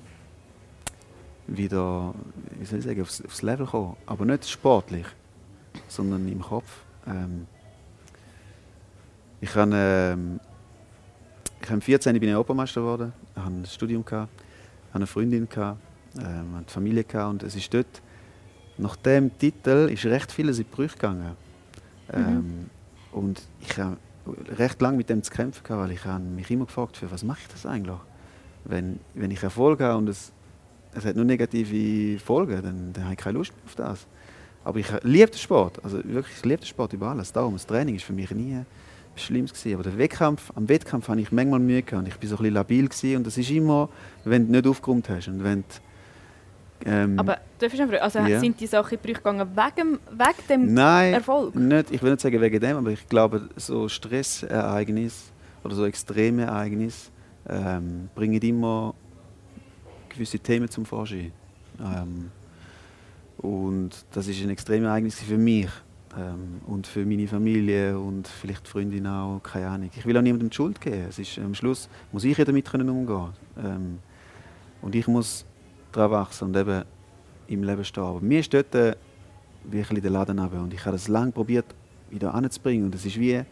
wieder, 1.45 2.13
wie 2.59 2.65
soll 2.65 2.79
ich 2.79 2.85
sagen, 2.85 3.01
aufs, 3.01 3.23
aufs 3.23 3.41
Level 3.43 3.67
kommen. 3.67 3.95
Aber 4.07 4.25
nicht 4.25 4.49
sportlich, 4.49 5.05
sondern 5.87 6.27
im 6.27 6.41
Kopf. 6.41 6.81
Ähm, 7.05 7.45
ich 9.39 9.55
habe, 9.55 9.71
ähm, 9.73 10.39
ich 11.61 11.69
habe 11.69 11.81
14 11.81 12.19
bin 12.19 12.29
ich 12.29 12.35
Europameister 12.35 12.81
geworden, 12.81 13.13
ich 13.35 13.41
hatte 13.41 13.53
ein 13.53 13.65
Studium, 13.65 14.03
gehabt, 14.03 14.31
hatte 14.89 14.95
eine 14.95 15.07
Freundin, 15.07 15.47
gehabt, 15.47 15.79
ähm, 16.17 16.23
hatte 16.23 16.57
eine 16.57 16.65
Familie 16.67 17.03
gehabt, 17.03 17.31
und 17.31 17.43
es 17.43 17.55
ist 17.55 17.73
dort, 17.73 18.01
nach 18.77 18.95
dem 18.95 19.37
Titel 19.37 19.89
ist 19.91 20.05
recht 20.05 20.31
vieles 20.31 20.57
in 20.57 20.65
die 20.65 20.75
Brüche 20.75 20.95
gegangen. 20.95 21.35
Ähm, 22.13 22.69
und 23.11 23.41
ich 23.61 23.77
habe 23.77 23.97
recht 24.57 24.81
lange 24.81 24.97
mit 24.97 25.09
dem 25.09 25.23
zu 25.23 25.31
kämpfen, 25.31 25.63
gehabt, 25.63 25.81
weil 25.81 25.91
ich 25.91 26.05
habe 26.05 26.23
mich 26.23 26.49
immer 26.51 26.65
gefragt, 26.65 26.97
für 26.97 27.11
was 27.11 27.23
mache 27.23 27.39
ich 27.41 27.47
das 27.47 27.65
eigentlich? 27.65 27.97
Wenn, 28.65 28.99
wenn 29.13 29.31
ich 29.31 29.41
Erfolg 29.41 29.81
habe 29.81 29.97
und 29.97 30.09
es, 30.09 30.31
es 30.93 31.05
hat 31.05 31.15
nur 31.15 31.25
negative 31.25 32.19
Folgen, 32.19 32.61
dann, 32.61 32.93
dann 32.93 33.03
habe 33.05 33.13
ich 33.13 33.19
keine 33.19 33.37
Lust 33.37 33.53
mehr 33.53 33.65
auf 33.65 33.75
das. 33.75 34.07
Aber 34.63 34.77
ich 34.77 34.87
liebe 35.03 35.31
den 35.31 35.39
Sport, 35.39 35.83
also 35.83 35.97
wirklich, 36.03 36.37
ich 36.37 36.45
liebe 36.45 36.59
den 36.59 36.67
Sport 36.67 36.93
über 36.93 37.07
alles. 37.07 37.31
Darum, 37.31 37.53
das 37.53 37.65
Training 37.65 37.95
ist 37.95 38.03
für 38.03 38.13
mich 38.13 38.29
nie 38.31 38.61
Schlimmes 39.15 39.53
gewesen. 39.53 39.73
Aber 39.73 39.83
der 39.83 39.97
Wettkampf, 39.97 40.51
am 40.55 40.69
Wettkampf 40.69 41.07
habe 41.07 41.19
ich 41.19 41.31
manchmal 41.31 41.59
Mühe 41.59 41.81
gehabt. 41.81 42.07
Ich 42.07 42.15
war 42.15 42.21
so 42.21 42.35
ein 42.35 42.37
bisschen 42.37 42.53
labil 42.53 42.87
gewesen 42.87 43.17
und 43.17 43.27
das 43.27 43.37
ist 43.37 43.49
immer, 43.49 43.89
wenn 44.23 44.47
du 44.47 44.51
nicht 44.51 44.67
aufgeräumt 44.67 45.09
hast 45.09 45.27
und 45.27 45.43
wenn 45.43 45.61
du, 45.61 45.67
ähm, 46.85 47.19
Aber 47.19 47.37
darf 47.59 47.73
ich 47.73 47.79
noch 47.79 47.87
fragen, 47.87 48.01
also 48.01 48.19
Ja. 48.19 48.39
sind 48.39 48.59
die 48.59 48.67
Sachen 48.67 48.97
in 49.03 49.13
gegangen 49.13 49.47
wegen, 49.55 49.99
wegen 50.11 50.47
dem 50.49 50.73
Nein, 50.73 51.13
Erfolg? 51.13 51.55
nicht, 51.55 51.91
ich 51.91 52.01
will 52.01 52.11
nicht 52.11 52.21
sagen 52.21 52.39
wegen 52.41 52.59
dem, 52.59 52.77
aber 52.77 52.89
ich 52.91 53.07
glaube, 53.07 53.49
so 53.55 53.87
Stressereignisse 53.87 55.31
oder 55.63 55.75
so 55.75 55.85
extreme 55.85 56.43
Ereignisse 56.43 57.09
ähm, 57.47 58.09
bringen 58.15 58.41
immer 58.41 58.93
gewisse 60.09 60.39
Themen 60.39 60.69
zum 60.69 60.85
Vorschein. 60.85 61.31
Ähm, 61.79 62.31
und 63.37 63.89
das 64.11 64.27
ist 64.27 64.41
ein 64.43 64.49
extremes 64.49 64.87
Ereignis 64.87 65.19
für 65.19 65.37
mich 65.37 65.69
ähm, 66.17 66.61
und 66.67 66.85
für 66.85 67.05
meine 67.05 67.27
Familie 67.27 67.97
und 67.97 68.27
vielleicht 68.27 68.67
Freundin 68.67 69.07
auch, 69.07 69.39
keine 69.41 69.67
Ahnung. 69.67 69.89
Ich 69.95 70.05
will 70.05 70.15
auch 70.17 70.21
niemandem 70.21 70.49
die 70.49 70.55
Schuld 70.55 70.79
geben. 70.79 71.05
Es 71.09 71.17
ist, 71.17 71.37
am 71.39 71.55
Schluss 71.55 71.89
muss 72.11 72.23
ich 72.23 72.37
ja 72.37 72.45
damit 72.45 72.69
können 72.69 72.89
umgehen 72.89 73.29
ähm, 73.63 73.99
Und 74.81 74.93
ich 74.95 75.07
muss 75.07 75.45
daran 75.91 76.11
wachsen 76.11 76.45
und 76.45 76.57
eben 76.57 76.83
im 77.47 77.63
Leben 77.63 77.83
stehen. 77.83 78.03
Aber 78.03 78.21
mir 78.21 78.39
ist 78.39 78.53
dort 78.53 78.73
äh, 78.75 78.95
wirklich 79.63 80.01
der 80.01 80.11
Laden 80.11 80.39
runter. 80.39 80.61
Und 80.61 80.73
ich 80.73 80.81
habe 80.81 80.93
das 80.93 81.07
lange 81.07 81.31
probiert, 81.31 81.65
wieder 82.09 82.33
anzubringen. 82.33 82.85
Und 82.85 82.95
es 82.95 83.05
ist 83.05 83.19
wie, 83.19 83.43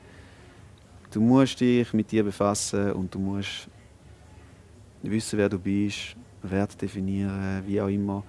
du 1.12 1.22
musst 1.22 1.60
dich 1.60 1.94
mit 1.94 2.12
dir 2.12 2.24
befassen 2.24 2.94
und 2.94 3.14
du 3.14 3.20
musst 3.20 3.68
wissen, 5.02 5.38
wer 5.38 5.50
du 5.50 5.60
bist, 5.60 6.16
Wert 6.42 6.82
definieren, 6.82 7.64
wie 7.66 7.82
auch 7.82 7.88
immer. 7.88 8.24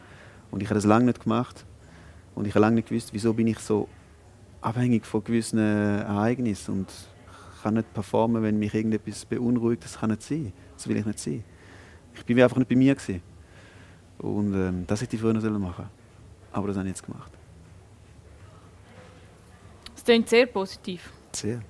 Und 0.51 0.63
ich 0.63 0.69
habe 0.69 0.77
das 0.77 0.85
lange 0.85 1.07
nicht 1.07 1.23
gemacht. 1.23 1.65
Und 2.35 2.47
ich 2.47 2.55
habe 2.55 2.61
lange 2.61 2.77
nicht 2.77 2.89
gewusst, 2.89 3.13
wieso 3.13 3.33
bin 3.33 3.47
ich 3.47 3.59
so 3.59 3.89
abhängig 4.61 5.07
von 5.07 5.23
gewissen 5.25 5.59
Ereignissen 5.59 6.73
und 6.73 6.89
kann 7.63 7.75
nicht 7.75 7.93
performen, 7.93 8.43
wenn 8.43 8.59
mich 8.59 8.75
irgendetwas 8.75 9.25
beunruhigt. 9.25 9.85
Das 9.85 9.99
kann 9.99 10.11
nicht 10.11 10.23
sein. 10.23 10.53
Das 10.77 10.89
will 10.89 10.97
ich 10.97 11.07
nicht 11.07 11.19
sein. 11.19 11.45
Ich 12.15 12.25
bin 12.25 12.41
einfach 12.41 12.57
nicht 12.57 12.69
bei 12.69 12.77
mir 12.77 12.95
gewesen. 12.95 13.23
Und 14.21 14.55
ähm, 14.55 14.85
das 14.87 15.01
hätte 15.01 15.17
ich 15.17 15.23
früher 15.23 15.33
noch 15.33 15.59
machen. 15.59 15.89
Aber 16.53 16.69
das 16.69 16.77
habe 16.77 16.87
ich 16.89 16.93
jetzt 16.95 17.05
gemacht. 17.05 17.33
klingt 20.05 20.29
sehr 20.29 20.47
positiv. 20.47 21.13
Sehr, 21.33 21.61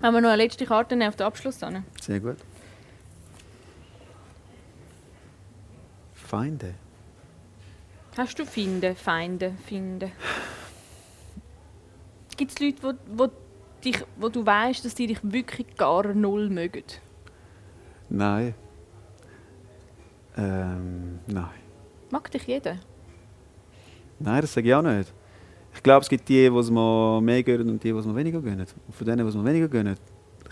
Haben 0.00 0.14
wir 0.14 0.20
noch 0.22 0.30
eine 0.30 0.42
letzte 0.42 0.64
Karte 0.64 0.96
auf 1.06 1.16
den 1.16 1.26
Abschluss? 1.26 1.58
Dann? 1.58 1.84
sehr 2.00 2.20
gut. 2.20 2.36
Feinde. 6.14 6.74
Hast 8.16 8.38
du 8.38 8.46
Finde, 8.46 8.94
Feinde, 8.94 9.54
Finde? 9.66 10.10
Gibt 12.36 12.52
es 12.52 12.58
Leute, 12.58 12.82
wo, 12.82 12.92
wo, 13.14 13.30
dich, 13.84 14.02
wo 14.16 14.30
du 14.30 14.44
weißt, 14.44 14.84
dass 14.84 14.94
die 14.94 15.06
dich 15.08 15.18
wirklich 15.22 15.76
gar 15.76 16.14
null 16.14 16.48
mögen? 16.48 16.84
Nein. 18.08 18.54
Ähm, 20.36 21.18
nein. 21.26 21.61
Mag 22.12 22.30
dich 22.30 22.46
jeder? 22.46 22.76
Nein, 24.18 24.42
das 24.42 24.52
sage 24.52 24.68
ich 24.68 24.74
auch 24.74 24.82
nicht. 24.82 25.10
Ich 25.74 25.82
glaube, 25.82 26.02
es 26.02 26.10
gibt 26.10 26.28
die, 26.28 26.50
die 26.50 26.56
es 26.58 26.70
mir 26.70 27.20
mehr 27.22 27.42
gönnen 27.42 27.70
und 27.70 27.82
die, 27.82 27.90
die 27.90 27.98
es 27.98 28.04
mir 28.04 28.14
weniger 28.14 28.42
gönnen. 28.42 28.66
Und 28.86 28.94
von 28.94 29.06
denen, 29.06 29.24
die 29.24 29.28
es 29.30 29.34
mir 29.34 29.44
weniger 29.46 29.66
gönnen, 29.66 29.96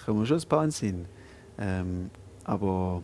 kommen 0.03 0.21
mir 0.21 0.27
schon 0.27 0.39
ein 0.39 0.49
paar 0.49 0.65
in 0.65 0.71
Sinn. 0.71 1.05
Ähm, 1.59 2.11
aber 2.45 3.03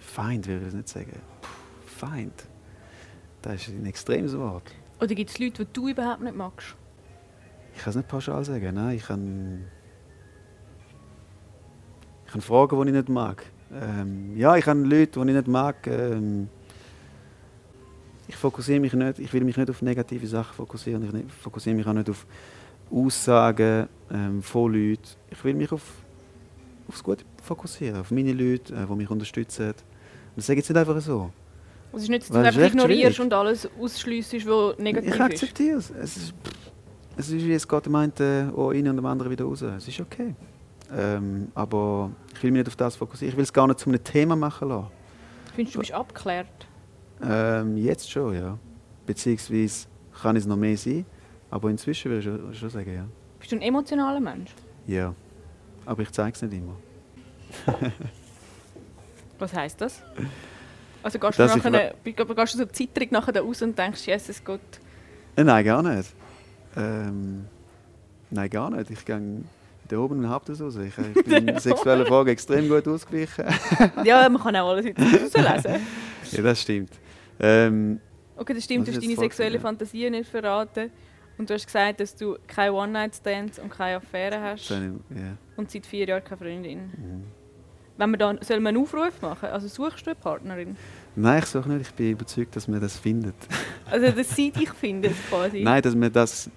Feind 0.00 0.48
würde 0.48 0.58
ich 0.58 0.64
das 0.64 0.74
nicht 0.74 0.88
sagen. 0.88 1.12
Puh, 1.40 1.48
Feind. 1.86 2.48
Das 3.40 3.54
ist 3.54 3.68
ein 3.68 3.86
extremes 3.86 4.36
Wort. 4.36 4.64
Oder 5.00 5.14
gibt 5.14 5.30
es 5.30 5.38
Leute, 5.38 5.64
die 5.64 5.72
du 5.72 5.88
überhaupt 5.88 6.22
nicht 6.22 6.34
magst? 6.34 6.74
Ich 7.76 7.82
kann 7.82 7.90
es 7.90 7.96
nicht 7.96 8.08
pauschal 8.08 8.44
sagen. 8.44 8.74
Nein, 8.74 8.96
ich 8.96 9.04
kann. 9.04 9.64
Ich 12.26 12.32
kann 12.32 12.40
Fragen, 12.40 12.82
die 12.82 12.88
ich 12.88 12.96
nicht 12.96 13.08
mag. 13.08 13.46
Ähm, 13.72 14.36
ja, 14.36 14.56
ich 14.56 14.66
habe 14.66 14.80
Leute, 14.80 15.20
die 15.20 15.28
ich 15.28 15.36
nicht 15.36 15.46
mag. 15.46 15.86
Ähm, 15.86 16.48
ich 18.32 18.38
fokussiere 18.38 18.80
mich 18.80 18.94
nicht, 18.94 19.18
ich 19.18 19.32
will 19.32 19.44
mich 19.44 19.56
nicht 19.58 19.68
auf 19.68 19.82
negative 19.82 20.26
Sachen 20.26 20.54
fokussieren. 20.54 21.24
Ich 21.26 21.32
fokussiere 21.34 21.76
mich 21.76 21.86
auch 21.86 21.92
nicht 21.92 22.08
auf 22.08 22.26
Aussagen 22.90 23.88
ähm, 24.10 24.42
von 24.42 24.72
Leuten. 24.72 25.02
Ich 25.30 25.44
will 25.44 25.54
mich 25.54 25.70
auf, 25.70 25.82
auf 26.88 26.94
das 26.94 27.04
Gute 27.04 27.24
fokussieren, 27.42 28.00
auf 28.00 28.10
meine 28.10 28.32
Leute, 28.32 28.74
äh, 28.74 28.86
die 28.86 28.94
mich 28.94 29.10
unterstützen. 29.10 29.68
Und 29.68 29.74
das 30.36 30.46
sage 30.46 30.60
ich 30.60 30.64
jetzt 30.66 30.74
nicht 30.74 30.78
einfach 30.78 31.00
so. 31.00 31.30
Es 31.94 32.04
ist 32.04 32.08
nicht, 32.08 32.22
dass 32.22 32.28
du 32.30 32.38
einfach 32.38 32.62
ignorierst 32.62 33.16
schwierig. 33.16 33.20
und 33.20 33.34
alles 33.34 33.68
ausschliessest, 33.78 34.46
was 34.46 34.78
negativ 34.78 35.10
Ich 35.10 35.14
ist. 35.14 35.20
akzeptiere 35.20 35.78
es. 35.78 35.90
Es 35.90 36.16
ist, 36.16 36.34
es 37.18 37.28
ist 37.28 37.44
wie 37.44 37.52
es 37.52 37.68
geht 37.68 37.84
dem 37.84 37.94
einen 37.94 38.12
auch 38.56 38.70
rein 38.70 38.88
und 38.88 38.96
dem 38.96 39.04
anderen 39.06 39.30
wieder 39.30 39.44
raus. 39.44 39.60
Es 39.60 39.86
ist 39.86 40.00
okay. 40.00 40.34
Ähm, 40.94 41.48
aber 41.54 42.10
ich 42.34 42.42
will 42.42 42.50
mich 42.50 42.60
nicht 42.60 42.68
auf 42.68 42.76
das 42.76 42.96
fokussieren. 42.96 43.32
Ich 43.32 43.36
will 43.36 43.44
es 43.44 43.52
gar 43.52 43.66
nicht 43.66 43.78
zu 43.78 43.90
einem 43.90 44.02
Thema 44.02 44.36
machen 44.36 44.70
lassen. 44.70 44.88
Findest 45.54 45.74
du, 45.74 45.78
du 45.78 45.82
bist 45.82 45.92
abgeklärt? 45.92 46.46
Ähm, 47.22 47.76
jetzt 47.76 48.10
schon, 48.10 48.34
ja. 48.34 48.58
Beziehungsweise 49.06 49.86
kann 50.22 50.36
es 50.36 50.46
noch 50.46 50.56
mehr 50.56 50.76
sein. 50.76 51.04
Aber 51.50 51.68
inzwischen 51.70 52.10
würde 52.10 52.18
ich 52.20 52.24
schon, 52.24 52.54
schon 52.54 52.70
sagen, 52.70 52.94
ja. 52.94 53.04
Bist 53.38 53.52
du 53.52 53.56
ein 53.56 53.62
emotionaler 53.62 54.20
Mensch? 54.20 54.50
Ja. 54.86 55.14
Aber 55.84 56.02
ich 56.02 56.10
zeige 56.12 56.34
es 56.34 56.42
nicht 56.42 56.54
immer. 56.54 56.76
Was 59.38 59.52
heisst 59.54 59.80
das? 59.80 60.02
Also 61.02 61.18
gehst 61.18 61.38
du, 61.38 61.44
nachher, 61.46 61.94
be- 62.04 62.12
gehst 62.12 62.54
du 62.54 62.58
so 62.58 62.64
zitterig 62.66 63.10
nachher 63.10 63.32
da 63.32 63.40
raus 63.40 63.60
und 63.62 63.76
denkst, 63.76 64.06
Jesus 64.06 64.42
Gott, 64.44 64.60
Äh, 65.34 65.42
nein, 65.44 65.64
gar 65.64 65.82
nicht. 65.82 66.14
Ähm, 66.76 67.46
nein, 68.30 68.48
gar 68.50 68.70
nicht. 68.70 68.90
Ich 68.90 69.04
gehe 69.04 69.20
oben 69.94 70.18
und 70.20 70.28
hab 70.28 70.44
das 70.44 70.60
raus. 70.60 70.76
Ich, 70.76 70.92
ich 70.98 71.24
bin 71.24 71.48
in 71.48 71.58
sexuellen 71.58 72.06
Fragen 72.06 72.28
extrem 72.30 72.68
gut 72.68 72.86
ausgeglichen. 72.88 73.44
ja, 74.04 74.28
man 74.28 74.42
kann 74.42 74.56
auch 74.56 74.70
alles 74.70 74.86
jetzt 74.86 75.00
rauslesen. 75.00 75.80
ja, 76.32 76.42
das 76.42 76.60
stimmt. 76.62 76.90
Ähm, 77.40 78.00
Okay, 78.36 78.54
das 78.54 78.64
stimmt, 78.64 78.88
du 78.88 78.92
hast 78.92 79.02
deine 79.02 79.16
sexuelle? 79.16 79.60
Fantasie 79.60 80.08
nicht 80.10 80.28
verraten. 80.28 80.90
Und 81.38 81.48
du 81.48 81.54
hast 81.54 81.66
gesagt, 81.66 82.00
dass 82.00 82.14
du 82.16 82.36
keine 82.46 82.72
One-Night-Stands 82.72 83.58
und 83.58 83.70
keine 83.70 83.96
Affäre 83.96 84.40
hast 84.40 84.70
eine- 84.72 84.98
ja. 85.10 85.36
und 85.56 85.70
seit 85.70 85.86
vier 85.86 86.06
Jahren 86.08 86.24
keine 86.24 86.38
Freundin. 86.38 86.78
Mhm. 86.78 87.24
Wenn 87.98 88.10
wir 88.10 88.16
dann, 88.18 88.38
soll 88.42 88.58
man 88.60 88.74
einen 88.74 88.82
Aufruf 88.84 89.20
machen? 89.20 89.48
Also 89.50 89.68
suchst 89.68 90.06
du 90.06 90.10
eine 90.10 90.14
Partnerin? 90.18 90.76
Nein, 91.14 91.38
ich 91.40 91.46
suche 91.46 91.68
nicht. 91.70 91.82
Ich 91.88 91.94
bin 91.94 92.10
überzeugt, 92.12 92.56
dass 92.56 92.66
man 92.66 92.80
das 92.80 92.96
findet. 92.98 93.34
Also, 93.90 94.10
dass 94.10 94.34
sie 94.34 94.50
dich 94.50 94.70
findet 94.70 95.12
quasi. 95.28 95.62
Nein, 95.62 95.82
dass 95.82 95.94
man 95.94 96.10
das. 96.12 96.50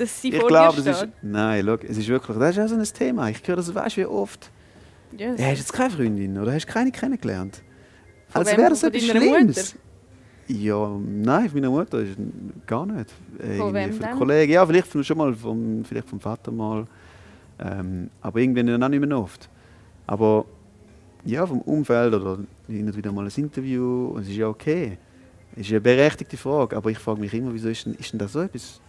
Dass 0.00 0.22
sie 0.22 0.30
ich 0.30 0.38
vor 0.40 0.48
glaube, 0.48 0.80
dir 0.80 0.92
ist. 0.92 1.08
Nein, 1.20 1.62
schau, 1.66 1.74
es 1.86 1.98
ist 1.98 2.08
wirklich. 2.08 2.38
Das 2.38 2.56
ist 2.56 2.62
auch 2.64 2.68
so 2.68 2.74
ein 2.74 2.82
Thema. 2.84 3.28
Ich 3.28 3.46
höre 3.46 3.56
das, 3.56 3.74
weißt 3.74 3.98
wie 3.98 4.06
oft. 4.06 4.50
Ja, 5.14 5.34
Ja, 5.34 5.44
hast 5.48 5.58
jetzt 5.58 5.74
keine 5.74 5.90
Freundin 5.90 6.38
oder 6.38 6.54
hast 6.54 6.66
keine 6.66 6.90
kennengelernt? 6.90 7.60
Von 8.30 8.38
Als 8.40 8.56
wäre 8.56 8.70
das 8.70 8.82
etwas 8.82 9.02
Schlimmes. 9.02 9.76
Ja, 10.48 10.98
nein, 11.06 11.50
von 11.50 11.60
meiner 11.60 11.70
Mutter 11.70 12.00
ist 12.00 12.16
gar 12.66 12.86
nicht. 12.86 13.12
Äh, 13.38 13.58
Von 13.58 13.74
wem 13.74 13.92
von? 13.92 14.10
Kollegen. 14.12 14.52
Ja, 14.52 14.66
vielleicht 14.66 15.06
schon 15.06 15.18
mal 15.18 15.34
vom, 15.34 15.84
vielleicht 15.84 16.08
vom 16.08 16.18
Vater 16.18 16.50
mal. 16.50 16.86
Ähm, 17.58 18.08
aber 18.22 18.40
irgendwie 18.40 18.64
dann 18.64 18.82
auch 18.82 18.88
nicht 18.88 19.06
mehr 19.06 19.18
oft. 19.18 19.50
Aber 20.06 20.46
ja, 21.26 21.46
vom 21.46 21.60
Umfeld 21.60 22.14
oder 22.14 22.38
hin 22.66 22.86
und 22.86 22.96
wieder 22.96 23.12
mal 23.12 23.26
ein 23.26 23.32
Interview. 23.36 24.12
Und 24.14 24.22
es 24.22 24.28
ist 24.30 24.36
ja 24.36 24.48
okay. 24.48 24.96
Es 25.56 25.66
ist 25.66 25.72
eine 25.72 25.82
berechtigte 25.82 26.38
Frage. 26.38 26.74
Aber 26.74 26.90
ich 26.90 26.98
frage 26.98 27.20
mich 27.20 27.34
immer, 27.34 27.52
wieso 27.52 27.68
ist 27.68 27.84
denn, 27.84 27.94
ist 27.96 28.12
denn 28.12 28.18
das 28.18 28.32
so 28.32 28.40
etwas? 28.40 28.80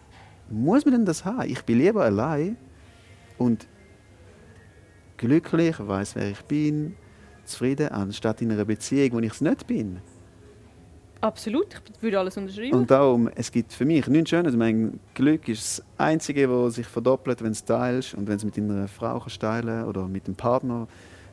Muss 0.51 0.85
man 0.85 0.93
denn 0.93 1.05
das 1.05 1.23
haben? 1.25 1.49
Ich 1.49 1.63
bin 1.63 1.77
lieber 1.79 2.03
allein 2.03 2.57
und 3.37 3.67
glücklich, 5.17 5.75
weiß 5.79 6.15
wer 6.15 6.29
ich 6.31 6.41
bin, 6.43 6.95
zufrieden, 7.45 7.89
anstatt 7.89 8.41
in 8.41 8.51
einer 8.51 8.65
Beziehung, 8.65 9.13
wo 9.13 9.19
ich 9.19 9.31
es 9.33 9.41
nicht 9.41 9.67
bin. 9.67 9.99
Absolut, 11.21 11.67
ich 11.95 12.01
würde 12.01 12.19
alles 12.19 12.35
unterschreiben. 12.35 12.73
Und 12.73 12.89
darum, 12.89 13.29
es 13.35 13.51
gibt 13.51 13.73
für 13.73 13.85
mich 13.85 14.07
nichts 14.07 14.31
Schönes. 14.31 14.55
Mein 14.55 14.99
Glück 15.13 15.47
ist 15.47 15.79
das 15.79 15.85
Einzige, 15.99 16.47
das 16.47 16.75
sich 16.75 16.87
verdoppelt, 16.87 17.43
wenn 17.43 17.51
es 17.51 17.63
teilst 17.63 18.15
und 18.15 18.27
wenn 18.27 18.37
es 18.37 18.43
mit 18.43 18.57
einer 18.57 18.87
Frau 18.87 19.19
kannst 19.19 19.39
teilen 19.39 19.85
oder 19.85 20.07
mit 20.07 20.25
dem 20.27 20.33
Partner, 20.33 20.87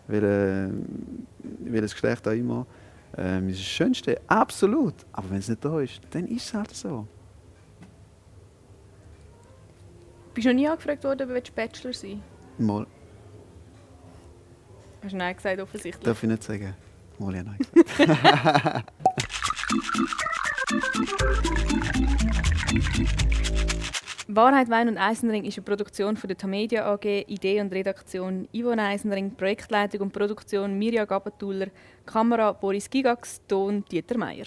welche- 0.06 0.70
welches 1.60 1.92
Geschlecht 1.92 2.28
auch 2.28 2.32
immer. 2.32 2.66
Ähm, 3.16 3.48
ist 3.48 3.60
das 3.60 3.66
Schönste, 3.66 4.20
absolut. 4.26 4.94
Aber 5.12 5.30
wenn 5.30 5.38
es 5.38 5.48
nicht 5.48 5.64
da 5.64 5.80
ist, 5.80 6.00
dann 6.10 6.26
ist 6.26 6.44
es 6.44 6.54
halt 6.54 6.74
so. 6.74 7.06
Bist 10.38 10.46
du 10.46 10.50
noch 10.50 10.60
nie 10.60 10.68
angefragt 10.68 11.02
worden, 11.02 11.36
ob 11.36 11.44
du 11.44 11.52
Bachelor 11.52 11.92
sein 11.92 12.22
Mal, 12.58 12.86
Hast 15.02 15.12
du 15.12 15.16
Nein 15.16 15.34
gesagt, 15.34 15.60
offensichtlich. 15.60 16.04
darf 16.04 16.22
ich 16.22 16.28
nicht 16.28 16.44
sagen. 16.44 16.76
Mal 17.18 17.34
ja 17.34 17.42
nein 17.42 17.58
gesagt. 17.58 18.92
Wahrheit, 24.28 24.70
Wein 24.70 24.86
und 24.86 24.96
Eisenring 24.96 25.42
ist 25.44 25.58
eine 25.58 25.64
Produktion 25.64 26.16
von 26.16 26.28
der 26.28 26.36
Tamedia 26.36 26.88
AG, 26.88 27.24
Idee 27.26 27.60
und 27.60 27.72
Redaktion 27.72 28.46
Yvonne 28.52 28.82
Eisenring, 28.84 29.34
Projektleitung 29.34 30.02
und 30.02 30.12
Produktion 30.12 30.78
Mirja 30.78 31.04
Gabatuller, 31.04 31.66
Kamera 32.06 32.52
Boris 32.52 32.88
Gigax, 32.88 33.40
Ton 33.48 33.84
Dieter 33.90 34.16
Meier. 34.16 34.46